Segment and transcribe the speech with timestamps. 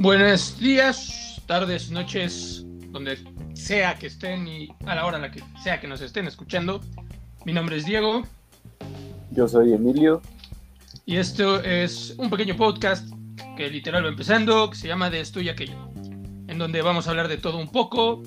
[0.00, 2.62] Buenos días, tardes, noches,
[2.92, 3.18] donde
[3.54, 6.80] sea que estén y a la hora en la que sea que nos estén escuchando.
[7.44, 8.22] Mi nombre es Diego
[9.32, 10.22] Yo soy Emilio.
[11.04, 13.12] y esto es un pequeño podcast
[13.56, 15.90] que literal va empezando, que se llama De esto y aquello,
[16.46, 18.22] en donde vamos a hablar de todo un poco,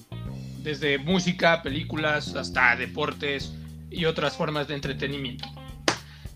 [0.63, 3.53] desde música, películas, hasta deportes
[3.89, 5.47] y otras formas de entretenimiento.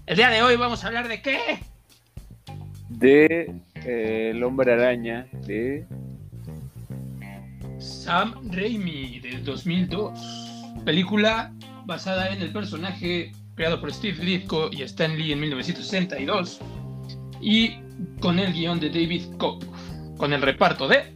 [0.06, 1.60] El día de hoy vamos a hablar de qué?
[2.88, 3.54] De
[3.86, 5.86] eh, El Hombre Araña de...
[7.80, 10.84] Sam Raimi del 2002.
[10.86, 11.54] Película
[11.86, 16.60] basada en el personaje creado por Steve Ditko y Stan Lee en 1962
[17.42, 17.76] y
[18.20, 19.66] con el guion de David Cope,
[20.18, 21.16] con el reparto de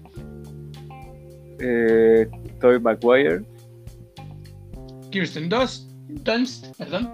[1.59, 2.29] eh,
[2.61, 3.41] Tobey Maguire,
[5.11, 5.89] Kirsten Dunst,
[6.23, 7.09] Dunst, perdón,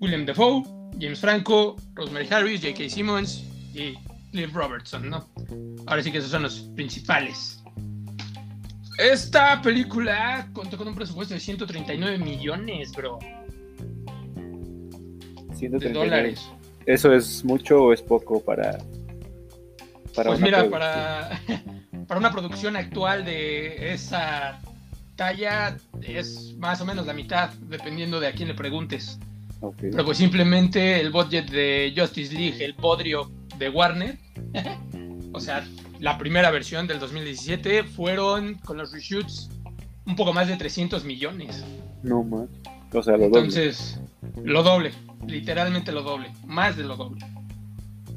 [0.00, 0.62] William Defoe,
[1.02, 2.88] James Franco, Rosemary Harris, J.K.
[2.88, 3.94] Simmons y
[4.30, 5.28] Cliff Robertson, ¿no?
[5.86, 7.60] Ahora sí que esos son los principales.
[8.98, 13.26] Esta película contó con un presupuesto de 139 millones, bro, de
[15.56, 15.92] 139.
[15.92, 16.48] dólares.
[16.86, 18.78] ¿Eso es mucho o es poco para...
[20.14, 21.40] para Pues una mira, para,
[22.06, 24.60] para una producción actual de esa
[25.16, 29.18] talla es más o menos la mitad, dependiendo de a quién le preguntes.
[29.80, 34.18] Pero pues simplemente el budget de Justice League, el podrio de Warner,
[35.32, 35.64] o sea,
[36.00, 39.50] la primera versión del 2017, fueron con los reshoots
[40.06, 41.64] un poco más de 300 millones.
[42.02, 42.48] No más.
[42.92, 43.38] O sea, lo doble.
[43.38, 44.00] Entonces,
[44.42, 44.92] lo doble,
[45.26, 47.24] literalmente lo doble, más de lo doble.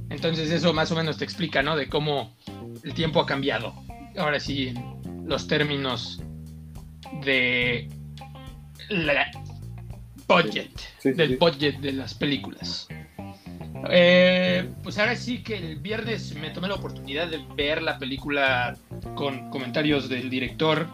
[0.10, 1.76] Entonces eso más o menos te explica, ¿no?
[1.76, 2.36] De cómo
[2.84, 3.74] el tiempo ha cambiado.
[4.18, 4.74] Ahora sí,
[5.26, 6.22] los términos
[7.24, 7.90] de
[8.90, 9.32] la
[10.28, 11.36] budget, Sí, sí, del sí.
[11.40, 12.88] budget de las películas.
[13.90, 18.76] Eh, pues ahora sí que el viernes me tomé la oportunidad de ver la película
[19.16, 20.88] con comentarios del director,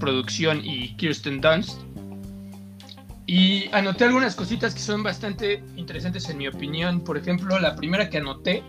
[0.00, 1.80] producción y Kirsten Dunst.
[3.26, 7.02] Y anoté algunas cositas que son bastante interesantes en mi opinión.
[7.02, 8.62] Por ejemplo, la primera que anoté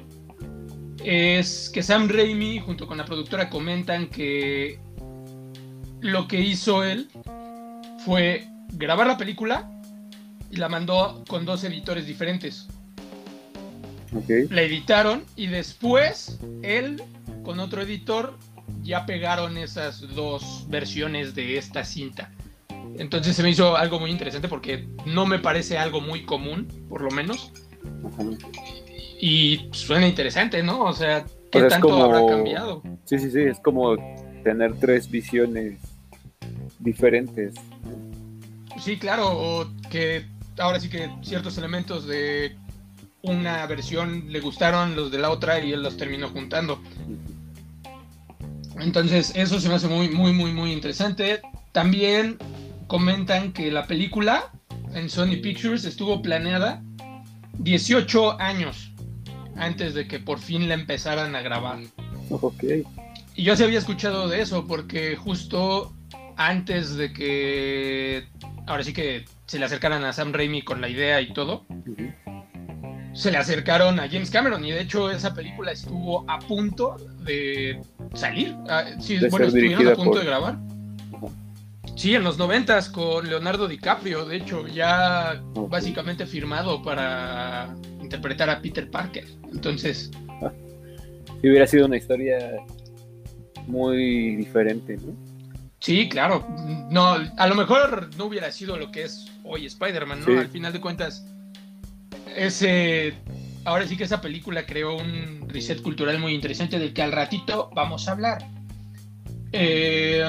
[1.02, 4.78] es que Sam Raimi junto con la productora comentan que
[6.02, 7.08] lo que hizo él
[8.04, 9.70] fue grabar la película
[10.52, 12.68] y la mandó con dos editores diferentes.
[14.16, 14.50] Ok.
[14.50, 17.02] La editaron y después él
[17.44, 18.38] con otro editor
[18.82, 22.32] ya pegaron esas dos versiones de esta cinta.
[22.98, 27.02] Entonces se me hizo algo muy interesante porque no me parece algo muy común, por
[27.02, 27.52] lo menos.
[28.06, 28.24] Ajá.
[29.22, 30.82] Y suena interesante, ¿no?
[30.84, 32.82] O sea, ¿qué tanto como- habrá cambiado?
[33.06, 33.42] Sí, sí, sí.
[33.42, 33.96] Es como
[34.44, 35.78] tener tres visiones
[36.80, 37.54] diferentes.
[38.82, 40.26] Sí, claro, o que
[40.60, 42.56] ahora sí que ciertos elementos de
[43.22, 46.82] una versión le gustaron los de la otra y él los terminó juntando.
[48.78, 51.42] Entonces, eso se me hace muy, muy, muy, muy interesante.
[51.72, 52.38] También
[52.88, 54.52] comentan que la película
[54.94, 56.82] en Sony Pictures estuvo planeada
[57.60, 58.92] 18 años
[59.58, 61.80] antes de que por fin la empezaran a grabar.
[62.30, 62.64] Ok.
[63.36, 65.94] Y yo sí había escuchado de eso porque justo
[66.38, 68.28] antes de que
[68.66, 71.66] ahora sí que se le acercaran a Sam Raimi con la idea y todo,
[73.14, 77.82] se le acercaron a James Cameron y de hecho esa película estuvo a punto de
[78.14, 78.56] salir.
[78.70, 80.60] Ah, sí, De bueno, estuvieron a punto por- de grabar.
[81.96, 88.62] Sí, en los noventas con Leonardo DiCaprio, de hecho, ya básicamente firmado para interpretar a
[88.62, 89.26] Peter Parker.
[89.52, 90.12] Entonces,
[91.42, 92.38] Si hubiera sido una historia
[93.66, 95.14] muy diferente, ¿no?
[95.80, 96.46] Sí, claro.
[96.90, 100.26] No, a lo mejor no hubiera sido lo que es hoy Spider-Man, ¿no?
[100.26, 100.38] Sí.
[100.38, 101.26] Al final de cuentas,
[102.36, 103.14] ese.
[103.66, 107.70] Ahora sí que esa película creó un reset cultural muy interesante del que al ratito
[107.76, 108.48] vamos a hablar.
[109.52, 110.24] Eh,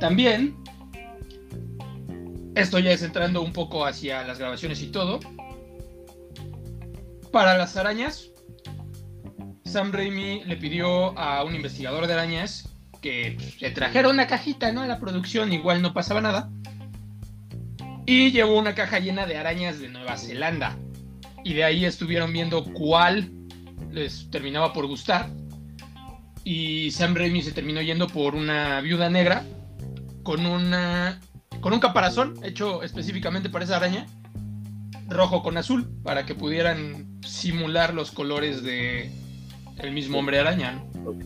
[0.00, 0.54] también,
[2.54, 5.20] esto ya es entrando un poco hacia las grabaciones y todo.
[7.32, 8.30] Para las arañas,
[9.64, 14.72] Sam Raimi le pidió a un investigador de arañas que pues, le trajera una cajita,
[14.72, 14.82] ¿no?
[14.82, 16.50] A la producción, igual no pasaba nada.
[18.06, 20.76] Y llevó una caja llena de arañas de Nueva Zelanda.
[21.44, 23.30] Y de ahí estuvieron viendo cuál
[23.90, 25.28] les terminaba por gustar.
[26.44, 29.44] Y Sam Raimi se terminó yendo por una viuda negra
[30.22, 31.20] con una
[31.60, 34.06] con un caparazón hecho específicamente para esa araña,
[35.08, 39.10] rojo con azul, para que pudieran simular los colores de
[39.78, 40.84] el mismo hombre araña.
[40.94, 41.10] ¿no?
[41.10, 41.24] Ok.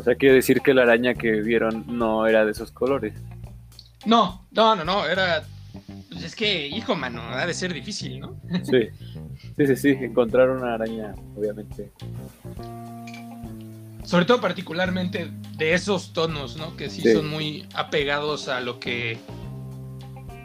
[0.00, 3.12] O sea, quiere decir que la araña que vieron no era de esos colores.
[4.06, 5.44] No, no, no, no, era.
[6.10, 8.40] Pues es que, hijo, mano, ha de ser difícil, ¿no?
[8.62, 8.88] Sí.
[9.58, 11.90] Sí, sí, sí, encontrar una araña, obviamente.
[14.02, 16.78] Sobre todo particularmente de esos tonos, ¿no?
[16.78, 17.12] Que sí, Sí.
[17.12, 19.18] son muy apegados a lo que,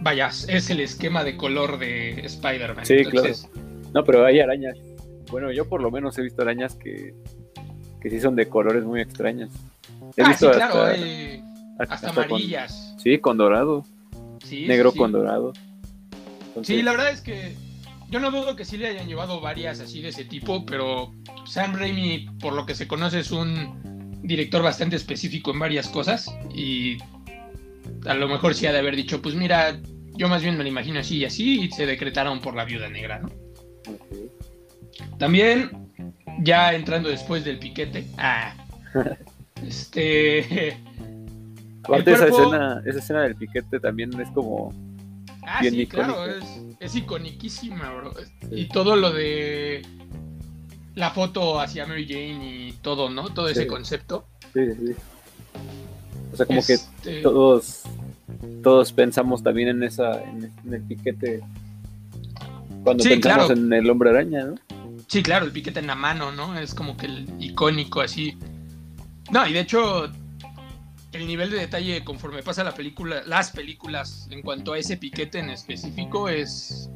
[0.02, 2.86] vaya, es el esquema de color de Spider-Man.
[2.86, 3.48] Sí, Entonces,
[3.94, 4.78] No, pero hay arañas.
[5.32, 7.14] Bueno, yo por lo menos he visto arañas que,
[8.06, 9.50] que sí son de colores muy extraños.
[10.16, 11.42] He Ah, sí, visto claro, hasta, hay
[11.80, 12.94] hasta, hasta con- amarillas.
[13.02, 13.84] sí, con dorado,
[14.44, 15.00] Sí, negro sí, sí.
[15.00, 15.54] con dorado.
[16.62, 17.56] Sí, la verdad es que
[18.12, 21.16] yo no dudo que sí le hayan llevado varias así de ese tipo, pero
[21.48, 26.32] Sam Raimi, por lo que se conoce, es un director bastante específico en varias cosas
[26.54, 26.98] y
[28.06, 29.80] a lo mejor sí ha de haber dicho, pues mira,
[30.16, 32.88] yo más bien me lo imagino así y así y se decretaron por la viuda
[32.88, 33.30] negra, ¿no?
[35.18, 35.85] También,
[36.42, 38.54] ya entrando después del piquete, ah,
[39.66, 40.78] este...
[41.84, 44.74] Aparte el esa cuerpo- escena, esa escena del piquete también es como
[45.48, 46.78] Ah, Bien sí, claro, es, icónica.
[46.86, 48.14] es iconiquísima, bro.
[48.50, 49.84] Y todo lo de
[50.96, 53.30] la foto hacia Mary Jane y todo, ¿no?
[53.30, 54.26] Todo ese concepto.
[54.56, 54.96] sí, sí.
[56.34, 57.84] O sea, como que Este, todos
[58.64, 61.42] todos pensamos también en esa en, en el piquete
[62.84, 63.62] cuando Sí, pensamos claro.
[63.62, 64.56] en el hombre araña, ¿no?
[65.08, 66.58] Sí, claro, el piquete en la mano, ¿no?
[66.58, 68.38] Es como que el icónico así.
[69.32, 70.12] No, y de hecho,
[71.12, 75.40] el nivel de detalle conforme pasa la película, las películas en cuanto a ese piquete
[75.40, 76.90] en específico es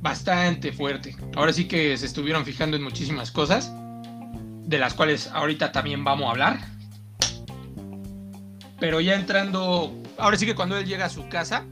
[0.00, 1.16] bastante fuerte.
[1.34, 3.72] Ahora sí que se estuvieron fijando en muchísimas cosas,
[4.64, 6.60] de las cuales ahorita también vamos a hablar.
[8.78, 11.64] Pero ya entrando, ahora sí que cuando él llega a su casa,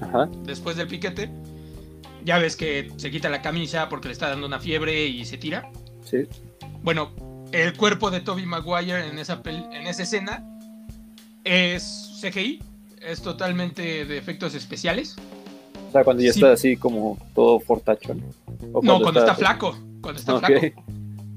[0.00, 0.28] Ajá.
[0.44, 1.30] después del piquete,
[2.26, 5.38] ya ves que se quita la camisa porque le está dando una fiebre y se
[5.38, 5.70] tira.
[6.04, 6.26] Sí.
[6.82, 7.12] Bueno,
[7.52, 10.44] el cuerpo de Toby Maguire en esa, en esa escena
[11.44, 12.62] es CGI,
[13.00, 15.16] es totalmente de efectos especiales.
[15.88, 16.40] O sea, cuando ya Sí.
[16.40, 18.22] está así como todo fortachón.
[18.72, 20.46] O no, cuando está flaco, cuando está Ok.
[20.46, 20.84] flaco.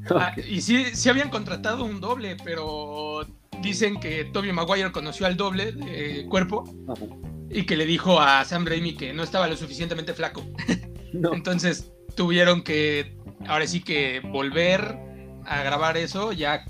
[0.15, 3.25] Ah, y sí, sí habían contratado un doble, pero
[3.61, 7.05] dicen que Toby Maguire conoció al doble de cuerpo Ajá.
[7.49, 10.43] y que le dijo a Sam Raimi que no estaba lo suficientemente flaco.
[11.11, 11.33] No.
[11.33, 13.17] Entonces tuvieron que,
[13.47, 14.95] ahora sí que volver
[15.43, 16.65] a grabar eso ya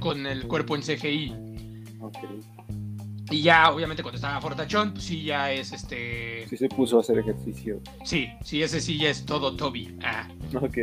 [0.00, 1.32] con el cuerpo en CGI.
[2.00, 2.18] Ok.
[3.30, 6.48] Y ya, obviamente, cuando estaba Fortachón, pues sí, ya es este.
[6.48, 7.80] Sí se puso a hacer ejercicio.
[8.04, 9.96] Sí, sí, ese sí ya es todo Toby.
[10.02, 10.28] Ah.
[10.60, 10.78] Ok.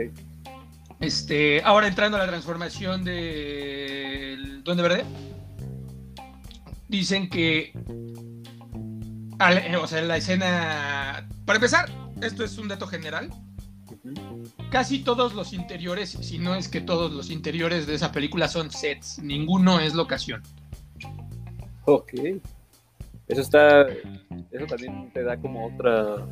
[0.99, 5.05] Este, ahora entrando a la transformación del Duende Verde,
[6.88, 7.73] dicen que,
[9.39, 11.89] eh, o sea, la escena, para empezar,
[12.21, 13.29] esto es un dato general,
[14.71, 18.71] casi todos los interiores, si no es que todos los interiores de esa película son
[18.71, 20.41] sets, ninguno es locación.
[21.85, 22.13] Ok.
[23.27, 23.85] Eso está.
[24.51, 26.27] Eso también te da como otra.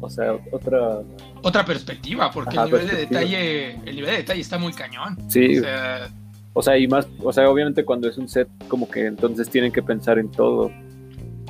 [0.00, 1.02] O sea, otra.
[1.44, 5.18] Otra perspectiva, porque Ajá, el nivel de detalle, el nivel de detalle está muy cañón.
[5.28, 6.10] Sí, O sea,
[6.54, 7.06] o sea, y más.
[7.22, 10.72] O sea, obviamente cuando es un set, como que entonces tienen que pensar en todo.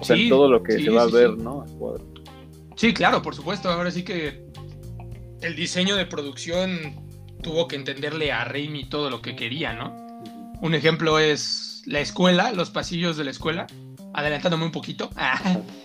[0.01, 1.31] O sea, en todo lo que sí, se va sí, a ver.
[1.39, 1.65] ¿no?
[2.75, 3.71] Sí, claro, por supuesto.
[3.71, 4.45] Ahora sí que
[5.43, 6.97] el diseño de producción
[7.41, 9.95] tuvo que entenderle a Raimi todo lo que quería, ¿no?
[10.61, 13.69] Un ejemplo es la escuela, los pasillos de la escuela.
[14.13, 15.11] Adelantándome un poquito.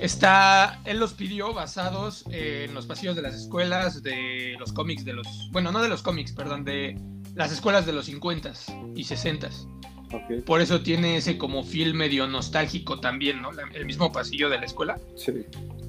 [0.00, 5.12] Está, él los pidió basados en los pasillos de las escuelas, de los cómics de
[5.12, 6.98] los, bueno, no de los cómics, perdón, de
[7.34, 9.66] las escuelas de los 50s y 60s.
[10.12, 10.42] Ok.
[10.44, 13.52] Por eso tiene ese como feel medio nostálgico también, ¿no?
[13.52, 15.32] La- El mismo pasillo de la escuela Sí.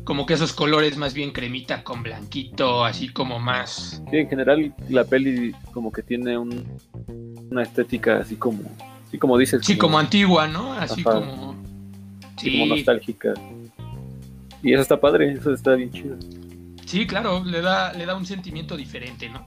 [0.04, 4.02] como que esos colores más bien cremita con blanquito, así como más.
[4.12, 6.66] Sí, en general la peli como que tiene un,
[7.50, 8.60] una estética así como,
[9.08, 10.74] así como dices, Sí, como antigua, ¿no?
[10.74, 11.14] Así Ajá.
[11.14, 11.56] como.
[12.38, 13.34] así como Sí, nostálgica.
[14.64, 16.18] Y eso está padre, eso está bien chido.
[16.86, 19.46] sí, claro, le da, le da un sentimiento diferente, ¿no?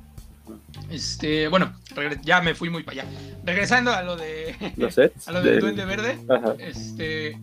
[0.90, 1.72] Este, bueno,
[2.22, 3.10] ya me fui muy para allá.
[3.44, 4.54] Regresando a lo de.
[4.76, 5.28] Los sets.
[5.28, 6.18] a lo del Duende Verde.
[6.28, 6.54] Ajá.
[6.58, 7.38] Este.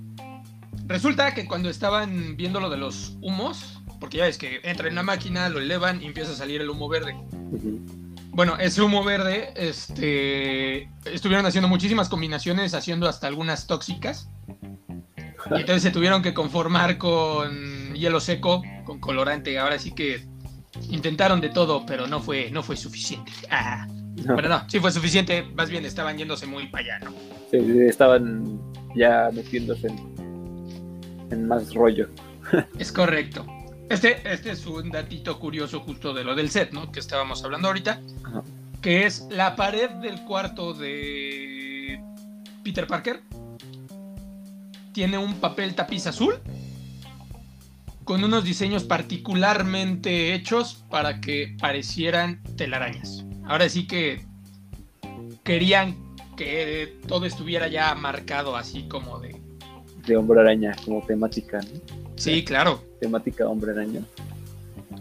[0.88, 4.96] Resulta que cuando estaban viendo lo de los humos, porque ya ves que entra en
[4.96, 7.16] la máquina, lo elevan y empieza a salir el humo verde.
[8.34, 14.30] Bueno, ese humo verde, este, estuvieron haciendo muchísimas combinaciones, haciendo hasta algunas tóxicas.
[15.50, 19.58] Y entonces se tuvieron que conformar con hielo seco, con colorante.
[19.58, 20.26] Ahora sí que
[20.90, 23.32] intentaron de todo, pero no fue, no fue suficiente.
[23.50, 23.88] Ah,
[24.26, 25.44] No, pero no, sí fue suficiente.
[25.56, 27.12] Más bien estaban yéndose muy para allá, ¿no?
[27.50, 27.58] sí,
[27.88, 28.60] estaban
[28.96, 31.00] ya metiéndose en,
[31.32, 32.10] en más rollo.
[32.78, 33.46] Es correcto.
[33.90, 36.92] Este, este es un datito curioso justo de lo del set, ¿no?
[36.92, 38.02] Que estábamos hablando ahorita.
[38.24, 38.44] Ajá.
[38.82, 42.02] Que es la pared del cuarto de
[42.64, 43.22] Peter Parker.
[44.94, 46.36] Tiene un papel tapiz azul.
[48.04, 53.24] con unos diseños particularmente hechos para que parecieran telarañas.
[53.46, 54.26] Ahora sí que
[55.44, 55.96] querían
[56.36, 59.40] que todo estuviera ya marcado así como de...
[60.06, 61.80] De hombre araña, como temática, ¿no?
[62.16, 62.84] Sí, claro.
[63.00, 64.02] Temática hombre araña.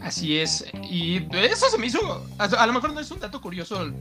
[0.00, 0.64] Así es.
[0.88, 2.24] Y eso se me hizo.
[2.38, 3.92] A, lo mejor no es un dato curioso,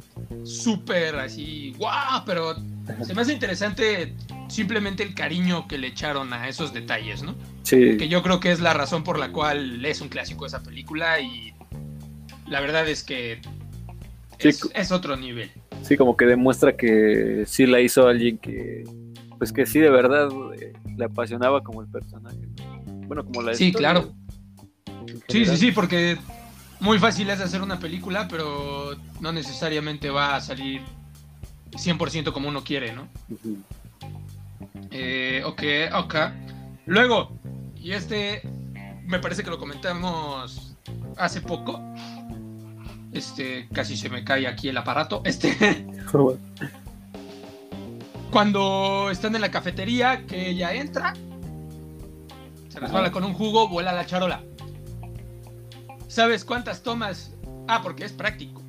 [0.43, 2.55] súper así, guau, pero
[3.03, 4.15] se me hace interesante
[4.49, 7.35] simplemente el cariño que le echaron a esos detalles, ¿no?
[7.63, 7.97] Sí.
[7.97, 11.19] Que yo creo que es la razón por la cual es un clásico esa película
[11.21, 11.53] y
[12.47, 13.39] la verdad es que
[14.39, 15.51] es, otro nivel.
[15.83, 18.83] Sí, como que demuestra que sí la hizo alguien que,
[19.37, 20.29] pues que sí de verdad
[20.59, 22.37] eh, le apasionaba como el personaje.
[23.07, 24.13] Bueno, como la Sí, claro.
[25.27, 26.17] Sí, sí, sí, porque
[26.79, 30.81] muy fácil es hacer una película, pero no necesariamente va a salir
[31.71, 33.07] 100% como uno quiere, ¿no?
[34.91, 35.63] Eh, ok,
[35.95, 36.15] ok.
[36.85, 37.37] Luego,
[37.75, 38.41] y este
[39.05, 40.77] me parece que lo comentamos
[41.17, 41.81] hace poco.
[43.11, 45.21] Este, casi se me cae aquí el aparato.
[45.25, 45.87] Este.
[48.31, 51.13] cuando están en la cafetería, que ella entra,
[52.69, 54.43] se resbala con un jugo, vuela la charola.
[56.07, 57.33] ¿Sabes cuántas tomas?
[57.67, 58.61] Ah, porque es práctico.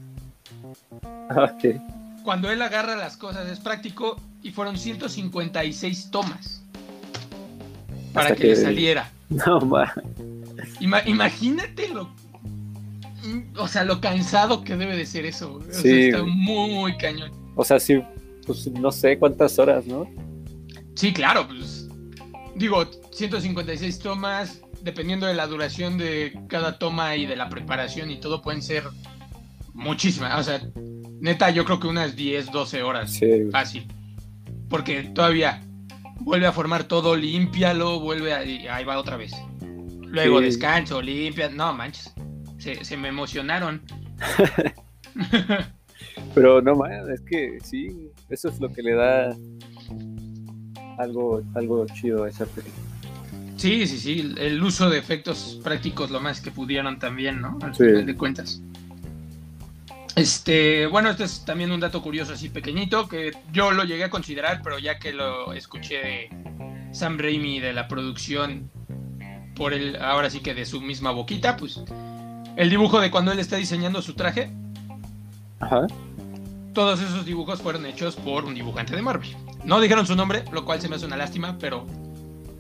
[1.03, 1.81] Ok.
[2.25, 6.63] Cuando él agarra las cosas es práctico y fueron 156 tomas
[8.13, 9.11] para que, le saliera.
[9.31, 9.95] No, ma.
[10.81, 12.11] imagínate lo.
[13.57, 15.55] O sea, lo cansado que debe de ser eso.
[15.55, 16.07] O sí.
[16.07, 17.31] está muy cañón.
[17.55, 18.03] O sea, sí,
[18.45, 20.09] pues no sé cuántas horas, ¿no?
[20.97, 21.89] Sí, claro, pues.
[22.57, 28.19] Digo, 156 tomas, dependiendo de la duración de cada toma y de la preparación y
[28.19, 28.83] todo, pueden ser
[29.75, 30.41] muchísimas.
[30.41, 30.61] O sea,
[31.21, 33.13] neta, yo creo que unas 10, 12 horas.
[33.13, 33.45] Sí.
[33.53, 33.87] Fácil.
[34.71, 35.61] Porque todavía
[36.21, 39.33] vuelve a formar todo, límpialo, vuelve a, y ahí va otra vez.
[40.07, 41.51] Luego descanso, limpia.
[41.51, 42.15] No, manches.
[42.59, 43.83] Se, me emocionaron.
[46.35, 49.37] Pero no, man, es que sí, eso es lo que le da
[50.99, 52.77] algo, algo chido a esa película.
[53.57, 57.59] Sí, sí, sí, el uso de efectos prácticos lo más que pudieron también, ¿no?
[57.61, 58.63] Al final de cuentas.
[60.17, 64.11] Este, bueno, este es también un dato curioso así pequeñito que yo lo llegué a
[64.11, 66.31] considerar, pero ya que lo escuché de
[66.93, 68.71] Sam Raimi de la producción
[69.55, 71.81] por el ahora sí que de su misma boquita, pues
[72.57, 74.51] el dibujo de cuando él está diseñando su traje.
[75.61, 75.87] Ajá.
[76.73, 79.37] Todos esos dibujos fueron hechos por un dibujante de Marvel.
[79.65, 81.85] No dijeron su nombre, lo cual se me hace una lástima, pero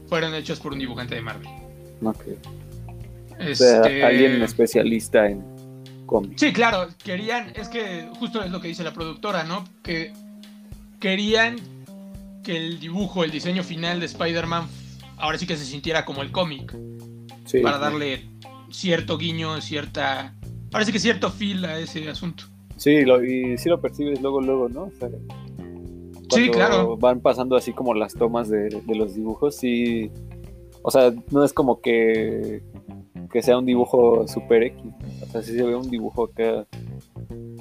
[0.09, 1.49] fueron hechos por un dibujante de Marvel.
[2.05, 2.25] Ok.
[3.39, 4.05] Este...
[4.05, 5.43] alguien especialista en
[6.37, 9.65] Sí, claro, querían, es que justo es lo que dice la productora, ¿no?
[9.83, 10.13] Que
[10.99, 11.57] querían
[12.43, 14.67] que el dibujo, el diseño final de Spider-Man
[15.21, 16.77] ahora sí que se sintiera como el cómic.
[17.45, 18.25] Sí, para darle
[18.71, 20.35] cierto guiño, cierta.
[20.73, 22.45] Ahora sí que cierto feel a ese asunto.
[22.77, 24.85] Sí, lo, y sí lo percibes luego, luego, ¿no?
[24.85, 25.09] O sea,
[26.31, 26.97] sí, claro.
[26.97, 30.11] Van pasando así como las tomas de, los dibujos, sí.
[30.83, 32.63] O sea, no es como que,
[33.33, 34.83] que sea un dibujo super X.
[35.23, 36.67] O sea, sí se ve un dibujo acá.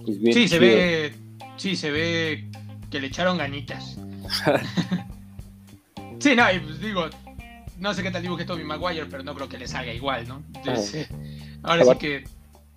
[0.04, 1.14] Pues bien sí, se ve.
[1.58, 2.50] Sí, se ve
[2.90, 3.98] que le echaron ganitas.
[6.20, 7.06] sí, no, y pues digo,
[7.78, 10.42] no sé qué tal dibuje Toby Maguire, pero no creo que le salga igual, ¿no?
[10.56, 11.10] Entonces,
[11.64, 12.24] ahora sí que.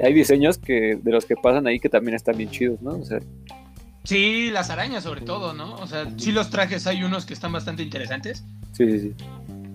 [0.01, 2.91] Hay diseños que de los que pasan ahí que también están bien chidos, ¿no?
[2.91, 3.21] O sea,
[4.05, 5.75] Sí, las arañas sobre todo, ¿no?
[5.77, 8.45] O sea, sí los trajes hay unos que están bastante interesantes.
[8.73, 9.15] Sí, sí, sí.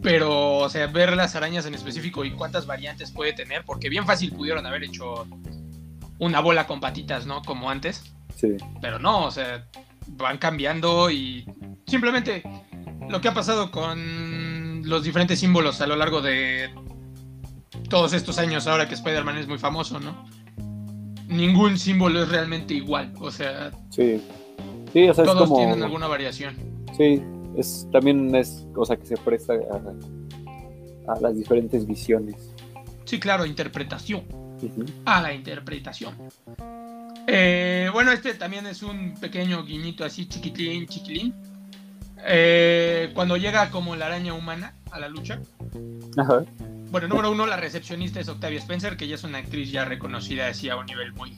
[0.02, 4.06] Pero, o sea, ver las arañas en específico y cuántas variantes puede tener, porque bien
[4.06, 5.28] fácil pudieron haber hecho
[6.20, 7.42] una bola con patitas, ¿no?
[7.42, 8.14] Como antes.
[8.36, 8.50] Sí.
[8.82, 9.68] Pero no, o sea,
[10.08, 11.46] van cambiando y
[11.88, 12.44] simplemente
[13.10, 16.70] lo que ha pasado con los diferentes símbolos a lo largo de
[17.90, 20.26] todos estos años, ahora que Spider-Man es muy famoso, ¿no?
[21.28, 23.14] ningún símbolo es realmente igual.
[23.20, 24.22] O sea, sí.
[24.94, 25.58] Sí, o sea, todos es como...
[25.58, 26.56] tienen alguna variación.
[26.96, 27.22] Sí,
[27.58, 32.54] es, también es cosa que se presta a, a las diferentes visiones.
[33.06, 34.24] Sí, claro, interpretación.
[35.06, 36.14] A la interpretación.
[37.28, 41.34] Eh, bueno, este también es un pequeño guiñito así, chiquitín, chiquilín.
[42.26, 45.40] Eh, cuando llega como la araña humana a la lucha.
[46.18, 46.44] Ajá.
[46.90, 50.48] Bueno, número uno, la recepcionista es Octavia Spencer, que ya es una actriz ya reconocida
[50.48, 51.38] así a un nivel muy,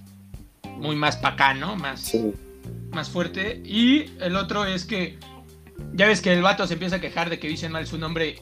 [0.77, 2.15] muy más pacano, más,
[2.91, 3.61] más fuerte.
[3.65, 5.17] Y el otro es que
[5.93, 8.41] ya ves que el vato se empieza a quejar de que dicen mal su nombre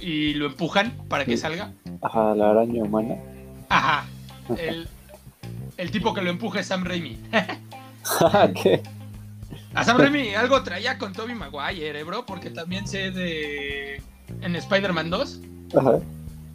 [0.00, 1.72] y lo empujan para que salga.
[2.02, 3.16] Ajá, la araña humana.
[3.68, 4.06] Ajá.
[4.58, 4.86] El,
[5.76, 7.18] el tipo que lo empuja es Sam Raimi.
[8.62, 8.80] ¿Qué?
[9.74, 14.00] A Sam Raimi algo traía con Toby Maguire, ¿eh, bro, porque también sé de.
[14.40, 15.40] En Spider-Man 2.
[15.76, 15.98] Ajá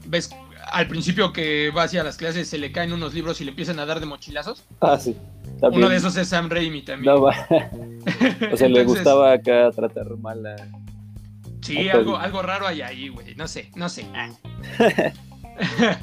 [0.05, 0.29] ves,
[0.71, 3.79] al principio que va hacia las clases se le caen unos libros y le empiezan
[3.79, 4.63] a dar de mochilazos.
[4.79, 5.15] Ah, sí.
[5.59, 5.83] También.
[5.83, 7.13] Uno de esos es Sam Raimi también.
[7.13, 7.35] No, va.
[8.51, 10.55] o sea, le gustaba acá tratar mal a...
[11.61, 13.35] Sí, algo, algo raro hay ahí, güey.
[13.35, 14.07] No sé, no sé.
[14.15, 14.29] Ah.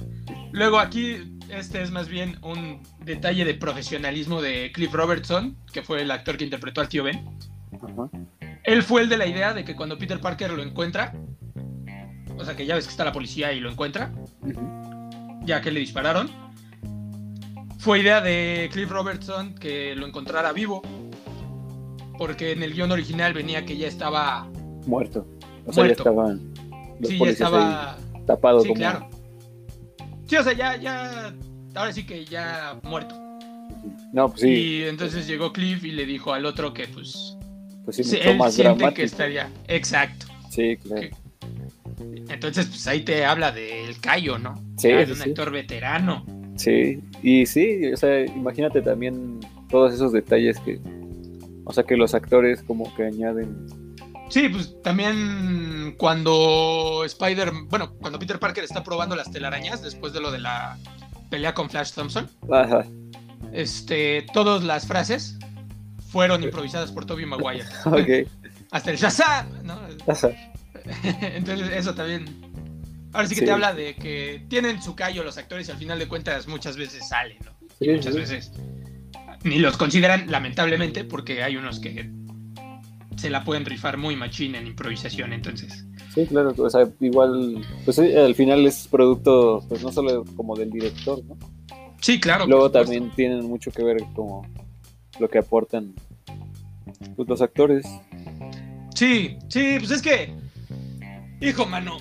[0.52, 6.02] Luego aquí, este es más bien un detalle de profesionalismo de Cliff Robertson, que fue
[6.02, 7.26] el actor que interpretó al tío Ben.
[8.64, 11.14] Él fue el de la idea de que cuando Peter Parker lo encuentra,
[12.38, 14.12] o sea que ya ves que está la policía y lo encuentra,
[15.44, 16.30] ya que le dispararon,
[17.78, 20.82] fue idea de Cliff Robertson que lo encontrara vivo,
[22.16, 24.48] porque en el guion original venía que ya estaba,
[24.86, 25.26] Muerto.
[25.66, 26.04] O sea, Muerto.
[26.04, 26.54] ya estaban
[27.00, 28.78] los sí, ya estaba, ahí tapados sí, como...
[28.80, 29.08] claro.
[30.26, 31.34] Sí, o sea, ya, ya,
[31.74, 33.14] ahora sí que ya muerto.
[34.12, 37.36] No, pues sí, Y entonces llegó Cliff y le dijo al otro que pues
[37.84, 38.94] pues sí, sí, mucho él más siente dramático.
[38.96, 40.26] que estaría, exacto.
[40.50, 41.02] Sí, claro.
[41.02, 41.27] que-
[42.28, 44.54] Entonces, pues ahí te habla del Cayo, ¿no?
[44.76, 45.28] Sí, Ya de sí, un sí.
[45.30, 46.24] actor veterano.
[46.56, 49.40] Sí, y sí, o sea, imagínate también
[49.70, 50.80] todos esos detalles que,
[51.64, 53.66] o sea, que los actores como que añaden.
[54.28, 60.20] Sí, pues también cuando Spider, bueno, cuando Peter Parker está probando las telarañas después de
[60.20, 60.76] lo de la
[61.30, 62.84] pelea con Flash Thompson, Ajá,
[63.52, 65.38] este, todas las frases
[66.10, 67.64] fueron improvisadas por Tobey Maguire.
[67.86, 68.28] ok.
[68.70, 69.78] Hasta el Shazam, ¿no?
[70.06, 70.30] Ajá.
[71.20, 72.24] Entonces eso también.
[73.12, 73.46] Ahora sí que Sí.
[73.46, 76.76] te habla de que tienen su callo los actores y al final de cuentas muchas
[76.76, 77.52] veces salen, ¿no?
[77.78, 78.20] Sí, muchas sí.
[78.20, 78.52] veces
[79.44, 82.10] ni los consideran lamentablemente porque hay unos que
[83.16, 85.84] se la pueden rifar muy machín en improvisación, entonces.
[86.14, 90.70] Sí, claro, o sea, igual, pues al final es producto, pues no solo como del
[90.70, 91.36] director, ¿no?
[92.00, 92.46] Sí, claro.
[92.46, 94.46] Luego también tienen mucho que ver como
[95.18, 95.94] lo que aportan
[97.16, 97.86] pues, los actores.
[98.94, 100.32] Sí, sí, pues es que,
[101.40, 101.96] hijo, mano,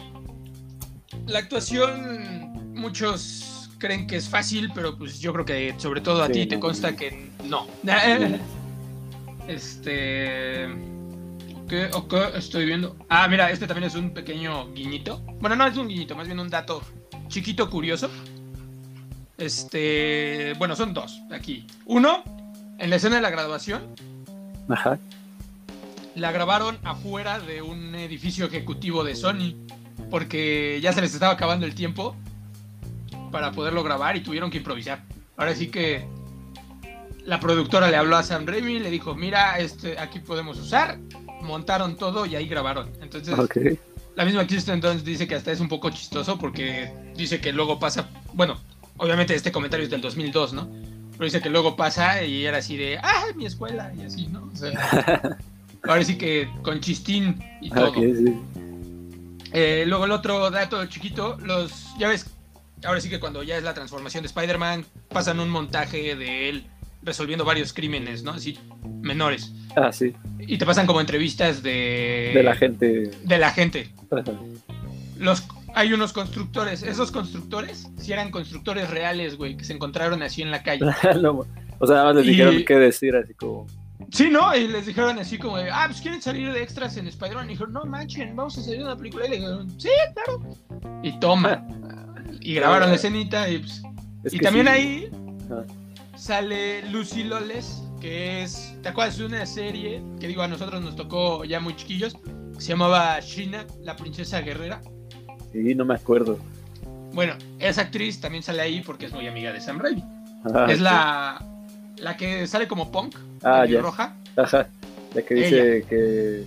[1.28, 6.28] la actuación muchos creen que es fácil, pero pues yo creo que sobre todo a
[6.28, 6.62] Sí, ti te no.
[6.62, 7.68] consta que no.
[9.48, 10.68] Este...
[11.70, 12.96] ¿Qué, o qué estoy viendo?
[13.10, 15.20] Ah, mira, este también es un pequeño guiñito.
[15.42, 16.82] Bueno, no es un guiñito, más bien un dato
[17.28, 18.10] chiquito curioso.
[19.38, 21.68] Este, bueno, son dos aquí.
[21.86, 22.24] Uno,
[22.80, 23.84] en la escena de la graduación,
[24.70, 24.98] Ajá.
[26.18, 29.54] La grabaron afuera de un edificio ejecutivo de Sony
[30.10, 32.16] porque ya se les estaba acabando el tiempo
[33.32, 35.04] para poderlo grabar y tuvieron que improvisar.
[35.36, 36.08] Ahora sí que
[37.24, 40.98] la productora le habló a Sam Raimi y le dijo, mira, este, aquí podemos usar.
[41.42, 42.92] Montaron todo y ahí grabaron.
[43.00, 43.36] Entonces,
[44.16, 47.78] la misma Kirsten Dunst dice que hasta es un poco chistoso porque dice que luego
[47.78, 48.60] pasa, bueno,
[48.98, 50.68] obviamente este comentario es del 2002, ¿no?
[51.12, 54.50] Pero dice que luego pasa y era así de, ah, mi escuela y así, ¿no?
[54.52, 55.38] O sea,
[55.88, 57.90] ahora sí que con chistín y todo.
[57.90, 58.34] Ok, sí.
[59.54, 62.28] Eh, luego el otro dato chiquito, los, ya ves,
[62.84, 66.66] ahora sí que cuando ya es la transformación de Spider-Man, pasan un montaje de él
[67.02, 68.32] resolviendo varios crímenes, ¿no?
[68.32, 68.58] Así,
[69.02, 69.54] menores.
[69.76, 70.14] Ah, sí.
[70.40, 72.32] Y te pasan como entrevistas de...
[72.34, 73.12] De la gente.
[73.24, 73.90] De la gente.
[75.18, 80.42] Los, hay unos constructores, esos constructores, si eran constructores reales, güey, que se encontraron así
[80.42, 80.86] en la calle.
[81.22, 81.46] No,
[81.80, 83.68] o sea, nada más les Y- dijeron qué decir, así como.
[84.12, 84.56] Sí, ¿no?
[84.56, 87.48] Y les dijeron así como de, ah, pues quieren salir de extras en Spider-Man.
[87.48, 89.26] Y dijeron, no manchen, vamos a salir de una película.
[89.26, 90.44] Y le dijeron, sí, claro.
[91.04, 91.66] Y toma.
[92.42, 93.82] Y grabaron la escenita y pues...
[94.24, 94.72] Es y también sí.
[94.72, 95.12] ahí
[95.46, 95.66] Ajá.
[96.16, 100.96] sale Lucy Loles, que es, ¿te acuerdas de una serie que digo a nosotros nos
[100.96, 102.16] tocó ya muy chiquillos?
[102.16, 104.82] Que se llamaba Shina, la princesa guerrera.
[105.52, 106.40] Sí, no me acuerdo.
[107.14, 110.04] Bueno, esa actriz también sale ahí porque es muy amiga de Sam Raimi.
[110.46, 110.84] Ajá, es sí.
[110.84, 111.44] la,
[112.00, 113.82] la que sale como punk, Ah, ya.
[113.82, 114.68] roja, Ajá.
[115.14, 116.46] La que dice que.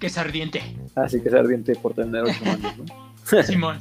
[0.00, 0.62] que es ardiente.
[0.94, 3.42] Ah, sí, que es ardiente por tener ocho manos, ¿no?
[3.42, 3.78] Simón.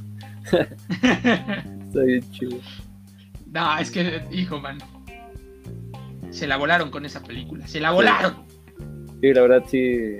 [0.51, 2.57] Está bien chido.
[3.51, 4.77] no, es que, hijo, man.
[6.31, 7.67] Se la volaron con esa película.
[7.67, 8.35] Se la volaron.
[9.21, 10.17] Sí, la verdad sí.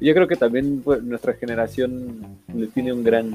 [0.00, 3.26] Yo creo que también pues, nuestra generación le tiene un gran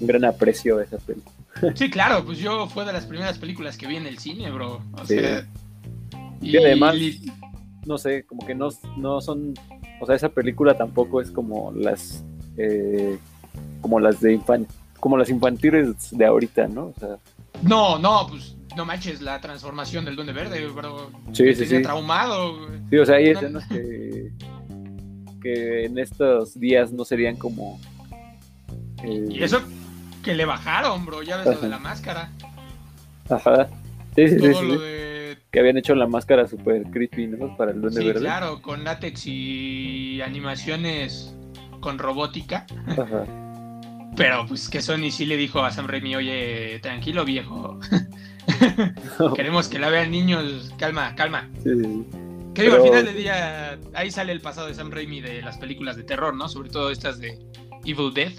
[0.00, 1.35] un gran aprecio a esa película.
[1.74, 4.82] Sí, claro, pues yo fue de las primeras películas que vi en el cine, bro.
[4.92, 5.18] O Sí.
[5.18, 5.46] sea.
[6.40, 6.96] Y además-
[7.86, 9.54] No sé, como que no, no son.
[10.00, 12.24] O sea, esa película tampoco es como las.
[12.58, 13.18] eh,
[13.80, 14.66] como las de infan,
[14.98, 16.86] como las infantiles de ahorita, ¿no?
[16.86, 17.16] O sea,
[17.62, 21.10] No, no, pues no manches la transformación del Duende Verde, bro.
[21.32, 21.82] Sí, Me sí, tenía sí.
[21.82, 22.66] traumado.
[22.90, 24.32] sí, o sea, hay escenas que.
[25.42, 27.78] que en estos días no serían como.
[29.04, 29.60] eh, Y eso
[30.26, 31.22] que le bajaron, bro.
[31.22, 32.30] Ya ves lo de la máscara.
[33.30, 33.68] Ajá.
[34.16, 34.80] Sí, sí, sí, Todo sí, lo sí.
[34.80, 35.38] de.
[35.52, 37.56] Que habían hecho la máscara super creepy, ¿no?
[37.56, 38.20] Para el duende Sí, verde.
[38.20, 41.32] claro, con látex y animaciones
[41.80, 42.66] con robótica.
[42.88, 43.24] Ajá.
[44.16, 47.78] Pero pues que Sony sí le dijo a Sam Raimi, oye, tranquilo viejo.
[49.36, 51.48] Queremos que la vean niños, calma, calma.
[51.62, 52.06] Sí, sí.
[52.54, 55.58] Que digo, al final del día, ahí sale el pasado de Sam Raimi de las
[55.58, 56.48] películas de terror, ¿no?
[56.48, 57.38] Sobre todo estas de
[57.84, 58.32] Evil Dead.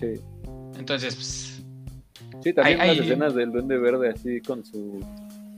[0.00, 0.20] Sí.
[0.78, 1.50] Entonces, pues,
[2.42, 5.00] Sí, también Hay- escenas del Duende Verde así con su...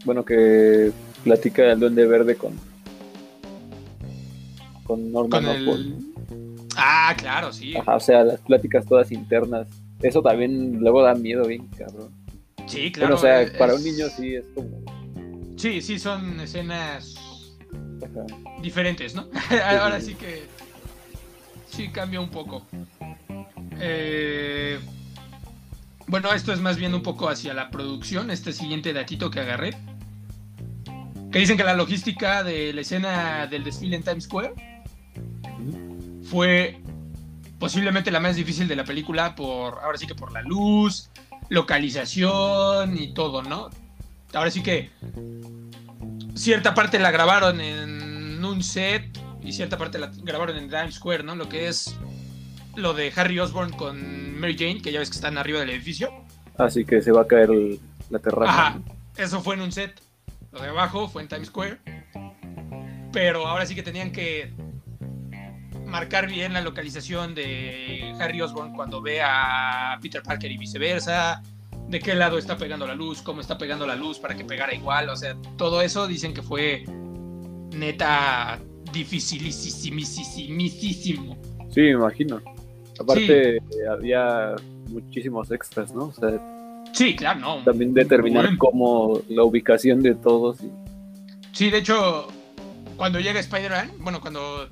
[0.04, 0.92] Bueno, que
[1.24, 2.52] platica el Duende Verde con...
[4.84, 5.96] Con Norman con el...
[6.76, 7.76] Ah, claro, sí.
[7.76, 9.66] Ajá, o sea, las pláticas todas internas.
[10.00, 12.10] Eso también luego da miedo bien, cabrón.
[12.68, 13.08] Sí, claro.
[13.08, 14.68] Bueno, o sea, es- para un niño sí es como...
[15.56, 17.16] Sí, sí, son escenas
[18.00, 18.26] ajá.
[18.62, 19.26] diferentes, ¿no?
[19.80, 20.44] Ahora sí que
[21.68, 22.64] sí cambia un poco.
[23.80, 24.78] Eh,
[26.08, 29.76] bueno, esto es más bien un poco hacia la producción, este siguiente datito que agarré.
[31.32, 34.54] Que dicen que la logística de la escena del desfile en Times Square
[36.22, 36.80] fue
[37.58, 41.10] posiblemente la más difícil de la película por, ahora sí que por la luz,
[41.48, 43.70] localización y todo, ¿no?
[44.32, 44.90] Ahora sí que
[46.34, 51.24] cierta parte la grabaron en un set y cierta parte la grabaron en Times Square,
[51.24, 51.34] ¿no?
[51.34, 51.96] Lo que es
[52.76, 56.10] lo de Harry Osborn con Mary Jane, que ya ves que están arriba del edificio.
[56.58, 58.66] Así que se va a caer el- la terraza.
[58.68, 58.80] Ajá,
[59.16, 60.00] eso fue en un set.
[60.52, 61.78] Lo de abajo fue en Times Square.
[63.12, 64.52] Pero ahora sí que tenían que
[65.86, 71.42] marcar bien la localización de Harry Osborn cuando ve a Peter Parker y viceversa.
[71.88, 74.74] De qué lado está pegando la luz, cómo está pegando la luz para que pegara
[74.74, 75.08] igual.
[75.08, 76.84] O sea, todo eso dicen que fue
[77.72, 78.58] neta
[78.92, 81.36] dificilísimo.
[81.70, 82.40] Sí, me imagino.
[82.98, 83.58] Aparte,
[83.90, 84.54] había
[84.88, 86.04] muchísimos extras, ¿no?
[86.06, 87.56] O sea, Sí, claro, no.
[87.64, 90.60] también determinar cómo la ubicación de todos.
[90.62, 90.70] y-
[91.52, 92.28] Sí, de hecho,
[92.96, 94.68] cuando llega Spider-Man, bueno, cuando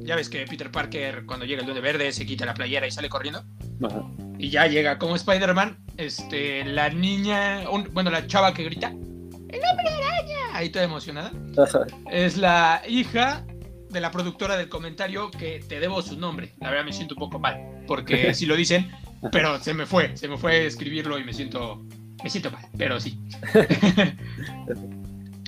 [0.00, 2.90] ya ves que Peter Parker, cuando llega el Duende Verde, se quita la playera y
[2.90, 3.42] sale corriendo,
[3.82, 4.02] Ajá.
[4.38, 9.60] y ya llega como Spider-Man, este, la niña, un- bueno, la chava que grita, ¡El
[9.70, 10.38] hombre araña!
[10.54, 11.80] Ahí toda emocionada, Ajá.
[12.10, 13.44] es la hija
[13.92, 16.54] de la productora del comentario que te debo su nombre.
[16.60, 18.90] La verdad me siento un poco mal, porque sí lo dicen,
[19.30, 21.84] pero se me fue, se me fue escribirlo y me siento,
[22.22, 23.18] me siento mal, pero sí.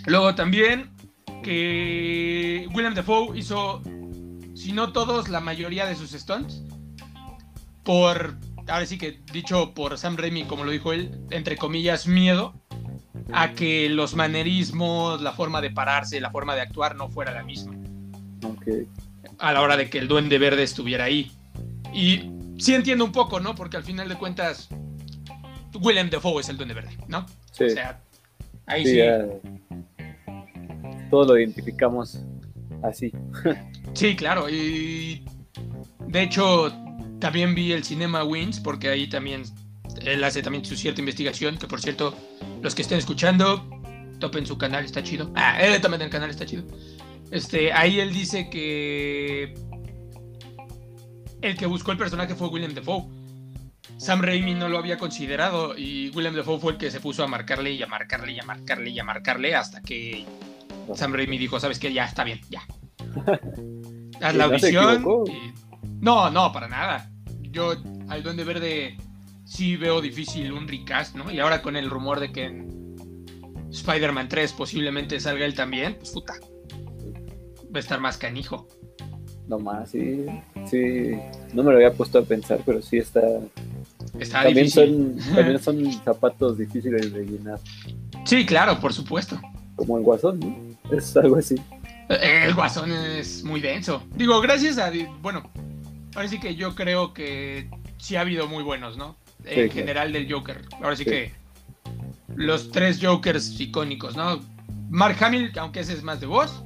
[0.07, 0.91] Luego también
[1.43, 3.83] que William Defoe hizo,
[4.55, 6.63] si no todos, la mayoría de sus stunts.
[7.83, 8.37] Por,
[8.69, 12.55] ahora sí que dicho por Sam Raimi, como lo dijo él, entre comillas, miedo
[13.33, 17.43] a que los manerismos, la forma de pararse, la forma de actuar no fuera la
[17.43, 17.75] misma
[18.45, 18.67] Ok.
[19.39, 21.31] a la hora de que el duende verde estuviera ahí.
[21.93, 23.55] Y sí entiendo un poco, ¿no?
[23.55, 24.69] Porque al final de cuentas,
[25.81, 27.27] William Defoe es el duende verde, ¿no?
[27.53, 28.01] Sí, O sea,
[28.67, 29.01] ahí sí, sí.
[31.11, 32.21] Todos lo identificamos
[32.83, 33.13] así.
[33.93, 34.49] Sí, claro.
[34.49, 35.25] Y
[36.09, 36.73] de hecho,
[37.21, 39.45] también vi el Cinema Wins, porque ahí también
[40.03, 41.57] él hace también su cierta investigación.
[41.57, 42.17] Que por cierto,
[42.63, 43.65] los que estén escuchando,
[44.19, 45.31] topen su canal, está chido.
[45.37, 46.65] Ah, él también el canal está chido.
[47.35, 49.55] Este, ahí él dice que
[51.43, 53.07] el que buscó el personaje fue William Defoe.
[53.99, 57.27] Sam Raimi no lo había considerado y William Defoe fue el que se puso a
[57.27, 60.25] marcarle y a marcarle y a marcarle y a marcarle hasta que
[60.95, 61.93] Sam Raimi dijo, ¿sabes qué?
[61.93, 62.63] Ya está bien, ya.
[64.23, 65.05] Haz ¿Y la audición.
[65.27, 65.53] y-
[66.01, 67.11] No, no, para nada.
[67.51, 67.75] Yo
[68.09, 68.97] al Duende Verde
[69.45, 71.33] sí veo difícil un recast, ¿no?
[71.33, 73.25] Y ahora con el rumor de que en
[73.73, 76.35] Spider-Man 3 posiblemente salga él también, pues puta.
[77.75, 78.69] Va a estar más canijo.
[79.49, 80.25] No más, sí.
[80.71, 81.13] Sí.
[81.53, 83.21] No me lo había puesto a pensar, pero sí está.
[84.19, 85.17] Está también, difícil.
[85.23, 87.59] son, también son zapatos difíciles de llenar.
[88.25, 89.39] Sí, claro, por supuesto.
[89.77, 90.97] Como el guasón, ¿no?
[90.97, 91.57] Es algo así.
[92.09, 94.03] El guasón es muy denso.
[94.17, 94.91] Digo, gracias a.
[95.21, 95.51] Bueno,
[96.15, 99.17] ahora sí que yo creo que sí ha habido muy buenos, ¿no?
[99.45, 99.73] En Sí, claro.
[99.73, 100.63] general del Joker.
[100.81, 101.11] Ahora sí, Sí.
[101.11, 101.33] que.
[102.37, 104.41] Los tres Jokers icónicos, ¿no?
[104.91, 106.63] Mark Hamill, aunque ese es más de voz.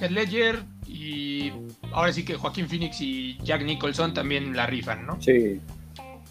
[0.00, 1.52] Heath Ledger y.
[1.92, 5.20] Ahora sí que Joaquín Phoenix y Jack Nicholson también la rifan, ¿no?
[5.20, 5.60] Sí.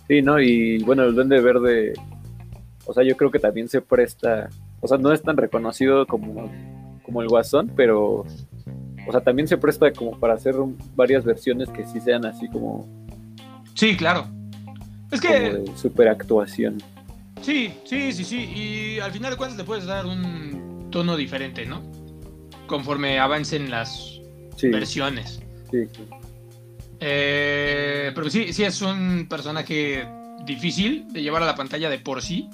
[0.07, 0.39] Sí, ¿no?
[0.41, 1.93] Y bueno, el Duende Verde.
[2.85, 4.49] O sea, yo creo que también se presta.
[4.81, 6.51] O sea, no es tan reconocido como,
[7.03, 8.25] como el guasón, pero.
[9.07, 12.47] O sea, también se presta como para hacer un- varias versiones que sí sean así
[12.49, 12.85] como,
[13.73, 14.27] Sí, claro.
[15.11, 15.27] Es que.
[15.39, 16.77] de super actuación.
[17.41, 18.37] Sí, sí, sí, sí.
[18.37, 21.81] Y al final de cuentas le puedes dar un tono diferente, ¿no?
[22.73, 24.19] Conforme avancen las
[24.57, 25.39] Sí, versiones.
[25.69, 25.77] sí.
[26.99, 30.07] Eh, pero sí, sí es un personaje
[30.43, 32.49] difícil de llevar a la pantalla de por sí.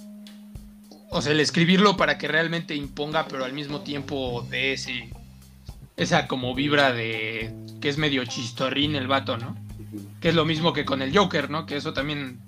[1.10, 5.10] O sea, el escribirlo para que realmente imponga, pero al mismo tiempo de ese.
[5.96, 7.54] Esa como vibra de.
[7.80, 9.56] que es medio chistorrín el vato, ¿no?
[10.20, 11.66] Que es lo mismo que con el Joker, ¿no?
[11.66, 12.40] Que eso también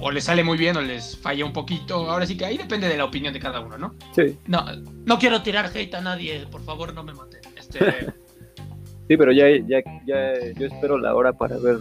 [0.00, 2.10] o les sale muy bien o les falla un poquito.
[2.10, 3.94] Ahora sí que ahí depende de la opinión de cada uno, ¿no?
[4.14, 4.36] Sí.
[4.46, 4.64] No,
[5.04, 7.40] no quiero tirar hate a nadie, por favor, no me maten.
[7.56, 7.78] Este,
[9.08, 11.78] Sí, pero ya, ya, ya yo espero la hora para ver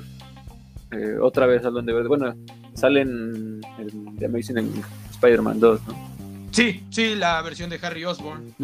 [0.91, 2.07] eh, otra vez al Duende Verde.
[2.07, 2.33] Bueno,
[2.73, 6.47] salen el The Amazing Spider-Man 2, ¿no?
[6.51, 8.55] sí, sí, la versión de Harry Osborn.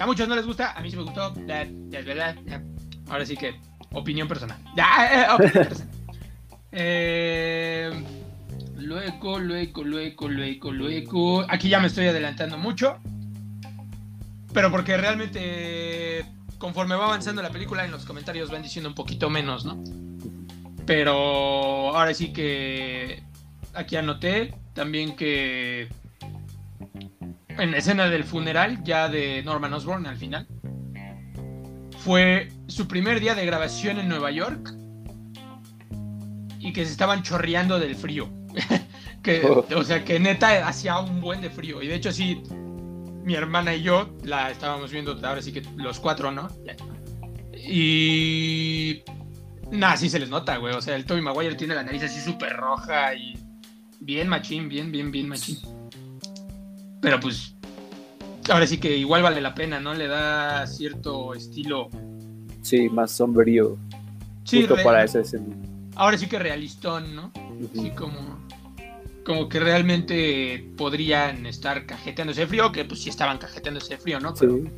[0.00, 1.32] A muchos no les gusta, a mí sí me gustó.
[1.46, 2.34] La- la.
[3.08, 3.54] Ahora sí que,
[3.92, 4.58] opinión personal.
[4.76, 5.88] Ya, eh, opinión personal.
[6.72, 7.90] Eh,
[8.76, 11.46] luego, luego, luego, luego, luego.
[11.48, 12.98] Aquí ya me estoy adelantando mucho.
[14.52, 16.24] Pero porque realmente,
[16.58, 19.82] conforme va avanzando la película, en los comentarios van diciendo un poquito menos, ¿no?
[20.86, 23.22] Pero ahora sí que
[23.74, 25.88] aquí anoté también que
[27.48, 30.46] en la escena del funeral, ya de Norman Osborn al final,
[31.98, 34.72] fue su primer día de grabación en Nueva York
[36.60, 38.28] y que se estaban chorreando del frío.
[39.26, 39.42] Que.
[39.76, 41.82] O sea, que neta hacía un buen de frío.
[41.82, 42.42] Y de hecho, sí,
[43.24, 46.48] mi hermana y yo la estábamos viendo ahora sí que los cuatro, ¿no?
[47.68, 49.02] Y.
[49.70, 50.74] Nah, sí se les nota, güey.
[50.74, 53.38] O sea, el Tobey Maguire tiene la nariz así súper roja y.
[54.00, 55.58] Bien machín, bien, bien, bien machín.
[57.00, 57.54] Pero pues.
[58.48, 59.92] Ahora sí que igual vale la pena, ¿no?
[59.94, 61.88] Le da cierto estilo.
[62.62, 63.76] Sí, más sombrío,
[64.44, 65.46] Sí, justo re- para esa escena.
[65.96, 67.32] ahora sí que realistón, ¿no?
[67.34, 67.70] Ujú.
[67.80, 68.38] Así como.
[69.26, 74.20] Como que realmente podrían estar cajeteándose de frío, que pues sí estaban cajeteándose de frío,
[74.20, 74.32] ¿no?
[74.34, 74.70] Pero Sí,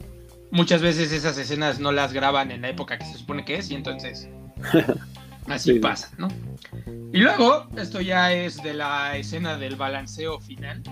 [0.51, 3.71] muchas veces esas escenas no las graban en la época que se supone que es
[3.71, 4.27] y entonces
[5.49, 5.79] así Sí.
[5.81, 6.29] pasa, ¿no?
[7.13, 10.83] Y luego, esto ya es de la escena del balanceo final.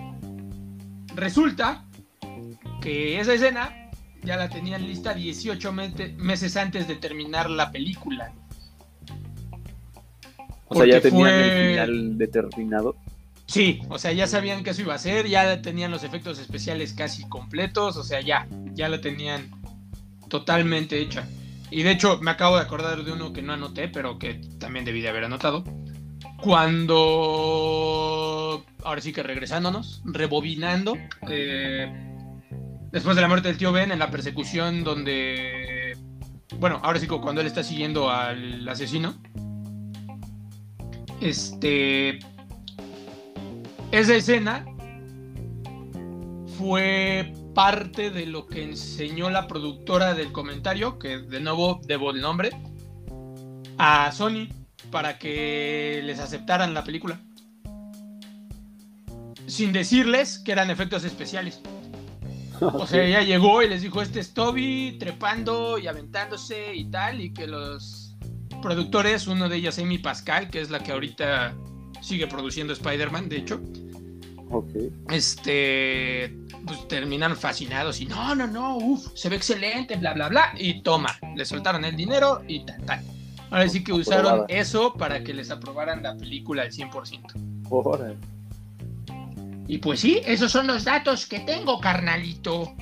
[1.15, 1.83] Resulta
[2.83, 3.91] que esa escena
[4.23, 8.33] ya la tenían lista 18 mete- meses antes de terminar la película.
[10.69, 12.97] o sea, ya tenían fue- el final determinado.
[13.47, 16.93] Sí, o sea, ya sabían que eso iba a ser, ya tenían los efectos especiales
[16.93, 19.51] casi completos, o sea, ya, ya lo tenían
[20.29, 21.29] totalmente hecha.
[21.71, 24.85] Y de hecho, me acabo de acordar de uno que no anoté, pero que también
[24.85, 25.63] debí de haber anotado.
[26.43, 26.95] Cuando,
[28.85, 30.97] ahora sí que regresándonos, rebobinando,
[31.29, 31.89] eh,
[32.93, 35.97] después de la muerte del tío Ben, en la persecución donde,
[36.59, 39.15] bueno, ahora sí que cuando él está siguiendo al asesino,
[41.21, 42.19] este,
[43.93, 44.65] esa escena
[46.59, 52.21] fue parte de lo que enseñó la productora del comentario, que de nuevo debo el
[52.21, 52.51] nombre,
[53.79, 54.49] a Sony
[54.91, 57.21] para que les aceptaran la película.
[59.47, 61.61] Sin decirles que eran efectos especiales.
[62.61, 67.21] O sea, ella llegó y les dijo, este es Toby trepando y aventándose y tal,
[67.21, 68.17] y que los
[68.63, 71.55] productores, uno de ellos Amy Pascal, que es la que ahorita
[72.07, 73.61] sigue produciendo Spider-Man, de hecho,
[74.51, 74.71] Ok.
[75.11, 80.53] este, pues terminan fascinados y no, no, no, uff, se ve excelente, bla, bla, bla,
[80.57, 83.01] y toma, le soltaron el dinero y tal, tal.
[83.51, 87.67] Ahora sí que usaron eso para que les aprobaran la película al 100%.
[87.71, 88.17] Órale.
[89.69, 92.73] Y pues sí, esos son los datos que tengo, carnalito.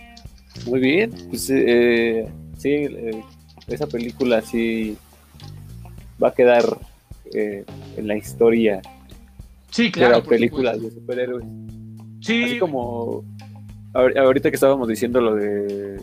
[0.66, 1.10] Muy bien.
[1.28, 3.24] Pues eh, sí, eh,
[3.68, 4.96] esa película sí
[6.22, 6.78] va a quedar
[7.34, 7.64] eh,
[7.96, 8.80] en la historia
[9.74, 10.12] Sí, de claro.
[10.12, 10.94] las por películas supuesto.
[10.94, 11.44] de superhéroes.
[12.20, 13.24] Sí, Así como
[13.92, 16.00] ahor- ahorita que estábamos diciendo lo de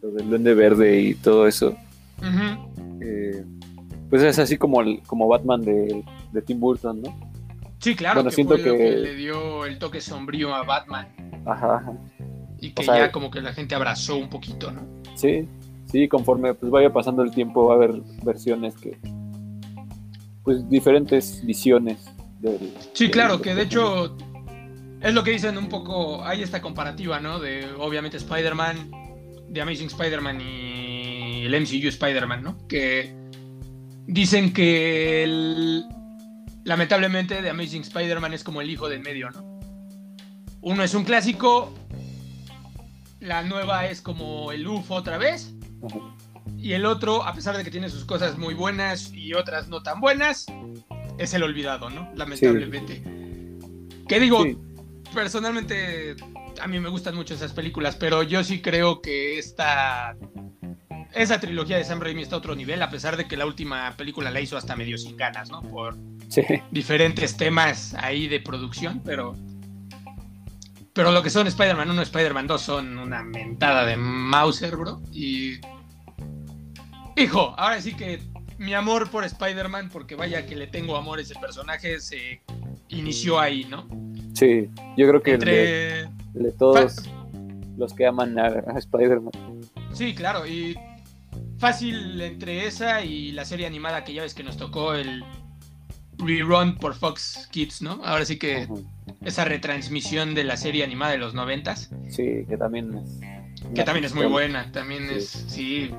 [0.00, 1.76] lo del Duende Verde y todo eso,
[3.02, 3.44] eh,
[4.08, 7.14] pues es así como el- como Batman de, de Tim Burton, ¿no?
[7.80, 10.62] sí, claro, Bueno, que siento fue lo que- que le dio el toque sombrío a
[10.62, 11.08] Batman
[11.46, 11.92] Ajá, ajá.
[12.60, 14.82] y que O sea, ya como que la gente abrazó un poquito, ¿no?
[15.16, 15.48] Sí,
[15.86, 18.96] sí, conforme pues vaya pasando el tiempo va a haber versiones que
[20.44, 21.98] pues diferentes visiones
[22.40, 24.16] del Sí, del- claro, que de hecho
[25.00, 27.38] es lo que dicen un poco, hay esta comparativa, ¿no?
[27.38, 28.90] De obviamente Spider-Man,
[29.48, 32.66] de Amazing Spider-Man y el MCU Spider-Man, ¿no?
[32.68, 33.14] Que
[34.06, 35.84] dicen que el-
[36.64, 39.58] lamentablemente de Amazing Spider-Man es como el hijo del medio, ¿no?
[40.60, 41.72] Uno es un clásico,
[43.20, 45.54] la nueva es como el UFO otra vez,
[46.58, 49.82] y el otro, a pesar de que tiene sus cosas muy buenas y otras no
[49.82, 50.44] tan buenas,
[51.20, 52.10] es el olvidado, ¿no?
[52.14, 53.02] Lamentablemente.
[54.08, 54.42] ¿Qué digo?
[54.42, 54.56] Sí,
[55.14, 56.16] Personalmente,
[56.60, 60.16] a mí me gustan mucho esas películas, pero yo sí creo que esta.
[61.12, 63.96] Esa trilogía de Sam Raimi está a otro nivel, a pesar de que la última
[63.96, 65.60] película la hizo hasta medio sin ganas, ¿no?
[65.62, 65.96] Por
[66.28, 69.36] sí, diferentes temas ahí de producción, pero.
[70.92, 75.02] Pero lo que son Spider-Man 1 y Spider-Man 2 son una mentada de Mauser, bro.
[75.12, 75.58] Y.
[77.16, 78.29] Hijo, ahora sí que
[78.60, 82.42] mi amor por Spider-Man, porque vaya que le tengo amor a ese personaje, se
[82.90, 83.88] inició ahí, ¿no?
[84.34, 84.68] Sí,
[84.98, 86.00] yo creo que el de, Entre...
[86.34, 86.96] el de todos
[87.78, 89.32] los que aman a, a Spider-Man.
[89.94, 90.76] Sí, claro, y
[91.58, 95.24] fácil entre esa y la serie animada que ya ves que nos tocó el
[96.18, 98.02] rerun por Fox Kids, ¿no?
[98.04, 98.68] Ahora sí que
[99.24, 103.20] esa retransmisión de la serie animada de los noventas, Sí, que también es.
[103.74, 105.90] que también es muy buena, también es, sí.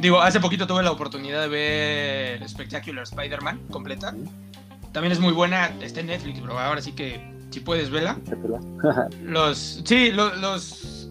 [0.00, 4.14] Digo, hace poquito tuve la oportunidad de ver Spectacular Spider-Man completa.
[4.92, 6.58] También es muy buena, está en Netflix, bro.
[6.58, 8.18] Ahora sí que si puedes verla.
[9.22, 11.08] Los, sí, lo- los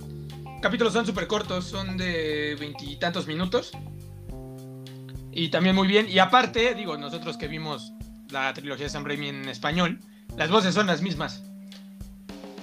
[0.62, 3.72] capítulos son súper cortos, son de veintitantos minutos.
[5.32, 6.08] Y también muy bien.
[6.10, 7.94] Y aparte, digo, nosotros que vimos
[8.32, 10.00] la trilogía de Sam Raimi en español,
[10.36, 11.44] las voces son las mismas.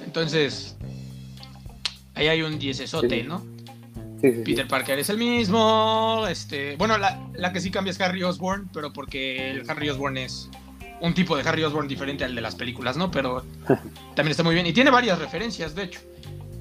[0.05, 0.77] Entonces,
[2.15, 3.27] ahí hay un diecesote, Sí.
[3.27, 3.45] ¿no?
[4.20, 4.42] Sí, sí, sí.
[4.44, 6.26] Peter Parker es el mismo.
[6.29, 10.16] Este, bueno, la, la que sí cambia es Harry Osborn, pero porque el Harry Osborn
[10.16, 10.48] es
[11.00, 13.11] un tipo de Harry Osborn diferente al de las películas, ¿no?
[13.11, 13.44] Pero
[14.14, 14.66] también está muy bien.
[14.66, 16.00] Y tiene varias referencias, de hecho.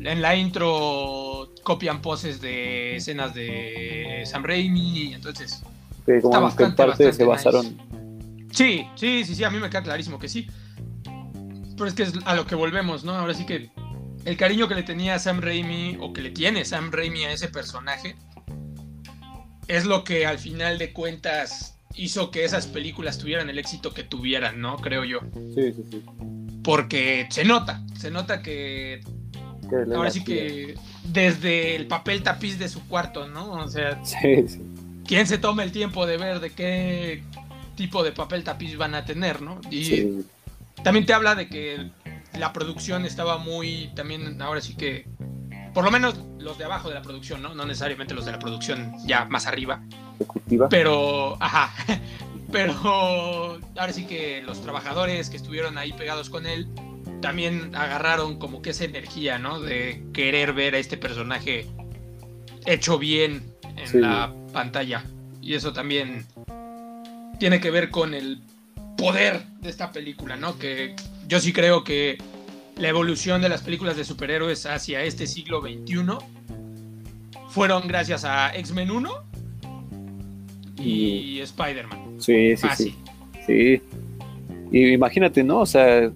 [0.02, 5.14] En la intro copian poses de escenas de Sam Raimi.
[5.14, 5.64] Entonces,
[6.06, 7.78] Que como está que en bastante, parte se bastante basaron.
[8.52, 10.48] sí, sí, sí, sí, a mí me queda clarísimo que sí.
[11.78, 13.14] Pero es que es a lo que volvemos, ¿no?
[13.14, 13.70] Ahora sí que
[14.26, 17.48] el cariño que le tenía Sam Raimi, o que le tiene Sam Raimi a ese
[17.48, 18.16] personaje,
[19.68, 24.04] es lo que al final de cuentas hizo que esas películas tuvieran el éxito que
[24.04, 24.78] tuvieran, ¿no?
[24.78, 25.20] Creo yo.
[25.56, 26.04] Sí, sí, sí.
[26.64, 29.02] Porque se nota, se nota que
[29.96, 33.54] ahora sí que desde el papel tapiz de su cuarto, ¿no?
[33.54, 34.62] O sea, Sí, sí.
[35.06, 37.24] ¿quién se toma el tiempo de ver de qué
[37.76, 39.62] tipo de papel tapiz van a tener, ¿no?
[39.70, 40.26] Y sí.
[40.84, 41.90] también te habla de que
[42.38, 45.08] la producción estaba muy, también ahora sí que,
[45.74, 47.54] por lo menos los de abajo de la producción, ¿no?
[47.56, 49.82] No necesariamente los de la producción ya más arriba,
[50.20, 50.70] Ejecutiva.
[50.70, 51.74] pero, ajá,
[52.52, 56.68] pero ahora sí que los trabajadores que estuvieron ahí pegados con él
[57.22, 59.60] también agarraron como que esa energía, ¿no?
[59.60, 61.68] De querer ver a este personaje
[62.66, 63.98] hecho bien en Sí.
[64.00, 65.04] la pantalla.
[65.42, 66.26] Y eso también
[67.40, 68.42] tiene que ver con el
[68.98, 70.58] poder de esta película, ¿no?
[70.58, 70.96] Que
[71.28, 72.18] yo sí creo que
[72.78, 76.06] la evolución de las películas de superhéroes hacia este siglo XXI
[77.50, 79.10] fueron gracias a X-Men 1
[80.78, 82.16] y Spider-Man.
[82.20, 82.96] Sí, sí, Fácil.
[83.46, 83.78] sí.
[83.78, 83.82] Sí.
[84.72, 85.60] Y imagínate, ¿no?
[85.60, 86.12] O sea,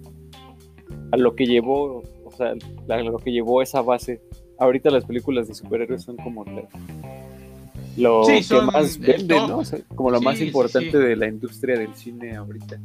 [1.12, 2.54] a lo que llevó, o sea,
[2.90, 4.22] a lo que llevó esa base.
[4.58, 6.68] Ahorita las películas de superhéroes son como la-
[7.98, 9.36] lo Sí, que más vende.
[9.36, 9.60] ¿no?
[9.60, 10.98] O sea, como lo más Sí, importante sí.
[10.98, 12.80] de la industria del cine ahorita.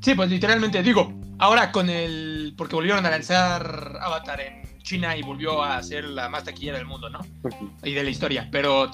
[0.00, 2.54] Sí, pues literalmente digo, ahora con el.
[2.56, 6.86] Porque volvieron a lanzar Avatar en China y volvió a ser la más taquillera del
[6.86, 7.20] mundo, ¿no?
[7.82, 8.48] Y de la historia.
[8.50, 8.90] Pero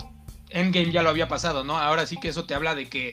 [0.51, 1.79] Endgame ya lo había pasado, ¿no?
[1.79, 3.13] Ahora sí que eso te habla de que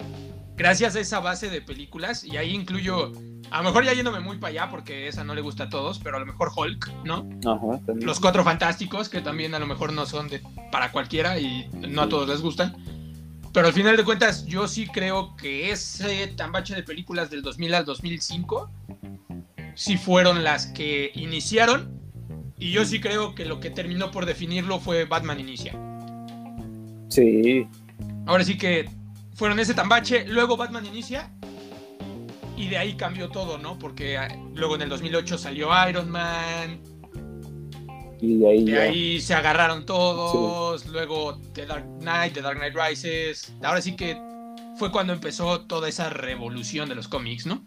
[0.55, 3.11] gracias a esa base de películas, y ahí incluyo,
[3.51, 5.99] a lo mejor ya yéndome muy para allá porque esa no le gusta a todos,
[5.99, 7.27] pero a lo mejor Hulk, ¿no?
[7.45, 7.79] Ajá.
[7.95, 12.03] Los Cuatro Fantásticos, que también a lo mejor no son de, para cualquiera y no
[12.03, 12.75] a todos les gustan.
[13.53, 17.73] Pero al final de cuentas, yo sí creo que ese tambache de películas del 2000
[17.75, 18.69] al 2005
[19.75, 22.01] sí fueron las que iniciaron.
[22.57, 25.73] Y yo sí creo que lo que terminó por definirlo fue Batman Inicia.
[27.09, 27.67] Sí,
[28.25, 28.89] Ahora sí que
[29.35, 31.29] fueron ese tambache, luego Batman Inicia.
[32.57, 33.77] Y de ahí cambió todo, ¿no?
[33.77, 36.79] Porque ah, luego en el 2008 salió Iron Man,
[38.23, 38.81] y de ahí De ya.
[38.83, 43.53] ahí se agarraron todos, luego The Dark Knight, The Dark Knight Rises.
[43.61, 44.17] Ahora sí que
[44.77, 47.63] fue cuando empezó toda esa revolución de los cómics, ¿no?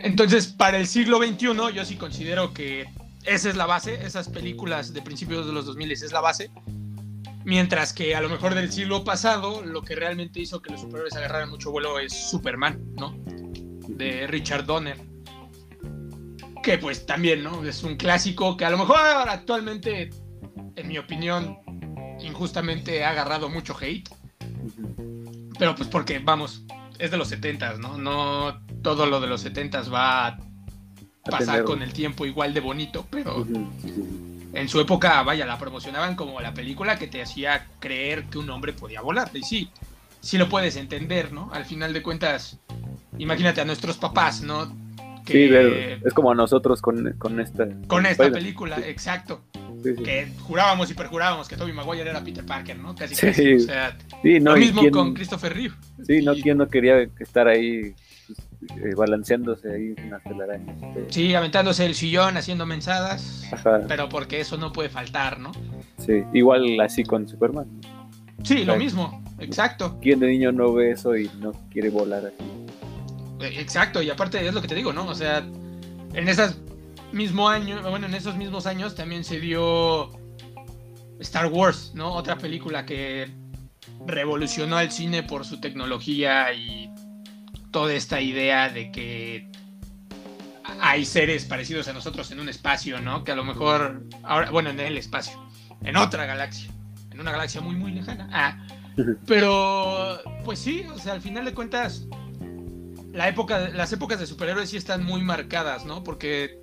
[0.00, 2.86] Entonces, para el siglo XXI, yo sí considero que
[3.24, 6.50] esa es la base, esas películas de principios de los 2000 es la base.
[7.44, 11.16] Mientras que a lo mejor del siglo pasado, lo que realmente hizo que los superhéroes
[11.16, 13.16] agarraran mucho vuelo es Superman, ¿no?
[13.88, 14.98] De Richard Donner.
[16.62, 17.64] Que pues también, ¿no?
[17.64, 18.98] Es un clásico que a lo mejor
[19.28, 20.10] actualmente,
[20.76, 21.58] en mi opinión,
[22.20, 24.08] injustamente ha agarrado mucho hate.
[25.58, 26.64] Pero pues porque, vamos,
[26.98, 27.98] es de los 70s, ¿no?
[27.98, 30.38] No todo lo de los 70s va a
[31.24, 33.46] pasar con el tiempo igual de bonito, pero
[34.52, 38.48] en su época, vaya, la promocionaban como la película que te hacía creer que un
[38.50, 39.30] hombre podía volar.
[39.34, 39.70] Y sí,
[40.20, 41.50] sí lo puedes entender, ¿no?
[41.52, 42.58] Al final de cuentas,
[43.18, 44.74] imagínate a nuestros papás, ¿no?
[45.28, 47.68] Que Sí, ver- es como nosotros con, con esta.
[47.86, 49.42] con esta película, Sí, exacto.
[49.82, 50.02] sí, sí.
[50.02, 52.94] Que jurábamos y perjurábamos que Tobey Maguire era Peter Parker, ¿no?
[52.94, 53.26] Casi, Sí.
[53.26, 53.54] casi.
[53.54, 55.74] O sea, Sí, no, lo mismo quién- con Christopher Reeve.
[56.06, 57.94] Sí, no, ¿quién no quería estar ahí
[58.26, 58.38] pues,
[58.82, 60.76] eh, balanceándose ahí en las telarañas?
[60.94, 63.44] Pero- Sí, aventándose el sillón, haciendo mensadas.
[63.52, 65.52] Ajá, Pero porque eso no puede faltar, ¿no?
[65.98, 66.22] sí.
[66.32, 67.66] Igual así con Superman.
[68.44, 69.98] Sí, lo mismo, exacto.
[70.00, 72.44] ¿Quién de niño no ve eso y no quiere volar así?
[73.40, 75.06] Eh, Exacto, y aparte es lo que te digo, ¿no?
[75.06, 76.56] O sea, en esos
[77.12, 80.10] mismo año, bueno, en esos mismos años también se dio
[81.20, 82.12] Star Wars, ¿no?
[82.12, 83.30] Otra película que
[84.06, 86.90] revolucionó el cine por su tecnología y
[87.70, 89.50] toda esta idea de que
[90.80, 93.24] hay seres parecidos a nosotros en un espacio, ¿no?
[93.24, 95.38] Que a lo mejor, ahora, bueno, en el espacio,
[95.82, 96.70] en otra galaxia,
[97.10, 98.28] en una galaxia muy, muy lejana.
[98.32, 98.66] Ah,
[99.26, 102.06] pero, pues sí, o sea, al final de cuentas,
[103.12, 106.04] la época, las épocas de superhéroes sí están muy marcadas, ¿no?
[106.04, 106.60] Porque,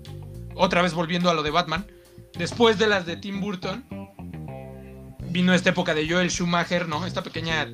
[0.56, 1.86] otra vez volviendo a lo de Batman,
[2.38, 3.86] después de las de Tim Burton,
[5.30, 7.06] vino esta época de Joel Schumacher, ¿no?
[7.06, 7.68] Esta pequeña,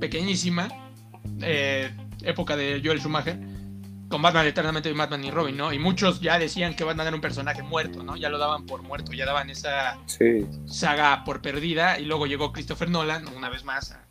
[0.00, 0.68] pequeñísima
[1.40, 1.90] eh,
[2.22, 3.38] época de Joel Schumacher
[4.08, 5.72] con Batman Eternamente y Batman y Robin, ¿no?
[5.72, 8.16] Y muchos ya decían que Batman era un personaje muerto, ¿no?
[8.16, 9.98] Ya lo daban por muerto, ya daban esa
[10.66, 14.03] saga por perdida y luego llegó Christopher Nolan, una vez más, a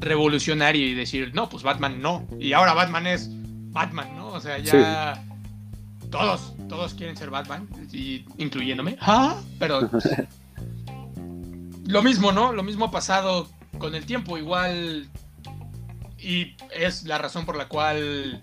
[0.00, 2.26] revolucionar y decir, no, pues Batman no.
[2.38, 4.28] Y ahora Batman es Batman, ¿no?
[4.28, 5.24] O sea, ya
[6.10, 8.96] todos, todos quieren ser Batman, y, incluyéndome.
[9.00, 9.40] ¿Ah?
[9.58, 9.90] Pero
[11.86, 12.52] lo mismo, ¿no?
[12.52, 15.08] Lo mismo ha pasado con el tiempo, igual...
[16.20, 18.42] Y es la razón por la cual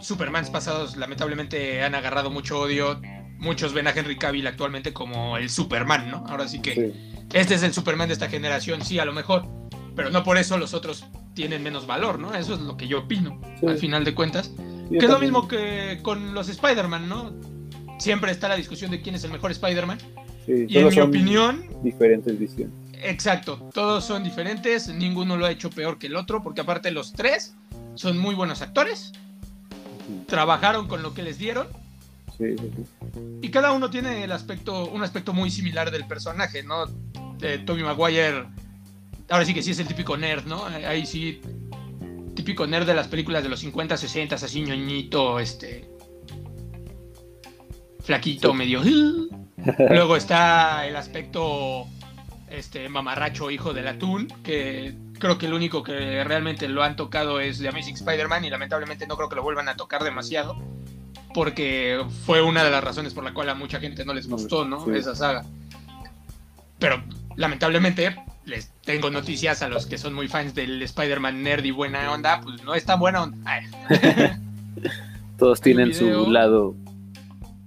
[0.00, 3.00] Supermans pasados lamentablemente han agarrado mucho odio.
[3.38, 6.24] Muchos ven a Henry Cavill actualmente como el Superman, ¿no?
[6.26, 6.92] Ahora sí que
[7.32, 9.46] este es el Superman de esta generación, sí, a lo mejor,
[9.94, 12.34] pero no por eso los otros tienen menos valor, ¿no?
[12.34, 14.52] Eso es lo que yo opino, al final de cuentas.
[14.90, 17.32] que es lo mismo que con los Spider-Man, ¿no?
[17.98, 19.98] Siempre está la discusión de quién es el mejor Spider-Man.
[20.46, 21.64] y en mi opinión...
[21.82, 22.74] Diferentes visiones.
[23.02, 27.12] Exacto, todos son diferentes, ninguno lo ha hecho peor que el otro, porque aparte los
[27.12, 27.54] tres
[27.94, 29.12] son muy buenos actores
[30.26, 31.66] trabajaron con lo que les dieron.
[33.40, 36.86] Y cada uno tiene el aspecto, un aspecto muy similar del personaje, ¿no?
[37.38, 38.46] De Toby Maguire,
[39.28, 40.64] ahora sí que sí es el típico nerd, ¿no?
[40.64, 41.40] Ahí sí,
[42.34, 45.88] típico nerd de las películas de los 50, 60, así ñoñito, este.
[48.02, 48.82] Flaquito, medio.
[49.90, 51.86] Luego está el aspecto
[52.50, 57.40] este mamarracho hijo del atún, que creo que el único que realmente lo han tocado
[57.40, 60.56] es The Amazing Spider-Man y lamentablemente no creo que lo vuelvan a tocar demasiado,
[61.32, 64.64] porque fue una de las razones por la cual a mucha gente no les gustó,
[64.64, 64.92] ¿no?
[64.94, 65.44] Esa saga.
[66.78, 67.02] Pero
[67.36, 68.16] lamentablemente
[68.46, 72.40] les tengo noticias a los que son muy fans del Spider-Man nerd y buena onda,
[72.40, 73.60] pues no es tan buena onda.
[75.38, 76.76] Todos tienen su lado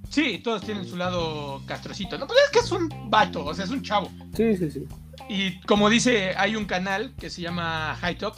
[0.09, 2.17] Sí, todos tienen su lado castrocito.
[2.17, 4.09] No, pues es que es un vato, o sea, es un chavo.
[4.35, 4.85] Sí, sí, sí.
[5.29, 8.35] Y como dice, hay un canal que se llama High Top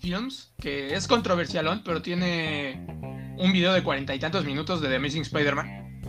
[0.00, 2.84] Films, que es controversialón, pero tiene
[3.38, 6.00] un video de cuarenta y tantos minutos de The Amazing Spider-Man,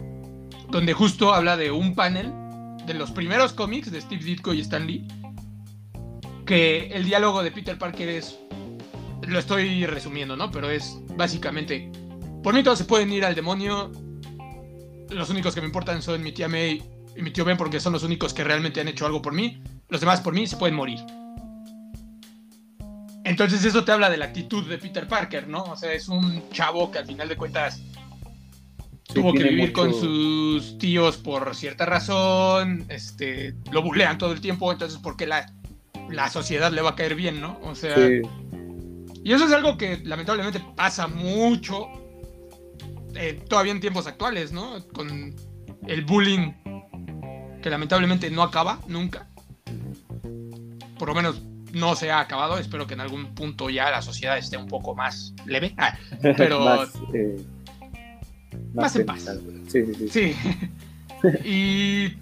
[0.69, 2.31] donde justo habla de un panel
[2.87, 5.07] de los primeros cómics de Steve Ditko y Stan Lee,
[6.45, 8.39] que el diálogo de Peter Parker es,
[9.27, 10.51] lo estoy resumiendo, ¿no?
[10.51, 11.91] Pero es básicamente,
[12.43, 13.91] por mí todos se pueden ir al demonio,
[15.09, 16.83] los únicos que me importan son mi tía May
[17.15, 19.61] y mi tío Ben porque son los únicos que realmente han hecho algo por mí.
[19.89, 20.99] Los demás por mí se pueden morir.
[23.23, 25.63] Entonces eso te habla de la actitud de Peter Parker, ¿no?
[25.63, 27.81] O sea, es un chavo que al final de cuentas
[29.13, 34.71] tuvo que vivir con sus tíos por cierta razón, este, lo bulean todo el tiempo,
[34.71, 35.51] entonces porque la,
[36.11, 37.59] la sociedad le va a caer bien, ¿no?
[37.63, 37.95] O sea,
[39.23, 41.87] y eso es algo que lamentablemente pasa mucho
[43.15, 44.85] eh, todavía en tiempos actuales, ¿no?
[44.93, 45.35] Con
[45.87, 46.53] el bullying
[47.61, 49.27] que lamentablemente no acaba nunca.
[50.97, 51.41] Por lo menos
[51.73, 52.57] no se ha acabado.
[52.57, 55.73] Espero que en algún punto ya la sociedad esté un poco más leve.
[55.77, 55.97] Ah,
[56.37, 57.37] pero más, eh,
[58.73, 59.29] más, en paz.
[59.67, 60.09] Sí, sí, sí.
[60.09, 60.35] sí.
[61.45, 62.17] y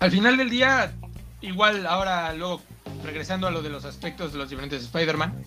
[0.00, 0.92] al final del día,
[1.40, 2.60] igual ahora luego
[3.02, 5.44] regresando a lo de los aspectos de los diferentes Spider-Man,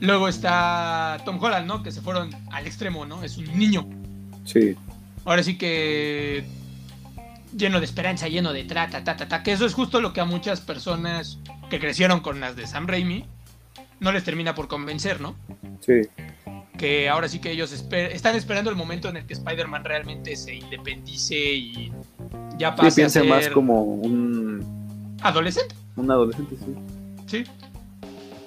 [0.00, 1.82] Luego está Tom Holland, ¿no?
[1.82, 3.22] Que se fueron al extremo, ¿no?
[3.22, 3.88] Es un niño.
[4.44, 4.76] Sí.
[5.24, 6.44] Ahora sí que
[7.56, 10.20] lleno de esperanza, lleno de trata, ta, ta, ta, que eso es justo lo que
[10.20, 11.38] a muchas personas
[11.70, 13.24] que crecieron con las de Sam Raimi
[13.98, 15.34] no les termina por convencer, ¿no?
[15.80, 16.02] Sí.
[16.76, 20.54] Que ahora sí que ellos están esperando el momento en el que Spider-Man realmente se
[20.54, 21.92] independice y
[22.58, 25.74] ya pase a ser más como un adolescente.
[25.96, 26.74] Un adolescente, sí.
[27.26, 27.44] Sí.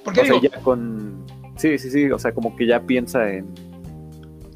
[0.03, 1.25] Porque digo, ya con
[1.59, 3.53] Sí, sí, sí, o sea, como que ya piensa en,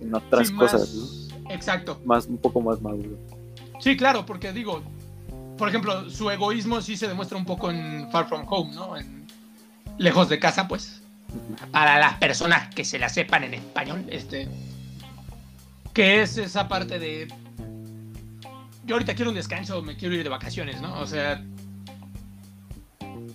[0.02, 1.52] en otras cosas, ¿no?
[1.52, 2.02] Exacto.
[2.06, 3.18] Más, un poco más maduro.
[3.82, 4.82] Sí, claro, porque digo,
[5.58, 8.96] por ejemplo, su egoísmo sí se demuestra un poco en Far From Home, ¿no?
[8.96, 9.28] En
[9.98, 11.02] Lejos de casa, pues.
[11.72, 14.48] Para las personas que se la sepan en español, este.
[15.94, 17.28] Que es esa parte de.
[18.86, 21.00] Yo ahorita quiero un descanso, me quiero ir de vacaciones, ¿no?
[21.02, 21.44] O sea.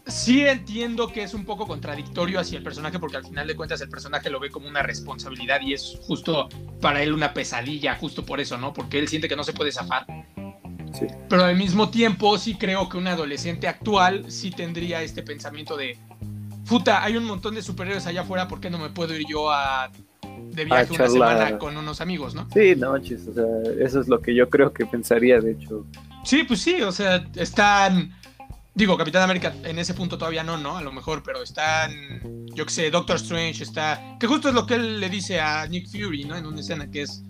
[0.08, 3.80] Sí entiendo que es un poco contradictorio hacia el personaje porque al final de cuentas
[3.80, 6.48] el personaje lo ve como una responsabilidad y es justo
[6.80, 8.72] para él una pesadilla, justo por eso, ¿no?
[8.72, 10.06] Porque él siente que no se puede zafar.
[10.98, 11.06] Sí.
[11.28, 15.98] Pero al mismo tiempo sí creo que un adolescente actual sí tendría este pensamiento de,
[16.66, 19.50] puta, hay un montón de superhéroes allá afuera, ¿por qué no me puedo ir yo
[19.50, 19.90] a
[20.50, 22.48] de viaje una semana con unos amigos, ¿no?
[22.52, 25.86] Sí, no, chis, o sea, eso es lo que yo creo que pensaría, de hecho.
[26.24, 28.12] Sí, pues sí, o sea, están.
[28.78, 30.76] Digo, Capitán América en ese punto todavía no, ¿no?
[30.78, 32.46] A lo mejor, pero están.
[32.54, 34.16] Yo qué sé, Doctor Strange está.
[34.20, 36.36] Que justo es lo que él le dice a Nick Fury, ¿no?
[36.36, 37.24] En una escena que es.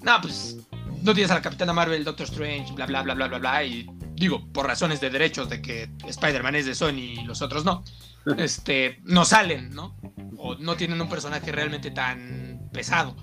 [0.00, 0.56] No, pues.
[1.02, 3.64] No tienes a la Capitana Marvel, Doctor Strange, bla, bla, bla, bla, bla, bla.
[3.64, 7.66] Y digo, por razones de derechos de que Spider-Man es de Sony y los otros
[7.66, 7.84] no.
[8.38, 8.98] Este.
[9.04, 9.94] No salen, ¿no?
[10.38, 13.14] O no tienen un personaje realmente tan pesado.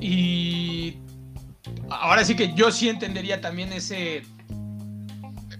[0.00, 0.96] Y
[1.90, 4.22] ahora sí que yo sí entendería también ese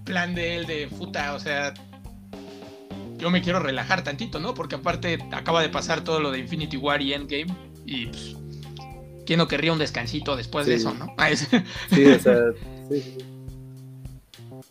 [0.04, 1.74] plan de él de puta, o sea,
[3.18, 4.54] yo me quiero relajar tantito, ¿no?
[4.54, 7.54] Porque aparte acaba de pasar todo lo de Infinity War y Endgame
[7.86, 8.36] y pues,
[9.26, 11.14] ¿quién no querría un descansito después de eso, no?
[11.28, 11.48] Es,
[11.90, 12.36] Sí, o sea,
[12.90, 13.18] sí.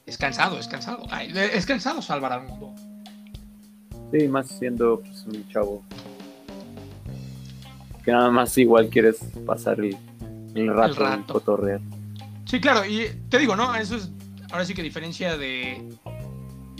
[0.05, 1.03] es cansado, es cansado.
[1.09, 2.73] Ay, es cansado salvar al mundo.
[4.11, 5.83] Sí, más siendo pues, un chavo
[8.03, 9.95] que nada más igual quieres pasar el,
[10.55, 11.33] el rato, el rato.
[11.33, 11.79] cotorrear.
[12.45, 13.73] Sí, claro, y te digo, ¿no?
[13.75, 14.09] Eso es
[14.51, 15.83] ahora sí que diferencia de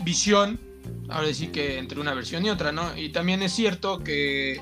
[0.04, 0.60] visión,
[1.08, 2.96] ahora sí que entre una versión y otra, ¿no?
[2.96, 4.60] Y también es cierto que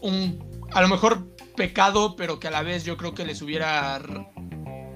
[0.00, 4.00] un, a lo mejor pecado, pero que a la vez yo creo que les hubiera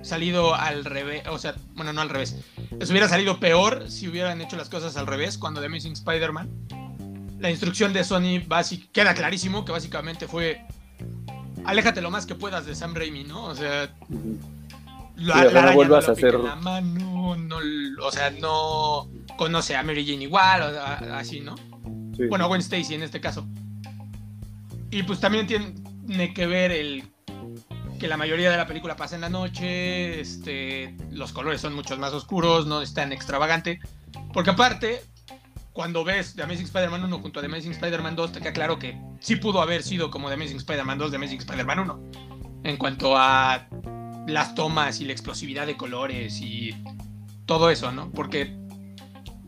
[0.02, 2.36] salido al revés, o sea, bueno, no al revés,
[2.78, 6.48] les hubiera salido peor si hubieran hecho las cosas al revés cuando The Amazing Spider-Man.
[7.38, 10.60] La instrucción de Sony básic, queda clarísimo que básicamente fue
[11.64, 13.44] aléjate lo más que puedas de Sam Raimi, ¿no?
[13.44, 13.94] O sea.
[15.20, 17.56] La, Sí, no vuelvas a hacer- la mano, no,
[18.02, 21.54] o sea, no conoce a Mary Jane igual, o sea, así, ¿no?
[22.16, 22.26] Sí.
[22.28, 23.46] Bueno, a Gwen Stacy en este caso.
[24.90, 27.04] Y pues también tiene que ver el
[27.98, 31.98] que la mayoría de la película pasa en la noche, este, los colores son muchos
[31.98, 33.78] más oscuros, no es tan extravagante.
[34.32, 35.02] Porque aparte,
[35.72, 38.78] cuando ves The Amazing Spider-Man 1 junto a The Amazing Spider-Man 2, te queda claro
[38.78, 42.00] que sí pudo haber sido como The Amazing Spider-Man 2, The Amazing Spider-Man 1.
[42.64, 43.66] En cuanto a
[44.30, 46.74] las tomas y la explosividad de colores y
[47.46, 48.10] todo eso, ¿no?
[48.10, 48.56] Porque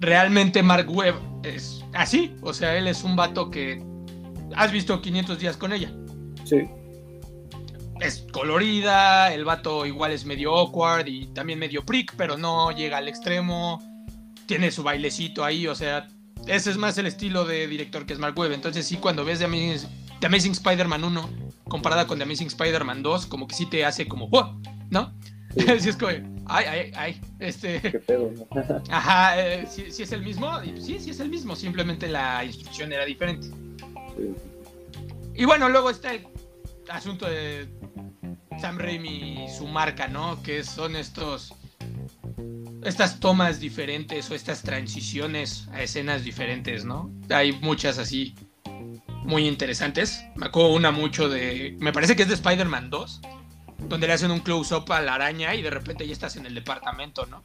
[0.01, 2.35] realmente Mark Webb es así.
[2.43, 3.83] O sea, él es un vato que
[4.57, 5.93] has visto 500 días con ella.
[6.45, 6.69] Sí,
[8.01, 12.99] Es colorida, el vato igual es medio awkward y también medio prick, pero no llega
[12.99, 13.81] al extremo.
[14.47, 16.09] Tiene su bailecito ahí, o sea,
[16.47, 18.53] ese es más el estilo de director que es Mark Webb.
[18.53, 19.89] Entonces sí, cuando ves The Amazing,
[20.25, 24.29] Amazing Spider-Man 1 comparada con The Amazing Spider-Man 2, como que sí te hace como,
[24.31, 24.61] "Oh",
[24.91, 25.13] ¿no?
[25.23, 25.33] Sí.
[25.81, 26.13] Sí, es como,
[26.47, 27.81] ay, ay, ay, este...
[27.83, 28.33] qué pedo.
[28.35, 28.83] ¿no?
[28.91, 30.51] Ajá, eh, sí, sí es el mismo.
[30.81, 31.57] Sí, sí es el mismo.
[31.57, 33.49] Simplemente la instrucción era diferente.
[34.17, 34.35] Sí.
[35.35, 36.27] Y bueno, luego está el
[36.89, 37.69] asunto de
[38.61, 40.43] Sam Raimi y su marca, ¿no?
[40.43, 41.55] Que son estos.
[42.83, 47.11] Estas tomas diferentes o estas transiciones a escenas diferentes, ¿no?
[47.31, 48.35] Hay muchas así
[49.25, 50.25] muy interesantes.
[50.37, 51.77] Me acuerdo una mucho de.
[51.81, 53.21] Me parece que es de Spider-Man 2.
[53.89, 56.55] Donde le hacen un close-up a la araña y de repente ya estás en el
[56.55, 57.43] departamento, ¿no?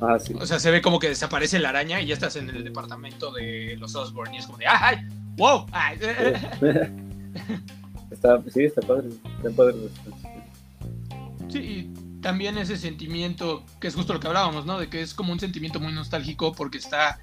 [0.00, 0.34] Ah, sí.
[0.34, 3.30] O sea, se ve como que desaparece la araña y ya estás en el departamento
[3.30, 4.96] de los Osborn y es como de ¡ay!
[5.36, 5.66] ¡Wow!
[5.70, 5.96] ay".
[8.10, 9.10] está, sí, está padre.
[9.36, 9.76] Está padre.
[11.50, 14.78] Sí, y también ese sentimiento, que es justo lo que hablábamos, ¿no?
[14.78, 17.20] De que es como un sentimiento muy nostálgico porque está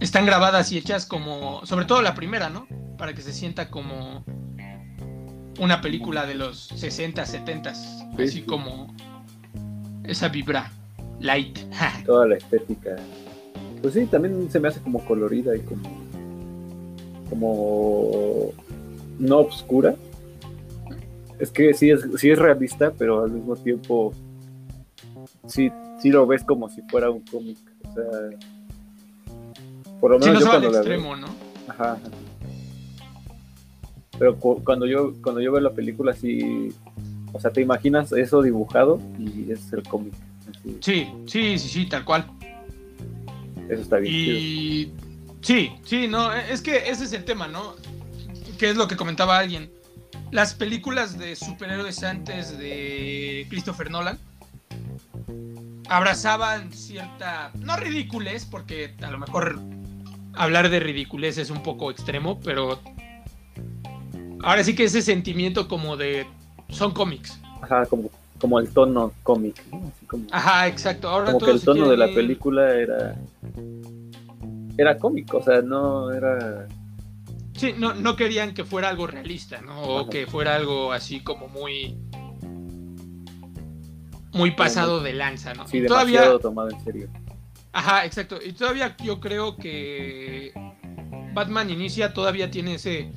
[0.00, 2.66] están grabadas y hechas como, sobre todo la primera, ¿no?
[2.96, 4.24] Para que se sienta como
[5.58, 8.42] una película de los 60, 70, Sí, así sí.
[8.42, 8.94] como
[10.04, 10.70] esa vibra
[11.20, 11.58] light.
[12.06, 12.96] Toda la estética.
[13.82, 15.88] Pues sí, también se me hace como colorida y como.
[17.28, 18.52] como.
[19.18, 19.94] no oscura.
[21.38, 24.12] Es que sí es, sí es realista, pero al mismo tiempo.
[25.46, 27.58] sí, sí lo ves como si fuera un cómic.
[27.88, 28.57] O sea.
[30.00, 30.92] Por lo menos no yo va al cuando la veo.
[30.94, 31.26] extremo, ¿no?
[31.68, 31.92] Ajá.
[31.92, 32.00] ajá.
[34.18, 36.70] Pero cu- cuando yo cuando yo veo la película sí,
[37.32, 40.12] o sea, te imaginas eso dibujado y es el cómic.
[40.50, 42.26] Así, Sí, sí, sí, sí, tal cual.
[43.68, 44.12] eso está bien.
[44.14, 44.92] Y
[45.42, 47.74] sí, sí, no, es que ese es el tema, ¿no?
[48.58, 49.70] Que es lo que comentaba alguien.
[50.32, 54.18] Las películas de superhéroes antes de Christopher Nolan
[55.88, 59.58] abrazaban cierta, no ridiculez, porque a lo mejor
[60.34, 62.80] hablar de ridiculez es un poco extremo, pero
[64.42, 66.26] ahora sí que ese sentimiento como de
[66.68, 67.40] son cómics.
[67.62, 68.10] Ajá, como,
[68.40, 69.78] como el tono cómic, ¿no?
[69.78, 71.08] Así como, Ajá, exacto.
[71.08, 73.16] Ahora como que el tono de la película era
[74.78, 76.68] era cómico, o sea, no era...
[77.56, 79.82] Sí, no, no querían que fuera algo realista, ¿no?
[79.82, 81.98] O que fuera algo así como muy...
[84.32, 85.66] Muy pasado de lanza, ¿no?
[85.66, 87.08] Sí, demasiado tomado en serio.
[87.72, 88.38] Ajá, exacto.
[88.44, 90.52] Y todavía yo creo que
[91.34, 93.12] Batman Inicia todavía tiene ese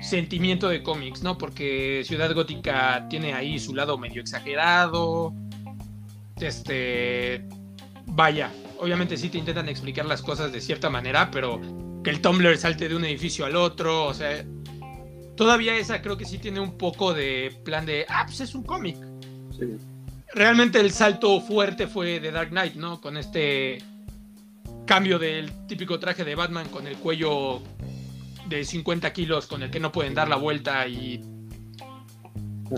[0.00, 1.38] sentimiento de cómics, ¿no?
[1.38, 5.32] Porque Ciudad Gótica tiene ahí su lado medio exagerado.
[6.40, 7.46] Este.
[8.06, 11.60] Vaya, obviamente sí te intentan explicar las cosas de cierta manera, pero
[12.02, 14.44] que el Tumblr salte de un edificio al otro, o sea.
[15.36, 18.04] Todavía esa creo que sí tiene un poco de plan de.
[18.08, 18.96] Ah, pues es un cómic.
[19.56, 19.66] Sí.
[20.34, 23.00] Realmente el salto fuerte fue de Dark Knight, ¿no?
[23.00, 23.82] Con este
[24.86, 27.62] cambio del típico traje de Batman con el cuello
[28.48, 31.22] de 50 kilos con el que no pueden dar la vuelta y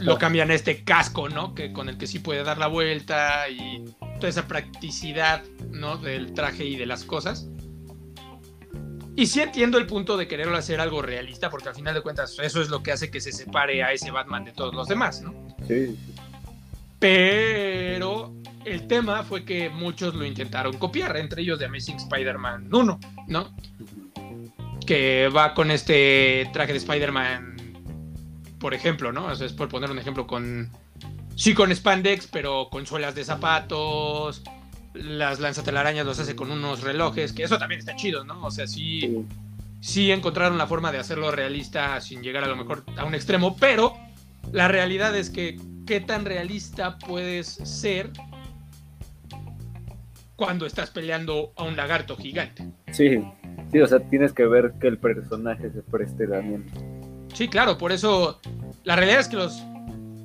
[0.01, 1.55] lo cambian a este casco, ¿no?
[1.55, 3.85] Que con el que sí puede dar la vuelta y
[4.17, 5.97] toda esa practicidad, ¿no?
[5.97, 7.47] Del traje y de las cosas.
[9.17, 12.37] Y sí entiendo el punto de quererlo hacer algo realista, porque al final de cuentas
[12.43, 15.23] eso es lo que hace que se separe a ese Batman de todos los demás,
[15.23, 15.33] ¿no?
[15.69, 15.97] Sí.
[17.05, 18.33] Pero
[18.65, 23.55] el tema fue que muchos lo intentaron copiar, entre ellos de Amazing Spider-Man 1, ¿no?
[24.87, 27.57] Que va con este traje de Spider-Man,
[28.59, 29.31] por ejemplo, ¿no?
[29.31, 30.71] Es por poner un ejemplo con...
[31.37, 34.43] Sí, con spandex, pero con suelas de zapatos,
[34.95, 38.47] las lanzatelarañas los hace con unos relojes, que eso también está chido, ¿no?
[38.47, 39.27] O sea, sí,
[39.83, 43.59] sí encontraron la forma de hacerlo realista sin llegar a lo mejor a un extremo,
[43.59, 43.95] pero
[44.53, 48.11] la realidad es que qué tan realista puedes ser
[50.37, 52.65] cuando estás peleando a un lagarto gigante.
[52.93, 53.21] Sí,
[53.71, 56.67] sí, o sea, tienes que ver que el personaje se preste también.
[57.33, 58.41] Sí, claro, por eso
[58.85, 59.63] la realidad es que los,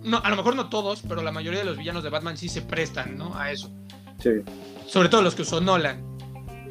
[0.03, 2.49] no, a lo mejor no todos, pero la mayoría de los villanos de Batman sí
[2.49, 3.35] se prestan, ¿no?
[3.35, 3.71] A eso.
[4.19, 4.31] Sí.
[4.87, 6.03] Sobre todo los que usó Nolan.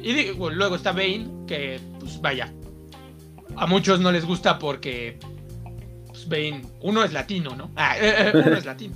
[0.01, 2.53] Y digo, luego está Bane, que, pues vaya,
[3.57, 5.19] a muchos no les gusta porque,
[6.29, 7.71] Bane, uno es latino, ¿no?
[7.75, 8.95] Ah, eh, uno es latino.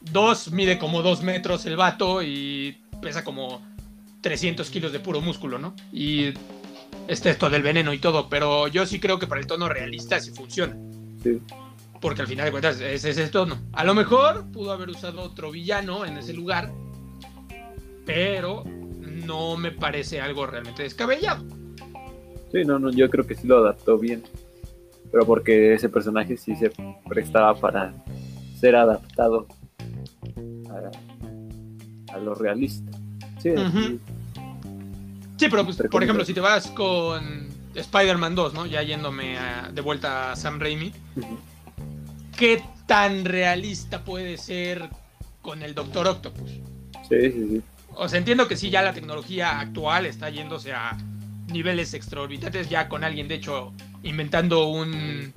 [0.00, 3.62] Dos, mide como dos metros el vato y pesa como
[4.20, 5.74] 300 kilos de puro músculo, ¿no?
[5.92, 6.32] Y
[7.06, 10.20] este esto del veneno y todo, pero yo sí creo que para el tono realista
[10.20, 10.76] sí funciona.
[11.22, 11.40] Sí.
[12.00, 13.58] Porque al final de cuentas ese es el tono.
[13.72, 16.72] A lo mejor pudo haber usado otro villano en ese lugar,
[18.06, 21.44] pero no me parece algo realmente descabellado.
[22.52, 24.22] Sí, no, no, yo creo que sí lo adaptó bien.
[25.10, 26.70] Pero porque ese personaje sí se
[27.08, 27.94] prestaba para
[28.58, 29.46] ser adaptado
[32.12, 32.92] a lo realista.
[33.40, 33.50] Sí,
[35.38, 38.66] sí pero pues, por ejemplo, si te vas con Spider-Man 2, ¿no?
[38.66, 39.36] Ya yéndome
[39.72, 40.92] de vuelta a Sam Raimi.
[42.36, 44.88] ¿Qué tan realista puede ser
[45.42, 46.50] con el Doctor Octopus?
[47.08, 47.62] Sí, sí, sí.
[47.94, 50.96] O sea, entiendo que sí, ya la tecnología actual está yéndose a
[51.52, 53.72] niveles extraorbitantes, ya con alguien, de hecho,
[54.02, 55.32] inventando un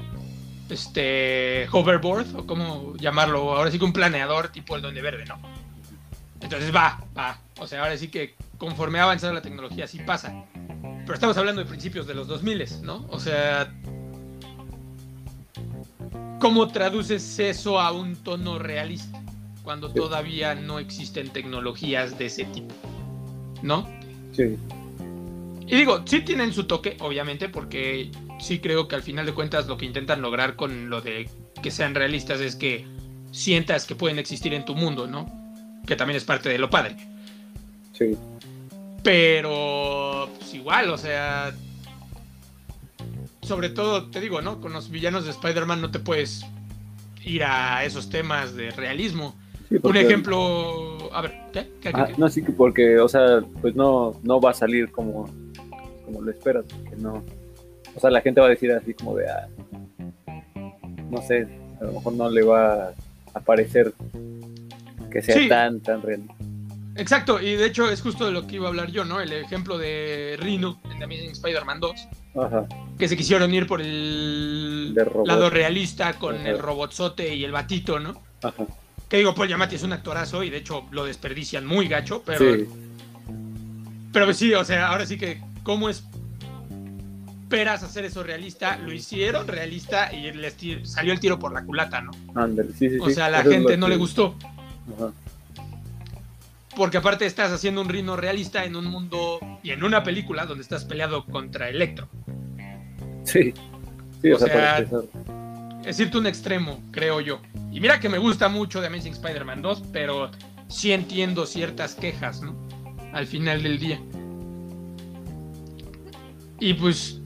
[0.70, 5.38] este hoverboard, o cómo llamarlo, ahora sí que un planeador tipo el Donde Verde, ¿no?
[6.40, 7.40] Entonces va, va.
[7.60, 10.46] O sea, ahora sí que conforme ha avanzado la tecnología, sí pasa.
[10.82, 13.06] Pero estamos hablando de principios de los 2000, ¿no?
[13.10, 13.74] O sea,
[16.40, 19.22] ¿cómo traduces eso a un tono realista?
[19.64, 22.74] Cuando todavía no existen tecnologías de ese tipo,
[23.62, 23.88] ¿no?
[24.32, 24.58] Sí.
[25.68, 29.68] Y digo, sí tienen su toque, obviamente, porque sí creo que al final de cuentas
[29.68, 31.30] lo que intentan lograr con lo de
[31.62, 32.86] que sean realistas es que
[33.32, 35.42] sientas que pueden existir en tu mundo, ¿no?
[35.86, 36.96] que también es parte de lo padre.
[37.94, 38.18] Sí.
[39.04, 41.54] Pero, pues igual, o sea,
[43.42, 44.62] sobre todo, te digo, ¿no?
[44.62, 46.46] Con los villanos de Spider-Man no te puedes
[47.24, 49.36] ir a esos temas de realismo.
[49.84, 51.92] Un ejemplo, a ver, ¿qué?
[51.94, 55.30] Ah, no, sí que porque, o sea, pues no, no va a salir como,
[56.06, 57.24] como lo esperas, que no.
[57.96, 59.48] O sea, la gente va a decir así como de, ah,
[61.10, 61.48] no sé,
[61.80, 62.94] a lo mejor no le va
[63.34, 63.94] a parecer
[65.12, 66.22] que sea tan, tan real.
[66.96, 69.22] Exacto, y de hecho es justo de lo que iba a hablar yo, ¿no?
[69.22, 72.08] El ejemplo de Rino en The Amazing Spider-Man 2.
[72.36, 72.66] Ajá.
[72.98, 78.22] Que se quisieron ir por el lado realista con el robotzote y el batito, ¿no?
[78.44, 78.66] Ajá.
[79.10, 82.56] Que digo, Paul Yamati es un actorazo y de hecho lo desperdician muy gacho, pero.
[82.56, 82.68] Sí.
[84.14, 85.90] Pero pues sí, o sea, ahora sí que, ¿cómo
[87.52, 88.78] esperas hacer eso realista?
[88.78, 92.12] Lo hicieron realista y les salió el tiro por la culata, ¿no?
[92.34, 92.98] Ándale, sí, sí.
[93.02, 94.38] O sea, a la gente no le gustó.
[96.78, 100.62] Porque aparte estás haciendo un rino realista en un mundo y en una película donde
[100.64, 102.08] estás peleado contra Electro.
[103.26, 103.54] Sí,
[104.34, 104.86] o, sea,
[105.86, 107.42] es irte un extremo, creo yo.
[107.70, 110.32] Y mira que me gusta mucho de Amazing Spider-Man 2, pero
[110.70, 112.56] sí entiendo ciertas quejas, ¿no?
[113.12, 114.00] Al final del día.
[116.62, 117.21] Y pues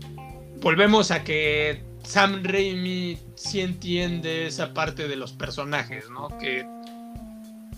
[0.62, 6.28] volvemos a que Sam Raimi sí entiende esa parte de los personajes, ¿no?
[6.38, 6.66] Que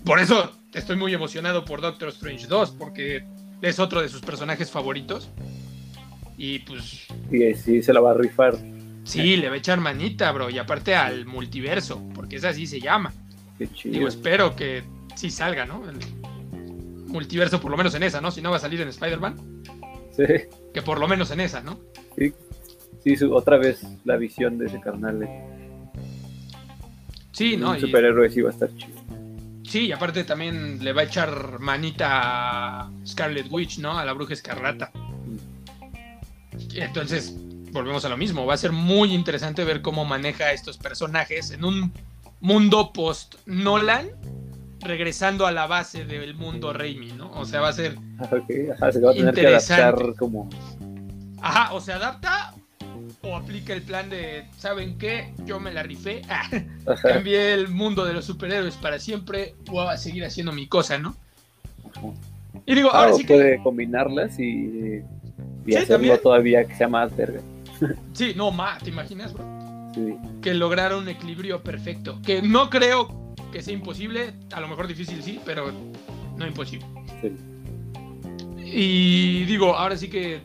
[0.06, 3.24] por eso estoy muy emocionado por Doctor Strange 2, porque
[3.62, 5.30] es otro de sus personajes favoritos.
[6.38, 7.08] Y pues.
[7.32, 8.58] Sí, sí, se la va a rifar.
[9.04, 10.50] Sí, le va a echar manita, bro.
[10.50, 13.14] Y aparte al multiverso, porque es así se llama.
[13.58, 13.94] Qué chido.
[13.94, 14.84] Digo, espero que
[15.16, 15.90] sí salga, ¿no?
[15.90, 15.98] El
[17.08, 18.32] multiverso, por lo menos en esa, ¿no?
[18.32, 19.64] Si no va a salir en Spider-Man,
[20.16, 20.24] Sí,
[20.74, 21.80] que por lo menos en esa, ¿no?
[22.18, 22.34] sí,
[23.10, 25.30] sí, su- otra vez la visión de ese carnal de
[27.32, 27.72] Sí, ¿no?
[27.72, 28.98] un Y- superhéroe sí va a estar chido.
[29.64, 33.98] sí, y aparte también le va a echar manita a Scarlet Witch, ¿no?
[33.98, 34.92] A la bruja escarlata.
[36.74, 37.36] Entonces,
[37.72, 38.46] volvemos a lo mismo.
[38.46, 41.92] Va a ser muy interesante ver cómo maneja a estos personajes en un
[42.40, 44.10] mundo post-Nolan,
[44.82, 47.32] regresando a la base del mundo Raimi, ¿no?
[47.32, 50.50] O sea, va a ser Ah, ok, ajá, se va a tener que adaptar como.
[51.42, 52.54] Ajá, o se adapta
[53.28, 55.34] o aplica el plan de, ¿saben qué?
[55.46, 56.50] Yo me la rifé, ah,
[57.02, 61.16] cambié el mundo de los superhéroes para siempre, voy a seguir haciendo mi cosa, ¿no?
[62.66, 65.02] Y digo, Ah, ahora sí que, puede combinarlas y, y
[65.66, 66.20] Sí, hacerlo también.
[66.22, 67.42] todavía que sea más verga.
[68.14, 69.46] sí, no, ma, ¿te imaginas, bro?
[69.94, 74.88] Sí, Que lograr un equilibrio perfecto, que no creo que sea imposible, a lo mejor
[74.88, 75.72] difícil sí, pero
[76.38, 76.86] no imposible.
[77.22, 77.32] sí.
[78.70, 80.42] Y digo, ahora sí que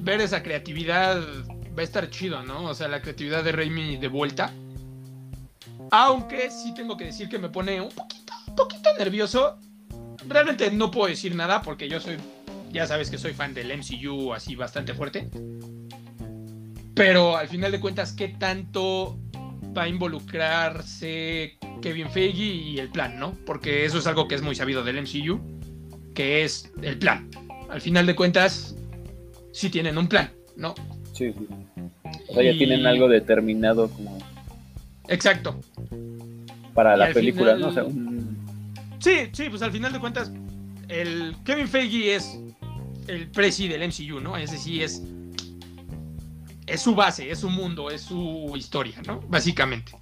[0.00, 1.20] ver esa creatividad
[1.76, 2.64] va a estar chido, ¿no?
[2.64, 4.52] O sea, la creatividad de Raimi de vuelta.
[5.90, 9.58] Aunque sí tengo que decir que me pone un poquito, un poquito nervioso.
[10.28, 12.16] Realmente no puedo decir nada porque yo soy,
[12.72, 15.30] ya sabes que soy fan del MCU así bastante fuerte.
[16.94, 19.18] Pero al final de cuentas, ¿qué tanto
[19.76, 23.34] va a involucrarse Kevin Feige y el plan, ¿no?
[23.46, 25.40] Porque eso es algo que es muy sabido del MCU,
[26.14, 27.30] que es el plan.
[27.68, 28.74] Al final de cuentas,
[29.52, 30.74] sí tienen un plan, ¿no?
[31.20, 31.46] Sí, sí.
[32.28, 34.18] O sea, ya Y- tienen algo determinado como
[35.08, 35.60] Exacto.
[36.74, 37.68] para Y la película, final- ¿no?
[37.68, 38.38] O sea, un-
[38.98, 40.30] Sí, sí, pues al final de cuentas,
[40.88, 42.38] el Kevin Feige es
[43.08, 44.36] el presi del MCU, ¿no?
[44.36, 45.02] Ese sí es.
[46.66, 49.20] Es su base, es su mundo, es su historia, ¿no?
[49.28, 49.92] Básicamente.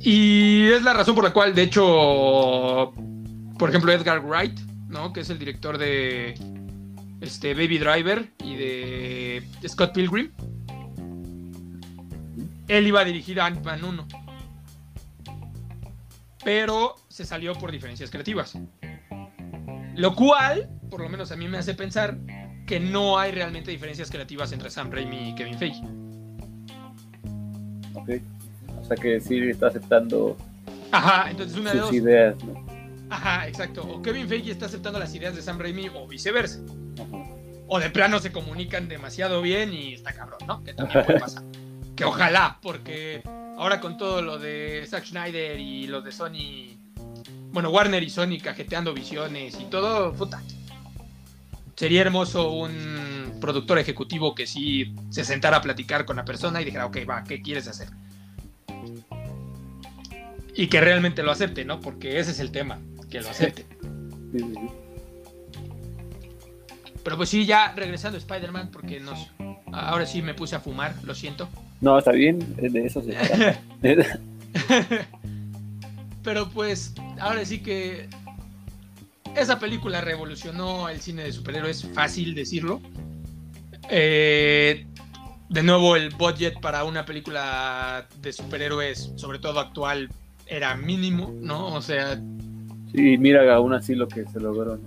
[0.00, 2.92] Y es la razón por la cual, de hecho,
[3.58, 4.58] por ejemplo, Edgar Wright,
[4.88, 5.12] ¿no?
[5.12, 6.34] Que es el director de
[7.22, 10.30] este, Baby Driver y de Scott Pilgrim.
[12.68, 14.08] Él iba a dirigir Ant-Man 1
[16.44, 18.58] pero se salió por diferencias creativas.
[19.94, 22.18] Lo cual, por lo menos a mí me hace pensar
[22.66, 25.82] que no hay realmente diferencias creativas entre Sam Raimi y Kevin Feige.
[27.94, 28.10] ok.
[28.80, 30.36] O sea que sí está aceptando
[30.90, 31.94] Ajá, entonces una de sus dos.
[31.94, 32.66] ideas, ¿no?
[33.10, 33.82] Ajá, exacto.
[33.82, 36.60] O Kevin Feige está aceptando las ideas de Sam Raimi o viceversa.
[36.98, 37.42] Ajá.
[37.68, 40.62] O de plano se comunican demasiado bien y está cabrón, ¿no?
[40.62, 41.42] Que también puede pasar.
[41.96, 43.22] Que ojalá, porque
[43.58, 46.76] ahora con todo lo de Zack Schneider y lo de Sony,
[47.52, 50.42] bueno, Warner y Sony cajeteando visiones y todo, puta.
[51.76, 56.64] Sería hermoso un productor ejecutivo que sí se sentara a platicar con la persona y
[56.64, 57.88] dijera, ok, va, ¿qué quieres hacer?
[60.54, 61.80] Y que realmente lo acepte, ¿no?
[61.80, 62.78] Porque ese es el tema,
[63.10, 63.66] que lo acepte.
[64.32, 64.81] Sí, sí, sí.
[67.04, 69.28] Pero pues sí, ya regresando a Spider-Man, porque nos...
[69.72, 71.48] Ahora sí me puse a fumar, lo siento.
[71.80, 74.18] No, está bien, de eso se trata.
[76.22, 78.08] Pero pues, ahora sí que
[79.34, 82.80] esa película revolucionó el cine de superhéroes, fácil decirlo.
[83.88, 84.86] Eh,
[85.48, 90.08] de nuevo, el budget para una película de superhéroes, sobre todo actual,
[90.46, 91.68] era mínimo, ¿no?
[91.74, 92.20] O sea,
[92.94, 94.82] Sí, mira aún así lo que se logró, ¿no?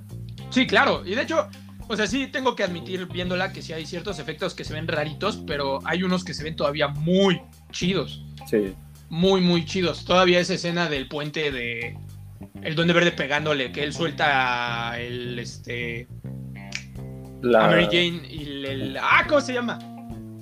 [0.51, 1.03] sí, claro.
[1.05, 1.47] Y de hecho,
[1.87, 4.87] o sea, sí tengo que admitir viéndola que sí hay ciertos efectos que se ven
[4.87, 8.23] raritos, pero hay unos que se ven todavía muy chidos.
[8.47, 8.73] Sí,
[9.09, 10.05] muy, muy chidos.
[10.05, 11.97] Todavía esa escena del puente de
[12.61, 16.07] el Duende Verde pegándole, que él suelta el, este,
[17.41, 19.79] la, a Mary Jane y el, el- ah, ¿cómo se llama?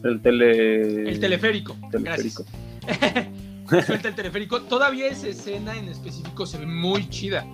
[0.03, 1.09] el tele...
[1.09, 1.77] El teleférico.
[1.91, 2.45] teleférico.
[2.85, 3.85] Gracias.
[3.87, 4.61] suelta el teleférico.
[4.63, 7.45] Todavía esa escena en específico se ve muy chida.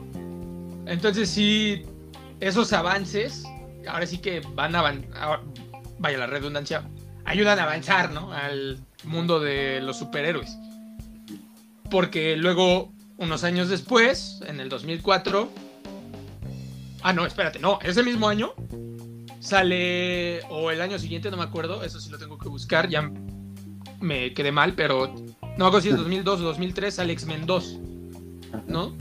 [0.88, 1.84] Entonces sí,
[2.40, 3.44] esos avances,
[3.88, 5.42] ahora sí que van a avanzar,
[6.00, 6.84] vaya la redundancia,
[7.26, 8.34] ayudan a avanzar, ¿no?
[8.34, 10.58] Al mundo de los superhéroes.
[11.90, 15.50] Porque luego, unos años después, en el 2004,
[17.02, 18.54] ah, no, espérate, no, ese mismo año
[19.40, 23.10] sale, o el año siguiente, no me acuerdo, eso sí lo tengo que buscar, ya
[24.00, 27.80] me quedé mal, pero no me acuerdo si es 2002 o 2003, sale X-Men 2,
[28.68, 28.96] ¿no?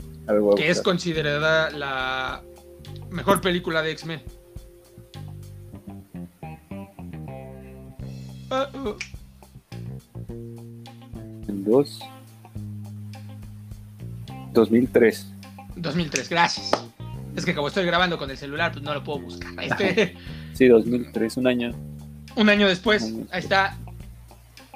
[0.55, 2.43] Que es considerada la
[3.09, 4.21] mejor película de X-Men.
[11.47, 11.99] En dos.
[14.53, 15.27] 2003.
[15.75, 16.71] 2003, gracias.
[17.35, 19.51] Es que como estoy grabando con el celular, pues no lo puedo buscar.
[19.63, 20.15] Este,
[20.53, 21.71] Sí, 2003, un año.
[22.35, 23.77] un año después, Un año ahí está.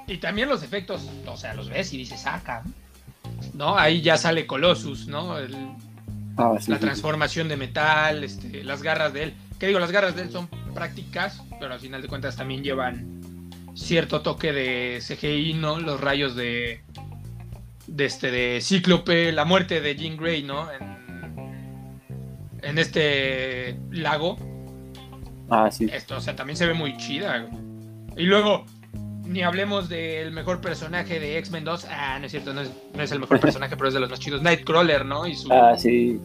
[0.08, 2.64] Y también los efectos, o sea, los ves y dices, saca.
[3.54, 3.78] ¿No?
[3.78, 5.38] Ahí ya sale Colossus, ¿no?
[5.38, 5.56] El-
[6.36, 6.72] Ah, sí.
[6.72, 9.34] la sí, transformación de metal, este, las garras de él.
[9.60, 13.13] Que digo, las garras de él son prácticas, pero al final de cuentas también llevan
[13.76, 15.80] cierto toque de CGI, ¿no?
[15.80, 16.82] Los rayos de
[17.88, 20.68] de este de Cíclope, la muerte de Jean Grey, ¿no?
[20.72, 20.94] En,
[22.62, 24.38] en este lago.
[25.50, 25.88] Ah, sí.
[25.92, 27.40] Esto, o sea, también se ve muy chida.
[27.40, 27.62] güey.
[28.18, 28.66] Y luego,
[29.26, 31.86] ni hablemos del mejor personaje de X-Men 2.
[31.90, 34.10] Ah, no es cierto, no es, no es el mejor personaje, pero es de los
[34.10, 34.42] más chidos.
[34.42, 35.28] Nightcrawler, ¿no?
[35.28, 36.20] Y su, Ah, sí.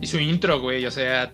[0.00, 1.32] y su intro, güey, o sea.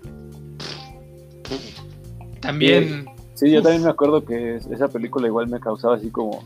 [2.40, 3.04] También.
[3.06, 3.64] Sí, yo Uf.
[3.64, 6.45] también me acuerdo que esa película igual me causaba así como.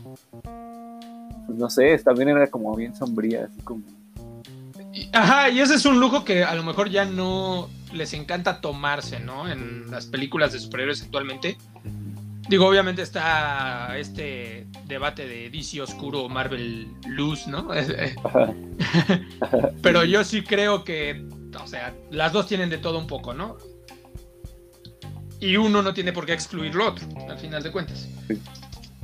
[1.47, 3.83] pues, no sé, también era como bien sombría, así como.
[5.11, 9.19] Ajá, y ese es un lujo que a lo mejor ya no les encanta tomarse,
[9.19, 9.49] ¿no?
[9.49, 11.57] En las películas de superhéroes actualmente.
[12.49, 17.69] Digo, obviamente está este debate de DC oscuro, Marvel luz, ¿no?
[18.23, 18.53] Ajá.
[19.81, 21.25] Pero yo sí creo que,
[21.61, 23.57] o sea, las dos tienen de todo un poco, ¿no?
[25.45, 28.07] Y uno no tiene por qué excluir lo otro, al final de cuentas.
[28.27, 28.39] Sí.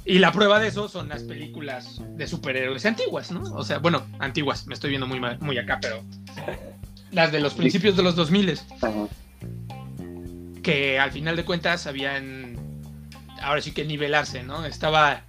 [0.05, 3.41] Y la prueba de eso son las películas de superhéroes antiguas, ¿no?
[3.53, 6.01] O sea, bueno, antiguas, me estoy viendo muy, ma- muy acá, pero
[7.11, 8.91] las de los principios de los 2000 Ajá.
[10.63, 12.55] que al final de cuentas habían
[13.41, 14.65] ahora sí que nivelarse, ¿no?
[14.65, 15.23] Estaba,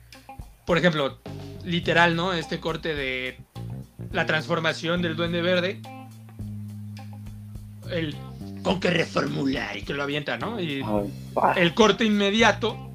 [0.64, 1.18] por ejemplo,
[1.64, 2.32] literal, ¿no?
[2.32, 3.38] Este corte de
[4.12, 5.80] la transformación del Duende Verde,
[7.90, 8.14] el
[8.62, 10.60] con que reformular y que lo avienta, ¿no?
[10.60, 10.84] Y
[11.56, 12.90] el corte inmediato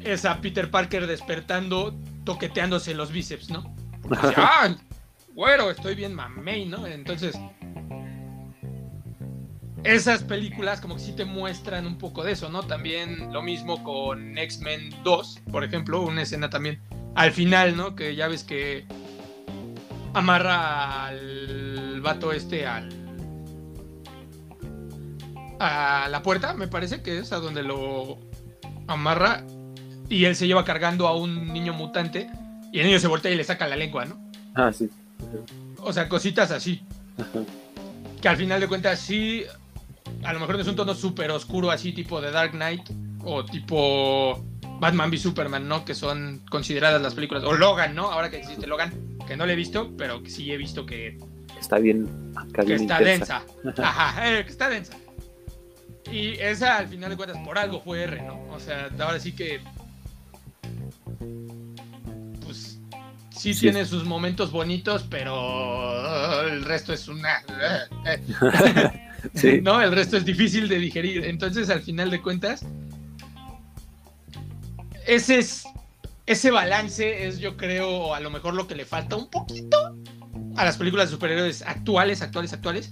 [0.00, 3.74] es a Peter Parker despertando, toqueteándose los bíceps, ¿no?
[4.02, 4.74] Porque dice, ah,
[5.34, 6.86] güero, estoy bien mamey, ¿no?
[6.86, 7.38] Entonces,
[9.84, 12.62] esas películas como que sí te muestran un poco de eso, ¿no?
[12.62, 16.80] También lo mismo con X-Men 2, por ejemplo, una escena también
[17.14, 17.94] al final, ¿no?
[17.94, 18.86] Que ya ves que
[20.14, 23.01] amarra al vato este al
[25.62, 28.18] a la puerta, me parece que es a donde lo
[28.88, 29.44] amarra
[30.08, 32.28] y él se lleva cargando a un niño mutante
[32.72, 34.18] y el niño se voltea y le saca la lengua, ¿no?
[34.54, 34.90] Ah, sí.
[35.78, 36.82] O sea, cositas así,
[37.16, 37.44] Ajá.
[38.20, 39.44] que al final de cuentas sí,
[40.24, 42.90] a lo mejor no es un tono súper oscuro así tipo de Dark Knight
[43.24, 44.44] o tipo
[44.80, 45.84] Batman v Superman, ¿no?
[45.84, 48.10] Que son consideradas las películas, o Logan, ¿no?
[48.10, 48.92] Ahora que existe Logan,
[49.28, 51.18] que no le he visto, pero que sí he visto que,
[51.60, 52.08] Está bien.
[52.34, 53.42] Acá que bien está intensa.
[53.62, 53.82] densa.
[53.82, 54.94] Ajá, eh, que está densa.
[56.10, 58.42] Y esa al final de cuentas por algo fue R, ¿no?
[58.50, 59.60] O sea, ahora sí que.
[62.44, 62.78] Pues
[63.30, 67.42] sí, Sí, tiene sus momentos bonitos, pero el resto es una.
[69.34, 69.60] Sí.
[69.62, 71.24] No, el resto es difícil de digerir.
[71.24, 72.66] Entonces, al final de cuentas,
[75.06, 75.64] ese es.
[76.26, 79.96] Ese balance es, yo creo, a lo mejor lo que le falta un poquito
[80.56, 82.90] a las películas de superhéroes actuales, actuales, actuales.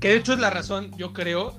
[0.00, 1.58] Que de hecho es la razón, yo creo,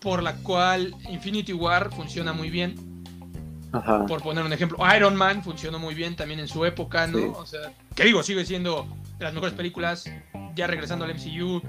[0.00, 2.74] por la cual Infinity War funciona muy bien.
[3.72, 4.06] Ajá.
[4.06, 7.18] Por poner un ejemplo, Iron Man funcionó muy bien también en su época, ¿no?
[7.18, 7.24] Sí.
[7.34, 8.86] O sea, que digo, sigue siendo
[9.18, 10.10] de las mejores películas,
[10.54, 11.60] ya regresando al MCU.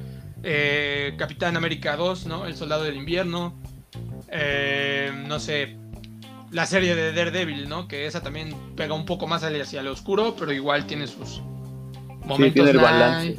[0.43, 2.45] eh, Capitán América 2, ¿no?
[2.45, 3.53] El Soldado del Invierno.
[4.30, 5.75] eh, no sé,
[6.51, 7.88] la serie de Daredevil, ¿no?
[7.88, 11.41] Que esa también pega un poco más hacia lo oscuro, pero igual tiene sus
[12.25, 12.53] momentos.
[12.53, 13.36] tiene el balance.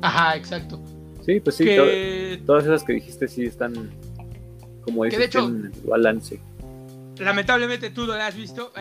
[0.00, 0.80] Ajá, exacto.
[1.26, 1.66] Sí, pues sí.
[2.46, 3.90] todas esas que dijiste sí están.
[4.88, 5.52] Como Que dices, de hecho-
[5.84, 6.40] balance.
[7.18, 8.72] lamentablemente tú no la has visto,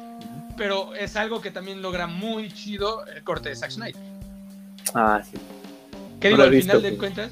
[0.56, 3.96] pero es algo que también logra muy chido el corte de Zack Snyder.
[4.94, 5.36] Ah, sí.
[6.20, 7.30] Que No digo, lo al visto, final de cuentas,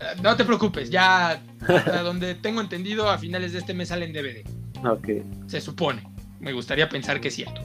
[0.00, 4.06] eh, no te preocupes, ya hasta donde tengo entendido, a finales de este mes sale
[4.06, 4.42] en DVD.
[4.86, 5.08] Ok.
[5.48, 6.02] Se supone.
[6.40, 7.60] Me gustaría pensar que es cierto.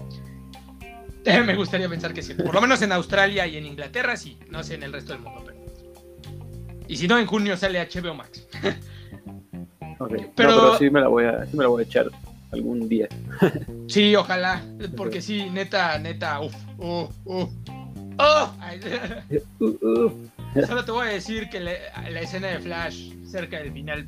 [1.23, 2.43] Eh, Me gustaría pensar que es cierto.
[2.43, 4.37] Por lo menos en Australia y en Inglaterra sí.
[4.49, 5.41] No sé en el resto del mundo.
[5.45, 5.55] Pero...
[6.87, 8.45] Y si no, en junio sale HBO Max.
[9.99, 10.09] ok.
[10.35, 12.07] Pero- No, pero sí me la voy a, sí me la voy a echar
[12.51, 13.07] algún día.
[13.87, 14.63] Sí, ojalá.
[14.97, 16.39] Porque sí, neta, neta.
[16.41, 17.49] Uf, uf, uf.
[18.17, 18.51] ¡Oh!
[18.59, 18.79] Ay,
[19.59, 20.29] Uh, uh.
[20.65, 21.71] Solo te voy a decir que la,
[22.09, 24.07] la escena de Flash cerca del final.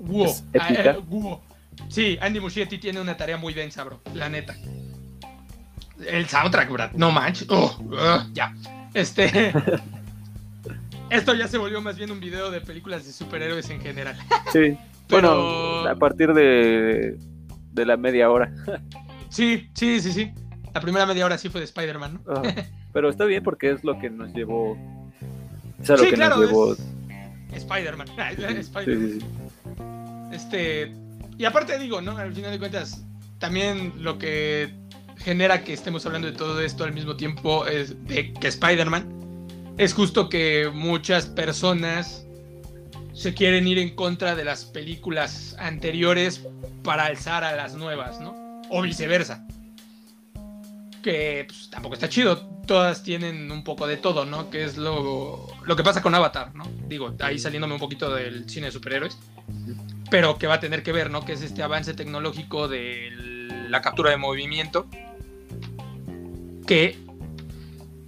[0.00, 0.34] Wow.
[0.58, 1.40] Ah, eh, wow.
[1.88, 4.00] Sí, Andy Muschietti tiene una tarea muy densa, bro.
[4.14, 4.54] La neta.
[6.06, 6.88] El soundtrack, bro.
[6.94, 7.46] No manches.
[7.50, 8.52] Oh, uh, ya.
[8.94, 9.52] Este.
[11.12, 14.16] Esto ya se volvió más bien un video de películas de superhéroes en general.
[14.52, 14.76] Sí.
[15.08, 17.18] Pero- Bueno, a partir de,
[17.72, 18.52] de la media hora.
[19.28, 20.30] Sí, sí, sí, sí.
[20.74, 22.32] La primera media hora sí fue de Spider-Man, ¿no?
[22.32, 22.54] Ajá.
[22.92, 24.76] Pero está bien porque es lo que nos llevó.
[25.80, 26.72] Es a lo Sí, que claro, nos llevó.
[26.72, 26.80] es-
[27.62, 28.06] Spider-Man.
[28.84, 29.18] Sí, sí.
[30.32, 30.94] Este,
[31.38, 32.16] y aparte digo, ¿no?
[32.16, 33.04] Al final de cuentas,
[33.38, 34.72] también lo que
[35.18, 39.11] genera que estemos hablando de todo esto al mismo tiempo es de que Spider-Man
[39.78, 42.26] es justo que muchas personas
[43.12, 46.46] se quieren ir en contra de las películas anteriores
[46.82, 48.62] para alzar a las nuevas, ¿no?
[48.70, 49.46] O viceversa.
[51.02, 52.38] Que pues, tampoco está chido.
[52.66, 54.50] Todas tienen un poco de todo, ¿no?
[54.50, 56.64] Que es lo, lo que pasa con Avatar, ¿no?
[56.88, 59.18] Digo, ahí saliéndome un poquito del cine de superhéroes
[60.12, 61.24] pero que va a tener que ver, ¿no?
[61.24, 63.08] Que es este avance tecnológico de
[63.70, 64.86] la captura de movimiento,
[66.66, 66.98] que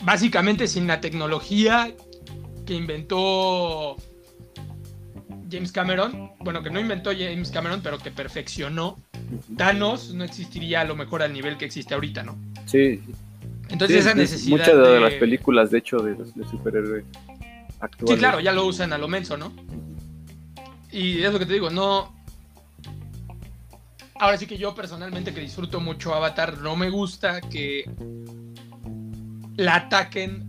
[0.05, 1.93] básicamente sin la tecnología
[2.67, 3.97] que inventó
[5.51, 8.99] James Cameron, bueno, que no inventó James Cameron, pero que perfeccionó,
[9.57, 12.37] Thanos no existiría a lo mejor al nivel que existe ahorita, ¿no?
[12.67, 13.01] Sí.
[13.69, 17.05] Entonces Sí, esa es- necesidad Muchas de, de- las películas, de hecho, de, de superhéroes
[17.81, 18.15] actuales.
[18.15, 19.53] Sí, claro, ya lo usan a lo menso, ¿no?
[20.91, 22.15] Y es lo que te digo, no.
[24.17, 27.85] Ahora sí que yo personalmente que disfruto mucho Avatar, no me gusta que
[29.57, 30.43] la ataquen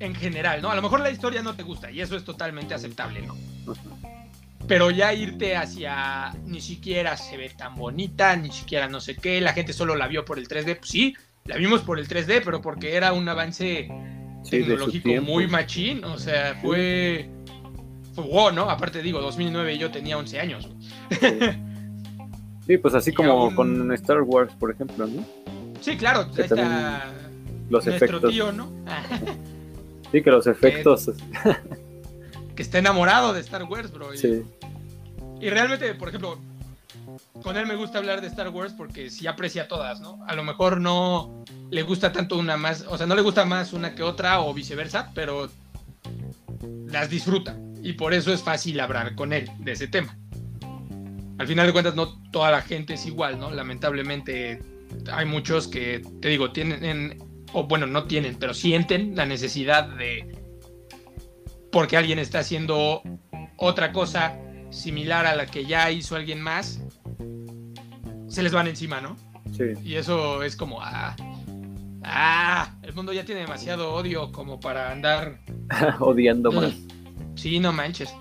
[0.00, 0.70] en general, ¿no?
[0.70, 3.36] A lo mejor la historia no te gusta y eso es totalmente aceptable, ¿no?
[4.66, 9.40] Pero ya irte hacia ni siquiera se ve tan bonita, ni siquiera no sé qué,
[9.40, 11.16] la gente solo la vio por el 3D, pues sí,
[11.46, 13.88] la vimos por el 3D, pero porque era un avance
[14.44, 17.28] Sí, tecnológico muy machín, o sea, fue,
[18.14, 18.68] fue wow, ¿no?
[18.70, 20.68] Aparte digo, 2009 y yo tenía 11 años.
[22.66, 25.24] Sí, pues así Y como aún- con Star Wars, por ejemplo, ¿no?
[25.80, 26.42] Sí, claro, Que
[27.70, 28.30] Los nuestro efectos.
[28.30, 28.70] tío, ¿no?
[30.10, 31.10] Sí, que los efectos.
[32.56, 34.14] que está enamorado de Star Wars, bro.
[34.14, 34.42] Y, Sí,
[35.38, 36.38] y realmente, por ejemplo,
[37.42, 40.24] con él me gusta hablar de Star Wars porque sí aprecia todas, ¿no?
[40.26, 43.72] A lo mejor no le gusta tanto una más, o sea, no le gusta más
[43.72, 45.50] una que otra o viceversa, pero
[46.86, 47.56] las disfruta.
[47.82, 50.16] Y por eso es fácil hablar con él de ese tema.
[51.38, 53.50] Al final de cuentas, no toda la gente es igual, ¿no?
[53.50, 54.60] Lamentablemente
[55.12, 57.22] hay muchos que, te digo, tienen,
[57.52, 60.36] o bueno, no tienen, pero sienten la necesidad de,
[61.70, 63.02] porque alguien está haciendo
[63.56, 64.38] otra cosa
[64.70, 66.80] similar a la que ya hizo alguien más,
[68.28, 69.16] se les van encima, ¿no?
[69.56, 69.64] sí.
[69.84, 71.16] Y eso es como, ah,
[72.04, 75.40] ah, el mundo ya tiene demasiado odio como para andar
[76.00, 76.74] Odiando más.
[77.34, 78.12] Sí, no manches.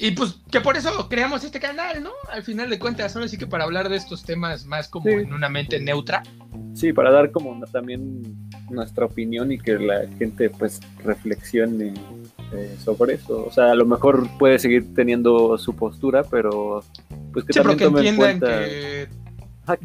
[0.00, 2.10] Y pues que por eso creamos este canal, ¿no?
[2.32, 5.12] Al final de cuentas, ahora sí que para hablar de estos temas más como Sí.
[5.12, 6.22] en una mente neutra.
[6.74, 8.22] Sí, para dar como una- también
[8.70, 11.94] nuestra opinión y que la gente pues reflexione
[12.52, 13.44] eh, sobre eso.
[13.46, 16.82] O sea, a lo mejor puede seguir teniendo su postura, pero
[17.32, 19.08] pues que Sí, pero también que en entiendan cuenta que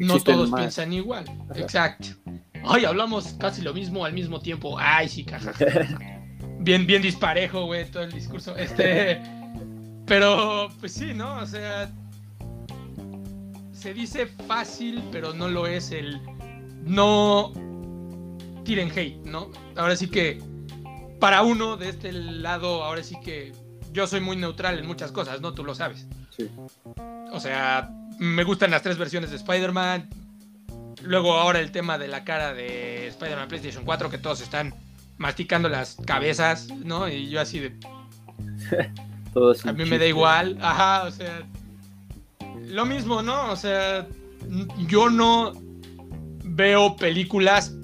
[0.04, 0.60] no todos más.
[0.60, 1.24] piensan igual.
[1.50, 1.60] Ajá.
[1.60, 2.06] Exacto.
[2.64, 4.76] Ay, hablamos casi lo mismo al mismo tiempo.
[4.78, 5.52] Ay, sí, caja.
[6.60, 8.56] bien, bien disparejo, güey, todo el discurso.
[8.56, 9.20] Este.
[10.06, 11.36] Pero, pues sí, ¿no?
[11.38, 11.90] O sea.
[13.72, 16.20] Se dice fácil, pero no lo es el.
[16.84, 17.52] No
[18.64, 19.50] tiren hate, ¿no?
[19.76, 20.42] Ahora sí que.
[21.20, 23.52] Para uno de este lado, ahora sí que.
[23.92, 25.54] Yo soy muy neutral en muchas cosas, ¿no?
[25.54, 26.06] Tú lo sabes.
[26.30, 26.50] Sí.
[27.32, 30.08] O sea, me gustan las tres versiones de Spider-Man.
[31.02, 34.74] Luego ahora el tema de la cara de Spider-Man PlayStation 4, que todos están
[35.16, 37.08] masticando las cabezas, ¿no?
[37.08, 37.76] Y yo así de...
[39.34, 41.46] Todo A mí me da igual, ajá, o sea...
[42.66, 43.50] Lo mismo, ¿no?
[43.52, 44.06] O sea,
[44.88, 45.52] yo no
[46.44, 47.74] veo películas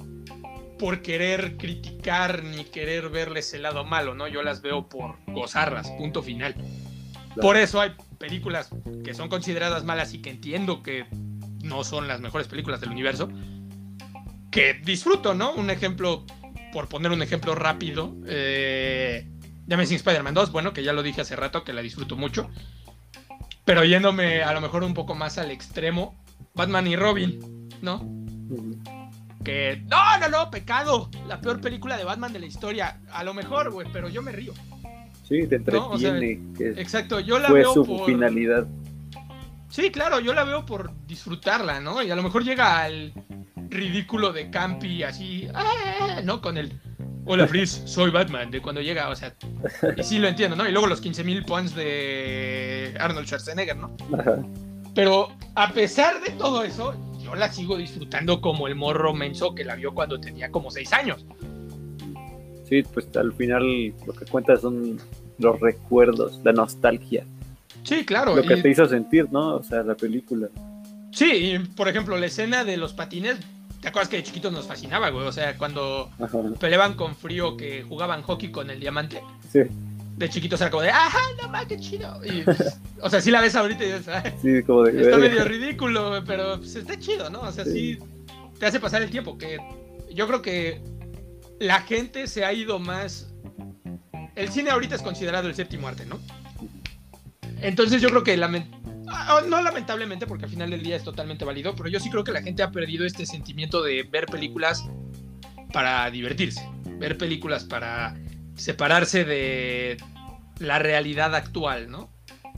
[0.78, 4.26] por querer criticar ni querer verles el lado malo, ¿no?
[4.26, 6.55] Yo las veo por gozarlas, punto final.
[6.55, 7.42] Claro.
[7.42, 8.70] Por eso hay películas
[9.05, 11.07] que son consideradas malas y que entiendo que
[11.62, 13.28] no son las mejores películas del universo,
[14.51, 15.53] que disfruto, ¿no?
[15.53, 16.24] Un ejemplo,
[16.72, 19.28] por poner un ejemplo rápido, eh,
[19.70, 22.50] The Amazing Spider-Man 2, bueno, que ya lo dije hace rato, que la disfruto mucho,
[23.64, 26.20] pero yéndome a lo mejor un poco más al extremo,
[26.54, 28.04] Batman y Robin, ¿no?
[29.44, 33.32] Que, no, no, no, pecado, la peor película de Batman de la historia, a lo
[33.32, 34.54] mejor, güey, pero yo me río.
[35.28, 38.06] Sí, te No, o sea, entretiene, que Exacto, yo la fue veo su por...
[38.06, 38.66] finalidad.
[39.68, 42.02] Sí, claro, yo la veo por disfrutarla, ¿no?
[42.02, 43.12] Y a lo mejor llega al
[43.68, 46.22] ridículo de Campi así, ¡ah!
[46.24, 46.40] ¿no?
[46.40, 46.72] Con el
[47.26, 49.34] Hola Frizz, soy Batman, de cuando llega, o sea,
[49.96, 50.68] y sí lo entiendo, ¿no?
[50.68, 53.94] Y luego los 15.000 points de Arnold Schwarzenegger, ¿no?
[54.18, 54.38] Ajá.
[54.94, 59.64] Pero a pesar de todo eso, yo la sigo disfrutando como el morro menso que
[59.64, 61.24] la vio cuando tenía como 6 años.
[62.68, 64.98] Sí, pues al final lo que cuenta son
[65.38, 67.24] los recuerdos, la nostalgia,
[67.84, 68.34] Sí, claro.
[68.34, 69.56] lo que y- te hizo sentir, ¿no?
[69.56, 70.48] O sea, la película.
[71.12, 73.36] Sí, y por ejemplo, la escena de los patines,
[73.80, 75.26] ¿te acuerdas que de chiquitos nos fascinaba, güey?
[75.26, 76.38] O sea, cuando Ajá.
[76.58, 79.22] peleaban con frío, que jugaban hockey con el diamante,
[79.52, 79.60] Sí,
[80.16, 82.20] de chiquitos era como de, ajá, no más, qué chido.
[82.24, 85.02] Y, pues, o sea, sí la ves ahorita y dices, "Ay, sí, como de.
[85.02, 87.40] está medio ridículo, güey, pero pues, está chido, ¿no?
[87.40, 87.98] O sea, sí.
[87.98, 87.98] Sí.
[88.58, 89.58] te hace pasar el tiempo, que
[90.12, 90.82] yo creo que
[91.58, 93.28] la gente se ha ido más...
[94.34, 96.18] El cine ahorita es considerado el séptimo arte, ¿no?
[97.60, 98.50] Entonces yo creo que ah,
[99.48, 102.32] no lamentablemente, porque al final del día es totalmente válido, pero yo sí creo que
[102.32, 104.88] la gente ha perdido este sentimiento de ver películas
[105.72, 108.14] para divertirse, ver películas para
[108.56, 109.96] separarse de
[110.58, 112.08] la realidad actual, ¿no?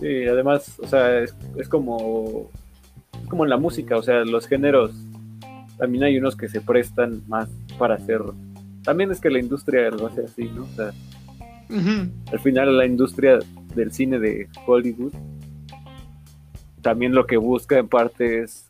[0.00, 2.50] Sí, además, o sea, es, es como.
[3.22, 4.92] Es como en la música, o sea, los géneros.
[5.78, 7.48] También hay unos que se prestan más
[7.78, 8.20] para hacer.
[8.82, 10.64] También es que la industria lo hace así, ¿no?
[10.64, 10.92] O sea,
[12.32, 13.38] al final la industria
[13.74, 15.12] del cine de Hollywood
[16.82, 18.68] también lo que busca en parte es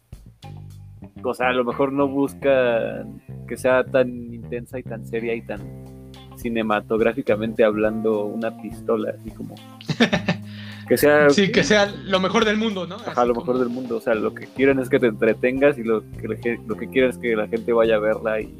[1.24, 3.04] o sea a lo mejor no busca
[3.48, 5.60] que sea tan intensa y tan seria y tan
[6.36, 9.54] cinematográficamente hablando una pistola así como
[10.88, 12.96] que sea Sí, que sea lo mejor del mundo, ¿no?
[12.96, 15.78] ajá, lo mejor como- del mundo o sea lo que quieren es que te entretengas
[15.78, 18.52] y lo que lo que quieren es que la gente vaya a verla y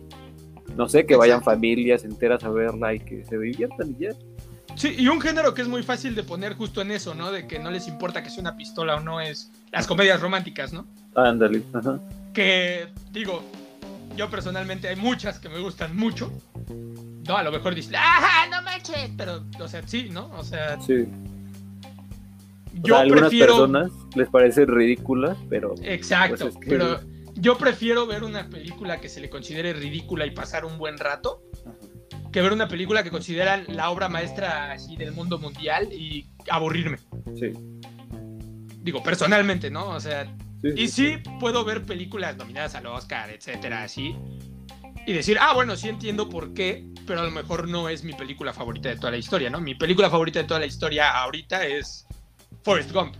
[0.76, 4.10] no sé que vayan familias enteras a verla y que se diviertan y ya
[4.76, 7.30] Sí, y un género que es muy fácil de poner justo en eso, ¿no?
[7.30, 10.72] De que no les importa que sea una pistola o no, es las comedias románticas,
[10.72, 10.86] ¿no?
[11.14, 12.00] ándale ajá.
[12.32, 13.42] Que, digo,
[14.16, 16.32] yo personalmente hay muchas que me gustan mucho.
[17.28, 19.10] No, a lo mejor dices, ¡ajá, no manches!
[19.16, 20.30] Pero, o sea, sí, ¿no?
[20.36, 23.52] O sea, sí O yo sea, a algunas prefiero...
[23.58, 27.00] personas les parece ridícula, pero Exacto, pues es que- pero
[27.34, 31.42] yo prefiero ver una película que se le considere ridícula y pasar un buen rato
[32.32, 36.98] que ver una película que consideran la obra maestra así del mundo mundial y aburrirme.
[37.38, 37.52] sí.
[38.82, 39.90] Digo, personalmente, ¿no?
[39.90, 40.24] O sea,
[40.60, 44.16] sí, y sí puedo ver películas nominadas al Oscar, etcétera, así.
[45.06, 48.12] Y decir, ah, bueno, sí entiendo por qué, pero a lo mejor no es mi
[48.12, 49.60] película favorita de toda la historia, ¿no?
[49.60, 52.06] Mi película favorita de toda la historia ahorita es
[52.64, 53.14] Forrest Gump.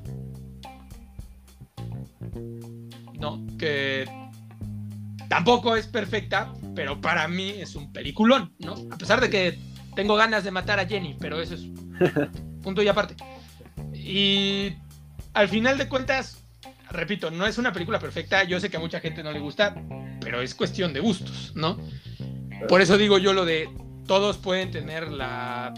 [3.21, 4.05] No, que
[5.33, 8.75] tampoco es perfecta, pero para mí es un peliculón, ¿no?
[8.91, 9.59] A pesar de que
[9.97, 11.63] tengo ganas de matar a Jenny, pero eso es
[12.63, 13.17] punto y aparte.
[13.95, 14.75] Y
[15.33, 16.45] al final de cuentas,
[16.91, 18.45] repito, no es una película perfecta.
[18.45, 19.75] Yo sé que a mucha gente no le gusta,
[20.21, 21.79] pero es cuestión de gustos, ¿no?
[22.69, 23.71] Por eso digo yo lo de
[24.07, 25.73] todos pueden tener la.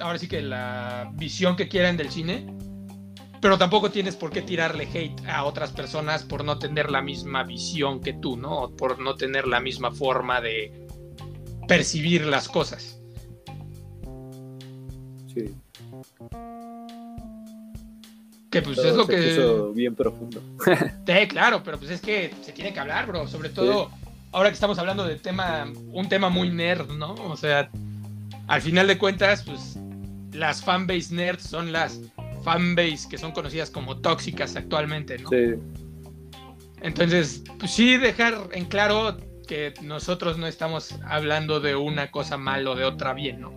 [0.00, 2.46] Ahora sí que la visión que quieran del cine,
[3.40, 7.44] pero tampoco tienes por qué tirarle hate a otras personas por no tener la misma
[7.44, 8.70] visión que tú, ¿no?
[8.70, 10.86] Por no tener la misma forma de
[11.68, 13.00] percibir las cosas.
[15.34, 15.54] sí.
[18.50, 19.72] Que pues Todo es lo que.
[19.74, 20.40] bien profundo.
[21.06, 23.26] Sí, claro, pero pues es que se tiene que hablar, bro.
[23.26, 23.90] Sobre todo
[24.32, 27.14] ahora que estamos hablando de tema, un tema muy nerd, ¿no?
[27.14, 27.70] O sea,
[28.46, 29.78] al final de cuentas, pues
[30.32, 32.00] las fanbase nerds son las
[32.46, 35.28] fanbase que son conocidas como tóxicas actualmente, ¿no?
[35.30, 35.54] Sí,
[36.80, 39.16] Entonces, pues sí dejar en claro
[39.48, 43.52] que nosotros no estamos hablando de una cosa mal o de otra bien, ¿no?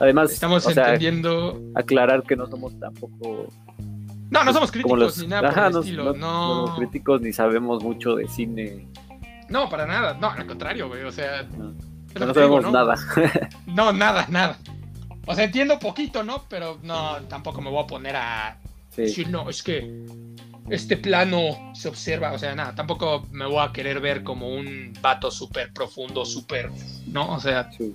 [0.00, 1.60] Además, Estamos sea, entendiendo...
[1.76, 3.46] aclarar que no somos tampoco
[4.30, 6.04] No, no somos críticos los, ni nada por el no, estilo.
[6.04, 8.88] no- No, no somos críticos ni sabemos mucho de cine.
[9.48, 10.14] no, para nada.
[10.20, 11.04] No, al contrario, güey.
[11.04, 11.72] O sea, No,
[12.12, 12.96] digo, sabemos nada.
[13.66, 14.58] No, nada, nada.
[15.26, 16.44] O sea, entiendo poquito, ¿no?
[16.48, 18.58] Pero no, tampoco me voy a poner a
[18.90, 20.04] Sí, decir, no, es que
[20.70, 22.32] este plano se observa.
[22.32, 26.70] O sea, nada, tampoco me voy a querer ver como un vato súper profundo, súper,
[27.06, 27.32] ¿no?
[27.34, 27.94] O sea, sí.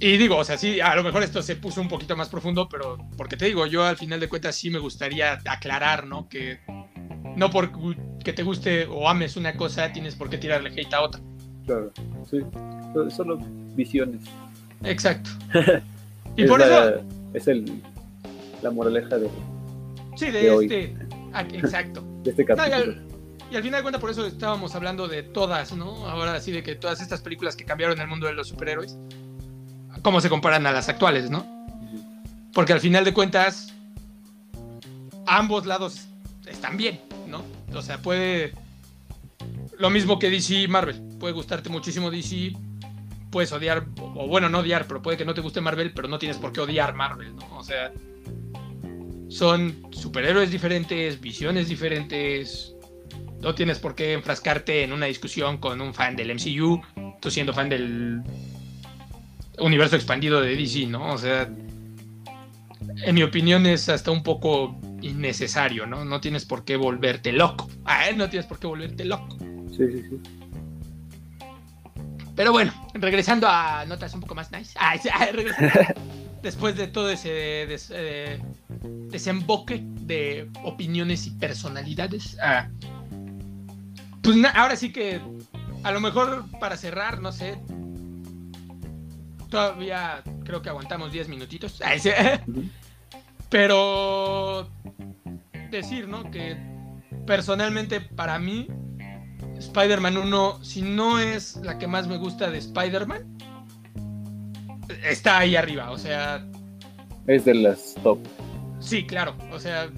[0.00, 2.68] y digo, o sea, sí, a lo mejor esto se puso un poquito más profundo,
[2.68, 6.28] pero porque te digo, yo al final de cuentas sí me gustaría aclarar, ¿no?
[6.28, 6.58] Que
[7.36, 11.20] no porque te guste o ames una cosa, tienes por qué tirarle hate a otra.
[11.66, 11.92] Claro,
[12.28, 12.38] sí.
[12.94, 13.38] So- Solo
[13.76, 14.22] visiones.
[14.84, 15.30] Exacto.
[16.34, 17.02] Y es por la, eso,
[17.34, 17.82] es el,
[18.62, 19.28] la moraleja de,
[20.16, 20.96] sí, de este.
[21.34, 22.02] ah, Exacto.
[22.22, 22.74] de este No, y, capítulo.
[22.74, 23.02] al,
[23.50, 26.08] y al final de cuentas, por eso estábamos hablando de todas, ¿no?
[26.08, 28.96] Ahora sí, de que todas estas películas que cambiaron el mundo de los superhéroes,
[30.00, 31.44] cómo se comparan a las actuales, ¿no?
[32.54, 33.74] Porque al final de cuentas,
[35.26, 36.06] ambos lados
[36.46, 36.98] están bien,
[37.28, 37.42] ¿no?
[37.74, 38.54] O sea, puede.
[39.78, 40.98] Lo mismo que DC y Marvel.
[41.18, 42.52] Puede gustarte muchísimo DC,
[43.32, 46.20] puedes odiar, o bueno, no odiar, pero puede que no te guste Marvel, pero no
[46.20, 47.58] tienes por qué odiar Marvel, ¿no?
[47.58, 47.92] O sea,
[49.28, 52.76] son superhéroes diferentes, visiones diferentes.
[53.40, 56.80] No tienes por qué enfrascarte en una discusión con un fan del MCU,
[57.20, 58.22] tú siendo fan del
[59.58, 61.12] universo expandido de DC, ¿no?
[61.12, 61.50] O sea,
[63.04, 66.04] en mi opinión es hasta un poco innecesario, ¿no?
[66.04, 67.68] No tienes por qué volverte loco.
[67.84, 69.36] Ah, no tienes por qué volverte loco.
[69.70, 70.41] Sí, sí, sí.
[72.34, 74.74] Pero bueno, regresando a notas un poco más nice.
[74.78, 74.94] Ah,
[76.42, 78.42] después de todo ese eh,
[79.10, 82.36] desemboque de opiniones y personalidades.
[82.42, 82.68] Ah,
[84.22, 85.20] pues ahora sí que
[85.82, 87.58] a lo mejor para cerrar, no sé.
[89.50, 91.80] Todavía creo que aguantamos 10 minutitos.
[93.50, 94.70] Pero
[95.70, 96.30] decir, ¿no?
[96.30, 96.56] Que
[97.26, 98.68] personalmente para mí
[99.62, 103.22] Spider-Man 1, si no es la que más me gusta de Spider-Man,
[105.04, 106.44] está ahí arriba, o sea...
[107.26, 108.18] Es de las top.
[108.80, 109.88] Sí, claro, o sea,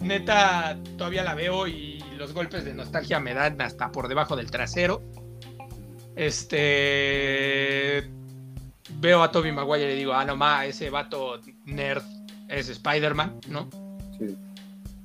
[0.00, 4.50] neta, todavía la veo y los golpes de nostalgia me dan hasta por debajo del
[4.50, 5.02] trasero.
[6.14, 8.10] Este...
[9.00, 12.02] Veo a Toby Maguire y digo, ah, no ma, ese vato nerd
[12.48, 13.68] es Spider-Man, ¿no?
[14.18, 14.36] Sí.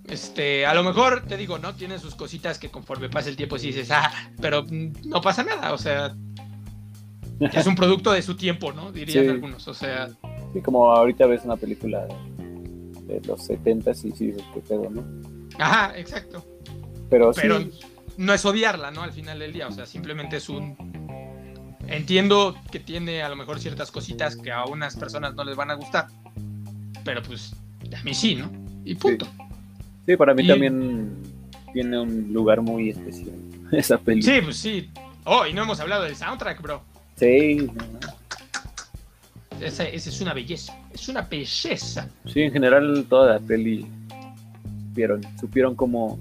[0.07, 1.75] Este, a lo mejor te digo, ¿no?
[1.75, 4.11] Tiene sus cositas que conforme pasa el tiempo sí dices, ah,
[4.41, 4.65] pero
[5.05, 6.13] no pasa nada, o sea,
[7.39, 8.91] es un producto de su tiempo, ¿no?
[8.91, 10.09] Dirían algunos, o sea.
[10.53, 12.05] Sí, como ahorita ves una película
[13.07, 15.03] de los 70 y sí dices, qué pedo, ¿no?
[15.57, 16.45] Ajá, exacto.
[17.09, 17.59] Pero, pero
[18.17, 19.03] no es odiarla, ¿no?
[19.03, 20.75] Al final del día, o sea, simplemente es un.
[21.87, 25.69] Entiendo que tiene a lo mejor ciertas cositas que a unas personas no les van
[25.69, 26.07] a gustar,
[27.03, 27.55] pero pues
[27.95, 28.49] a mí sí, ¿no?
[28.85, 29.25] Y punto.
[29.25, 29.31] Sí,
[30.17, 31.11] para mí también
[31.73, 33.35] tiene un lugar muy especial
[33.71, 34.35] esa película.
[34.35, 34.89] Sí, pues sí.
[35.25, 36.81] Oh, y no hemos hablado del soundtrack, bro.
[37.15, 37.69] Sí.
[39.61, 40.77] Esa, es una belleza.
[40.93, 42.09] Es una belleza.
[42.25, 43.85] Sí, en general toda la peli
[44.89, 46.19] supieron, supieron cómo...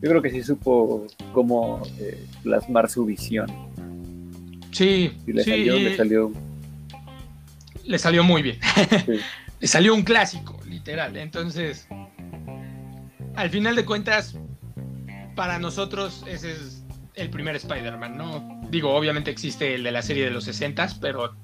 [0.00, 3.46] Yo creo que sí supo cómo eh, plasmar su visión.
[4.72, 6.32] Sí, y le salió, le salió.
[7.84, 8.58] Le salió muy bien.
[9.60, 11.16] le salió un clásico, literal.
[11.16, 11.88] Entonces,
[13.36, 14.34] al final de cuentas,
[15.34, 16.82] para nosotros ese es
[17.14, 18.60] el primer Spider-Man, ¿no?
[18.70, 21.34] Digo, obviamente existe el de la serie de los 60, pero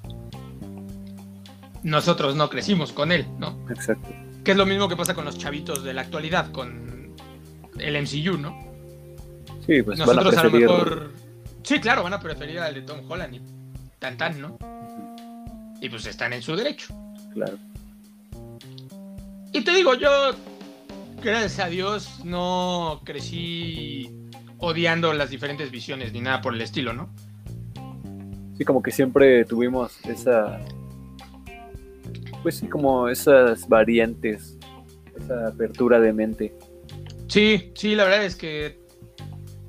[1.83, 3.59] nosotros no crecimos con él, ¿no?
[3.71, 4.09] Exacto.
[4.45, 7.15] Que es lo mismo que pasa con los chavitos de la actualidad, con
[7.79, 8.73] el MCU, ¿no?
[9.67, 11.13] Sí, pues nosotros a, lo mejor.
[11.63, 13.41] Sí, claro, van a preferir al de Tom Holland y
[13.99, 14.59] tan tan, ¿no?
[15.81, 16.95] Y pues están en su derecho.
[17.33, 17.57] Claro.
[19.53, 20.33] Y te digo, yo
[21.31, 24.11] gracias a Dios no crecí
[24.59, 27.13] odiando las diferentes visiones ni nada por el estilo, ¿no?
[28.57, 30.61] Sí, como que siempre tuvimos esa,
[32.43, 34.59] pues sí, como esas variantes,
[35.17, 36.55] esa apertura de mente.
[37.29, 38.81] Sí, sí, la verdad es que,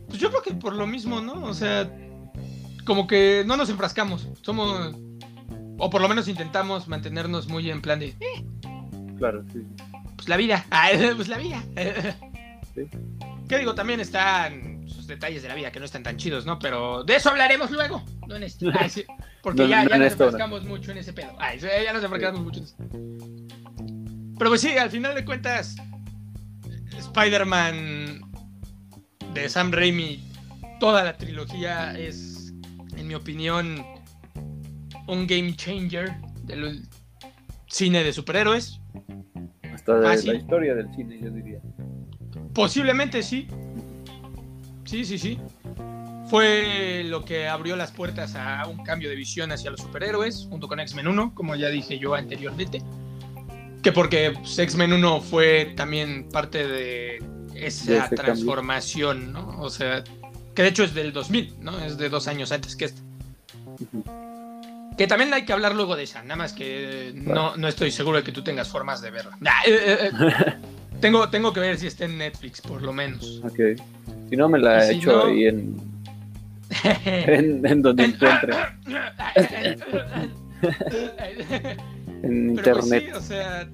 [0.08, 1.44] pues yo creo que por lo mismo, ¿no?
[1.46, 1.90] O sea,
[2.86, 4.96] como que no nos enfrascamos, somos,
[5.78, 8.08] o por lo menos intentamos mantenernos muy en plan de...
[8.08, 8.46] Eh".
[9.18, 9.66] Claro, sí
[10.24, 10.66] pues la vida.
[10.72, 11.64] Ah, pues la vida.
[13.50, 13.76] ¿Qué digo?
[13.76, 16.60] También están sus detalles de la vida que no están tan chidos, ¿no?
[16.60, 18.04] Pero de eso hablaremos luego.
[18.28, 18.68] No en este.
[18.70, 18.88] Ah,
[19.42, 21.36] porque ya, ya nos enfrascamos mucho en ese pedo.
[21.40, 23.48] Ah, ya nos enfrascamos mucho en
[24.38, 25.76] Pero pues sí, al final de cuentas,
[26.98, 28.22] Spider-Man
[29.34, 30.24] de Sam Raimi,
[30.80, 32.54] toda la trilogía es,
[32.96, 33.86] en mi opinión,
[35.08, 36.88] un game changer del
[37.68, 38.80] cine de superhéroes
[39.86, 41.60] de ¿Ah, la historia del cine, yo diría.
[42.54, 43.48] Posiblemente sí.
[44.86, 45.40] Sí, sí, sí.
[46.30, 50.68] Fue lo que abrió las puertas a un cambio de visión hacia los superhéroes, junto
[50.68, 52.82] con X-Men 1, como ya dije yo anteriormente.
[53.82, 57.22] Que porque pues, X-Men 1 fue también parte de
[57.56, 59.60] esa transformación, ¿no?
[59.60, 60.04] O sea,
[60.56, 61.80] que de hecho es del 2000, ¿no?
[61.80, 63.02] Es de dos años antes que esta.
[64.98, 68.18] Que también hay que hablar luego de esa, nada más que no, no estoy seguro
[68.18, 69.38] de que tú tengas formas de verla.
[69.66, 70.54] Eh, eh, eh.
[71.02, 73.42] tengo, tengo que ver si está en Netflix, por lo menos.
[73.44, 73.60] Ok.
[74.30, 75.46] Si no, me la he hecho ahí
[77.06, 78.54] en, en, donde encuentre.
[82.24, 83.10] en internet.
[83.12, 83.68] Pues sí, o sea,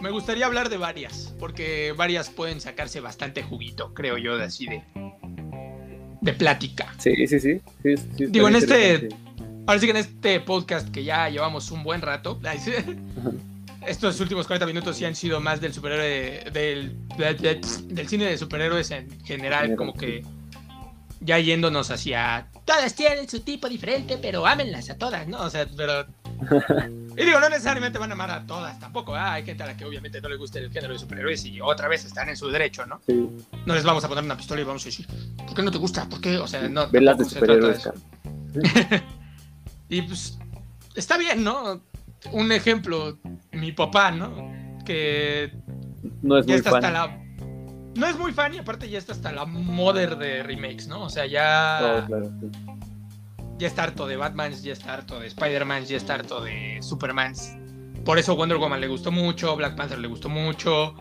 [0.00, 4.66] me gustaría hablar de varias, porque varias pueden sacarse bastante juguito, creo yo, de así
[4.66, 4.82] de,
[6.20, 6.94] de plática.
[6.98, 7.60] Sí, sí, sí.
[7.82, 9.08] sí, sí Digo, en este
[9.68, 12.40] Ahora sí que en este podcast que ya llevamos un buen rato,
[13.86, 18.90] estos últimos 40 minutos sí han sido más del superhéroe, del, del, cine de superhéroes
[18.92, 20.24] en general, como que
[21.20, 25.42] ya yéndonos hacia todas tienen su tipo diferente, pero ámenlas a todas, ¿no?
[25.42, 26.06] O sea, pero.
[27.14, 29.14] Y digo, no necesariamente van a amar a todas tampoco.
[29.14, 31.88] Hay gente a la que obviamente no le gusta el género de superhéroes y otra
[31.88, 33.02] vez están en su derecho, ¿no?
[33.66, 35.76] No les vamos a poner una pistola y vamos a decir, ¿por qué no te
[35.76, 36.08] gusta?
[36.08, 36.38] ¿Por qué?
[36.38, 36.88] O sea, no.
[36.88, 37.90] Velas de superhéroes.
[39.88, 40.38] Y pues
[40.94, 41.80] está bien, ¿no?
[42.32, 43.18] Un ejemplo,
[43.52, 44.56] mi papá, ¿no?
[44.84, 45.52] que
[46.22, 46.84] No es ya muy está fan.
[46.84, 47.24] hasta la.
[47.94, 51.02] No es muy fan y aparte ya está hasta la mother de remakes, ¿no?
[51.04, 52.02] O sea, ya.
[52.02, 52.50] Oh, claro, sí.
[53.58, 57.54] ya está harto de Batmans, ya está harto de Spider-Man, ya está harto de Supermans.
[58.04, 60.94] Por eso Wonder Woman le gustó mucho, Black Panther le gustó mucho,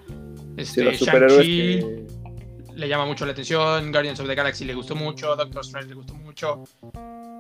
[0.57, 2.07] este, Shang-Chi que...
[2.75, 5.95] le llama mucho la atención, Guardians of the Galaxy le gustó mucho, Doctor Strange le
[5.95, 6.63] gustó mucho.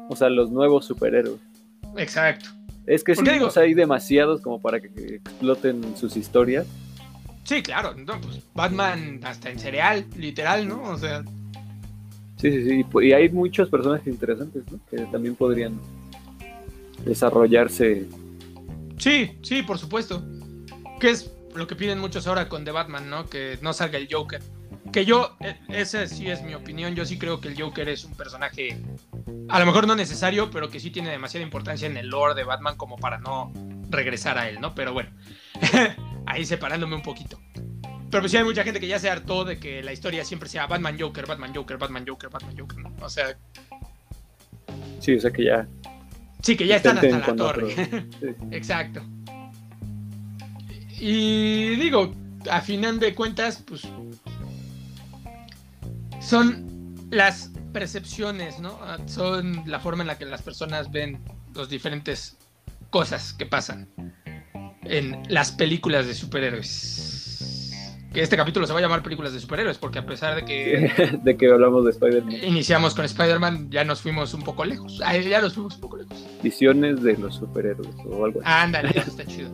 [0.09, 1.39] O sea, los nuevos superhéroes.
[1.97, 2.49] Exacto.
[2.85, 6.65] Es que sí, digo- o sea, hay demasiados como para que, exploten sus historias.
[7.43, 10.81] Sí, claro, no, pues Batman hasta en cereal, literal, ¿no?
[10.83, 11.23] O sea,
[12.37, 12.85] Sí, sí, sí.
[13.01, 14.79] Y hay muchos personajes interesantes, ¿no?
[14.91, 15.79] Que también podrían
[17.03, 18.05] desarrollarse.
[18.97, 20.23] sí, sí, por supuesto.
[20.99, 23.27] Que es lo que piden muchos ahora con The Batman, ¿no?
[23.27, 24.41] Que no salga el Joker.
[24.91, 28.03] Que yo, eh, esa sí es mi opinión, yo sí creo que el Joker es
[28.05, 28.81] un personaje,
[29.49, 32.43] a lo mejor no necesario, pero que sí tiene demasiada importancia en el lore de
[32.43, 33.51] Batman como para no
[33.89, 34.73] regresar a él, ¿no?
[34.73, 35.09] Pero bueno,
[36.25, 37.39] ahí separándome un poquito.
[38.09, 40.47] Pero pues sí hay mucha gente que ya se hartó de que la historia siempre
[40.47, 42.93] sea Batman Joker, Batman Joker, Batman Joker, Batman Joker, ¿no?
[43.01, 43.37] O sea,
[44.99, 45.67] Sí, o sea que ya.
[46.41, 47.73] sí que ya están hasta la torre.
[48.19, 48.27] Sí.
[48.51, 49.01] Exacto.
[50.99, 52.13] Y digo,
[52.49, 53.83] a final de cuentas, pues
[56.27, 58.77] son las percepciones, ¿no?
[58.81, 61.23] Ah, Son la forma en la que las personas ven
[61.55, 62.37] las diferentes
[62.89, 63.87] cosas que pasan
[64.83, 67.71] en las películas de superhéroes.
[68.13, 71.19] Que este capítulo se va a llamar películas de superhéroes, porque a pesar de que
[71.23, 72.31] de que hablamos de Spider-Man.
[72.43, 74.99] iniciamos con Spider-Man, ya nos fuimos un poco lejos.
[75.05, 76.25] Ah, ya nos fuimos un poco lejos.
[76.41, 78.49] Visiones de los superhéroes o algo así.
[78.49, 79.49] Ándale, eso está chido.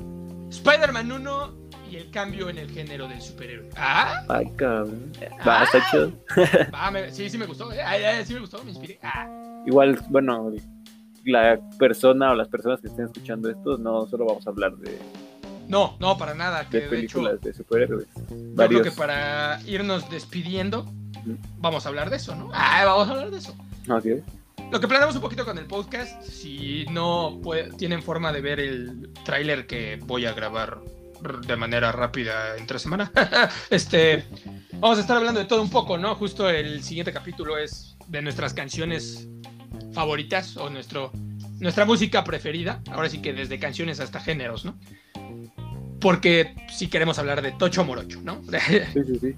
[0.49, 1.62] Spider-Man 1
[1.93, 3.69] y el cambio en el género del superhéroe.
[3.77, 5.11] Ah, Ay, cabrón.
[5.47, 6.11] Va, está chido.
[6.73, 7.71] va, me- sí, sí me gustó.
[7.71, 8.23] eh.
[8.25, 8.99] Sí me gustó, me inspiré.
[9.03, 9.27] Ah,
[9.65, 10.51] Igual, bueno,
[11.25, 14.97] la persona o las personas que estén escuchando esto, no solo vamos a hablar de,
[15.69, 16.67] no, no, para nada.
[16.67, 18.07] Que de de, hecho, películas de superhéroes.
[18.29, 20.85] yo creo que para irnos despidiendo,
[21.59, 22.49] vamos a hablar de eso, ¿no?
[22.53, 23.55] Ah, vamos a hablar de eso.
[23.89, 24.05] Ok.
[24.71, 28.59] Lo que planeamos un poquito con el podcast, si no pue- tienen forma de ver
[28.59, 30.79] el tráiler que voy a grabar
[31.23, 33.11] de manera rápida entre semana,
[33.69, 34.25] este,
[34.73, 36.15] vamos a estar hablando de todo un poco, ¿no?
[36.15, 39.27] Justo el siguiente capítulo es de nuestras canciones
[39.93, 41.11] favoritas o nuestro,
[41.59, 44.77] nuestra música preferida, ahora sí que desde canciones hasta géneros, ¿no?
[45.99, 48.41] Porque si queremos hablar de Tocho Morocho, ¿no?
[48.93, 49.35] Sí, sí, sí.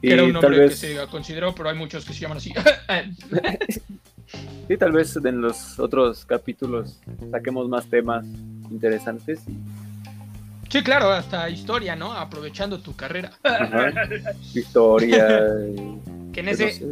[0.00, 2.54] que era un tal nombre que se consideró, pero hay muchos que se llaman así.
[4.68, 6.98] sí, tal vez en los otros capítulos
[7.30, 8.24] saquemos más temas
[8.70, 9.40] interesantes.
[9.48, 9.87] y-
[10.68, 12.12] Sí, claro, hasta historia, ¿no?
[12.12, 13.30] Aprovechando tu carrera.
[13.42, 13.90] ajá,
[14.54, 15.26] historia.
[16.32, 16.86] Que en no ese, sé.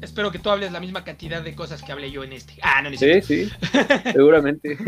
[0.00, 2.54] espero que tú hables la misma cantidad de cosas que hablé yo en este.
[2.62, 3.48] Ah, no, ni Sí, sí,
[4.12, 4.78] seguramente.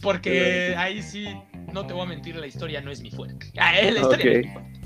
[0.00, 1.26] Porque ahí sí,
[1.72, 3.50] no te voy a mentir, la historia no es mi fuerte.
[3.58, 4.80] Ah, eh, la historia no es mi fuerte.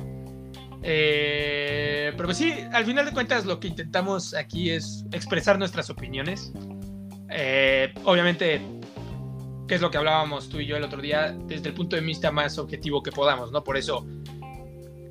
[0.82, 5.90] Eh, pero pues sí, al final de cuentas lo que intentamos aquí es expresar nuestras
[5.90, 6.52] opiniones.
[7.31, 8.60] Eh, obviamente,
[9.69, 12.03] que es lo que hablábamos tú y yo el otro día, desde el punto de
[12.03, 13.62] vista más objetivo que podamos, ¿no?
[13.62, 14.05] Por eso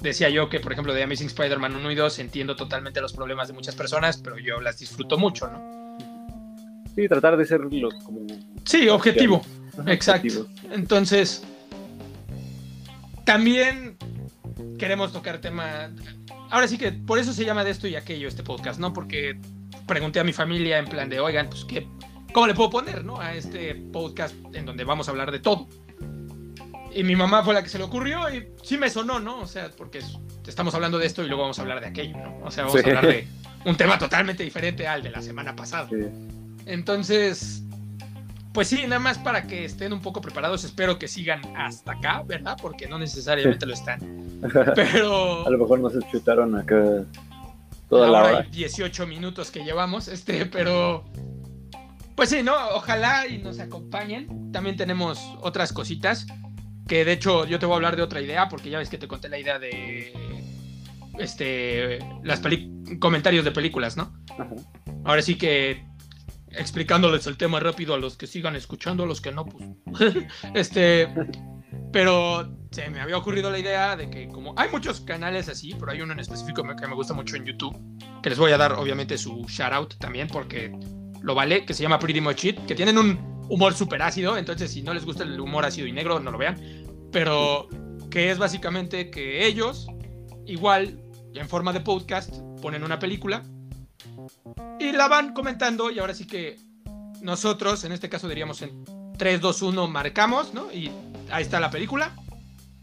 [0.02, 3.48] decía yo que, por ejemplo, de Amazing Spider-Man 1 y 2 entiendo totalmente los problemas
[3.48, 5.98] de muchas personas, pero yo las disfruto mucho, ¿no?
[6.96, 8.26] Sí, tratar de ser lo, como
[8.66, 9.44] Sí, objetivo.
[9.78, 10.48] Ajá, Exacto.
[10.72, 11.44] Entonces,
[13.24, 13.96] también
[14.80, 15.92] queremos tocar tema.
[16.50, 18.94] Ahora sí que por eso se llama de esto y aquello este podcast, ¿no?
[18.94, 19.40] Porque
[19.86, 21.88] pregunté a mi familia en plan de, oigan, pues qué,
[22.38, 23.20] ¿cómo le puedo poner, no?
[23.20, 25.68] A este podcast en donde vamos a hablar de todo.
[26.94, 29.40] Y mi mamá fue la que se le ocurrió y sí me sonó, ¿no?
[29.40, 32.16] O sea, porque es- estamos hablando de esto y luego vamos a hablar de aquello,
[32.16, 32.46] ¿no?
[32.46, 32.88] O sea, vamos Sí.
[32.88, 33.28] a hablar de
[33.66, 35.90] un tema totalmente diferente al de la semana pasada.
[35.90, 35.96] Sí.
[36.68, 37.64] Entonces,
[38.54, 40.64] pues sí, nada más para que estén un poco preparados.
[40.64, 42.56] Espero que sigan hasta acá, ¿verdad?
[42.62, 44.00] Porque no necesariamente lo están.
[44.76, 47.04] Pero A lo mejor nos chutaron acá
[47.90, 48.40] toda la ahora hora.
[48.44, 51.04] hay 18 minutos que llevamos, este, pero
[52.18, 52.56] pues sí, ¿no?
[52.72, 54.52] Ojalá y nos acompañen.
[54.52, 56.26] También tenemos otras cositas.
[56.88, 58.98] Que de hecho yo te voy a hablar de otra idea, porque ya ves que
[58.98, 60.14] te conté la idea de
[61.20, 62.42] este las
[63.00, 64.14] comentarios de películas, ¿no?
[64.32, 64.50] Ajá.
[65.04, 65.86] Ahora sí que
[66.50, 70.16] explicándoles el tema rápido a los que sigan escuchando, a los que no, pues.
[70.56, 71.14] este.
[71.94, 75.92] Pero se me había ocurrido la idea de que, como hay muchos canales así, pero
[75.92, 77.78] hay uno en específico que me gusta mucho en YouTube,
[78.24, 80.72] que les voy a dar obviamente su shout out también, porque
[81.22, 84.72] lo vale, que se llama Pretty Much It, que tienen un humor súper ácido, entonces
[84.72, 86.60] si no les gusta el humor ácido y negro, no lo vean,
[87.12, 87.70] pero
[88.10, 89.88] que es básicamente que ellos,
[90.46, 91.02] igual,
[91.34, 93.44] en forma de podcast, ponen una película
[94.80, 96.58] y la van comentando y ahora sí que
[97.22, 98.84] nosotros, en este caso diríamos en
[99.18, 100.72] 3, 2, 1, marcamos, ¿no?
[100.72, 100.92] Y
[101.32, 102.16] ahí está la película.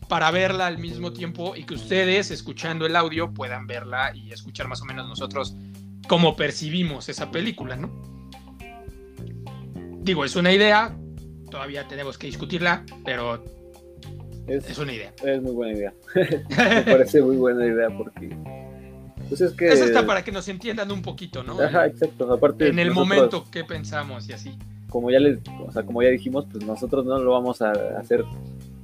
[0.09, 4.69] para verla al mismo tiempo y que ustedes, escuchando el audio, puedan verla y escuchar
[4.69, 5.57] más o menos nosotros
[6.09, 8.14] cómo percibimos esa película, ¿no?
[10.05, 10.95] Digo, es una idea,
[11.51, 13.43] todavía tenemos que discutirla, pero
[14.47, 15.15] es, una idea.
[15.25, 15.95] Es muy buena idea.
[16.15, 18.37] Me parece muy buena idea porque...
[19.31, 19.69] Pues es que...
[19.69, 21.59] Eso está para que nos entiendan un poquito, ¿no?
[21.59, 22.31] Ajá, exacto.
[22.31, 24.59] Aparte, en el momento que pensamos y así.
[24.91, 28.27] Como ya les, o sea, como ya dijimos, pues nosotros no lo vamos a hacer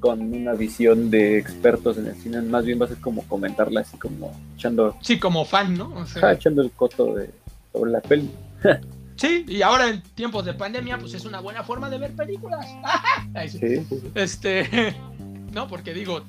[0.01, 3.82] con una visión de expertos en el cine, más bien va a ser como comentarla
[3.82, 4.97] así como echando...
[5.02, 5.92] Sí, como fan, ¿no?
[5.94, 7.28] O echando el coto de,
[7.74, 8.30] sobre la peli.
[9.20, 12.66] sí, y ahora en tiempos de pandemia, pues es una buena forma de ver películas.
[13.48, 13.86] sí.
[14.14, 14.97] Este,
[15.52, 16.24] no, porque digo,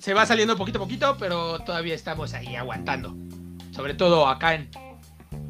[0.00, 3.16] se va saliendo poquito a poquito, pero todavía estamos ahí aguantando.
[3.70, 4.68] Sobre todo acá en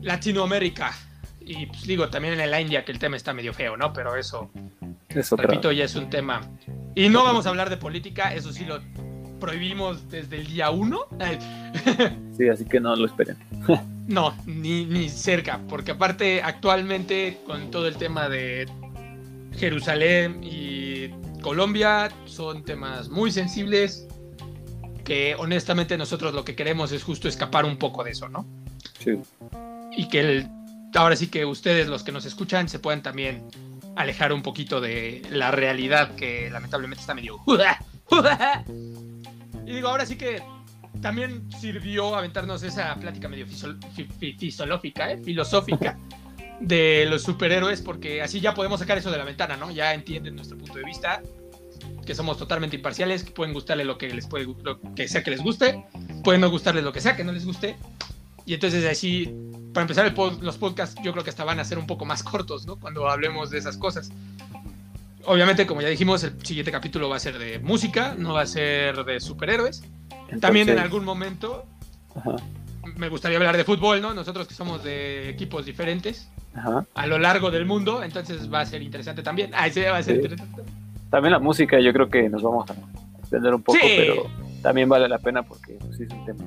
[0.03, 0.93] Latinoamérica.
[1.41, 3.93] Y pues digo, también en la India, que el tema está medio feo, ¿no?
[3.95, 4.51] Pero eso,
[5.09, 6.43] repito, ya es un tema
[6.95, 8.81] y no vamos a hablar de política, eso sí lo
[9.39, 11.03] prohibimos desde el día uno.
[12.37, 13.37] sí, así que no lo esperen.
[14.09, 18.67] No, ni, ni cerca, porque aparte actualmente con todo el tema de
[19.57, 21.11] Jerusalén y
[21.43, 24.09] Colombia son temas muy sensibles
[25.05, 28.47] que honestamente nosotros lo que queremos es justo escapar un poco de eso, ¿no?
[28.99, 29.19] Sí.
[29.95, 30.49] Y que el,
[30.95, 33.45] ahora sí que ustedes los que nos escuchan se puedan también
[33.95, 37.39] alejar un poquito de la realidad que lamentablemente está medio...
[39.67, 40.43] Y digo, ahora sí que
[41.01, 43.47] también sirvió aventarnos esa plática medio
[44.39, 45.19] fisiológica, ¿eh?
[45.23, 45.99] filosófica
[46.61, 49.71] de los superhéroes, porque así ya podemos sacar eso de la ventana, ¿no?
[49.71, 51.23] Ya entienden nuestro punto de vista,
[52.05, 55.31] que somos totalmente imparciales, que pueden gustarle lo que les puede, lo que sea que
[55.31, 55.85] les guste,
[56.25, 57.77] pueden no gustarles lo que sea que no les guste,
[58.45, 59.33] y entonces así
[59.73, 62.67] para empezar los podcasts yo creo que hasta van a ser un poco más cortos,
[62.67, 62.77] ¿no?
[62.77, 64.11] Cuando hablemos de esas cosas.
[65.25, 68.47] Obviamente, como ya dijimos, el siguiente capítulo va a ser de música, no va a
[68.47, 69.83] ser de superhéroes.
[70.41, 71.65] También en algún momento
[72.97, 74.15] me gustaría hablar de fútbol, ¿no?
[74.15, 76.31] Nosotros que somos de equipos diferentes
[76.95, 79.51] a lo largo del mundo, entonces va a ser interesante también.
[79.55, 80.63] Ah, sí, va a ser interesante.
[81.11, 82.75] También la música, yo creo que nos vamos a
[83.21, 84.27] extender un poco, pero
[84.63, 86.45] también vale la pena porque pues, sí es un tema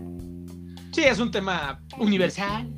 [0.91, 2.70] Sí, es un tema universal.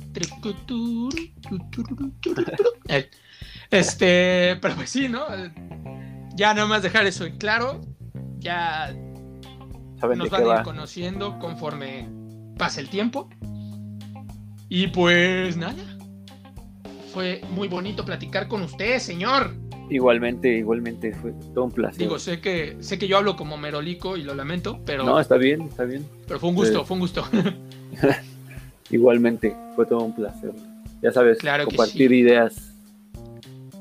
[3.70, 5.26] Este, pero pues sí, ¿no?
[6.36, 7.80] Ya nada más dejar eso en claro.
[8.38, 8.94] Ya
[10.16, 12.08] nos van a ir conociendo conforme
[12.56, 13.28] pase el tiempo.
[14.68, 15.74] Y pues nada.
[17.12, 19.54] Fue muy bonito platicar con usted, señor.
[19.90, 21.98] Igualmente, igualmente fue todo un placer.
[21.98, 25.36] Digo, sé que sé que yo hablo como merolico y lo lamento, pero No, está
[25.36, 26.06] bien, está bien.
[26.26, 27.24] Pero fue un gusto, fue un gusto.
[28.90, 30.52] Igualmente, fue todo un placer.
[31.02, 32.74] Ya sabes, compartir ideas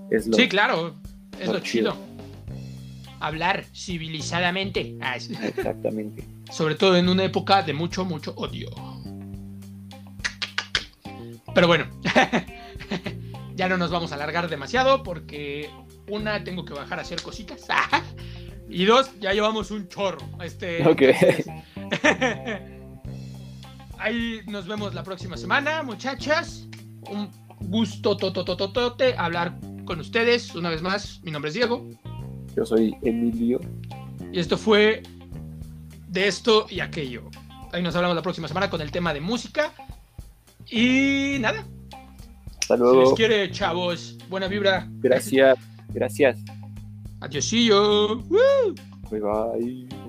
[0.10, 0.94] es lo Sí, claro,
[1.40, 1.95] es lo chido.
[3.24, 4.98] Hablar civilizadamente.
[5.00, 6.28] Ah, Exactamente.
[6.52, 8.70] Sobre todo en una época de mucho, mucho odio.
[11.56, 11.86] Pero bueno,
[13.56, 15.70] ya no nos vamos a alargar demasiado porque
[16.10, 17.66] una, tengo que bajar a hacer cositas.
[18.70, 20.28] y dos, ya llevamos un chorro.
[20.44, 21.02] Este, ok.
[24.00, 26.68] ahí nos vemos la próxima semana, muchachas.
[27.10, 27.32] Un
[27.62, 31.22] gusto totototote hablar con ustedes una vez más.
[31.24, 31.88] Mi nombre es Diego.
[32.56, 33.60] Yo soy Emilio.
[34.32, 35.04] Y esto fue
[36.08, 37.24] de esto y aquello.
[37.72, 39.74] Ahí nos hablamos la próxima semana con el tema de música.
[40.70, 41.66] Y nada.
[42.60, 43.02] Hasta luego.
[43.02, 44.18] Si les quiere, chavos.
[44.30, 44.88] Buena vibra.
[45.00, 45.58] Gracias.
[45.90, 46.40] Gracias.
[47.20, 48.18] Adiosillo.
[49.10, 50.03] Bye bye.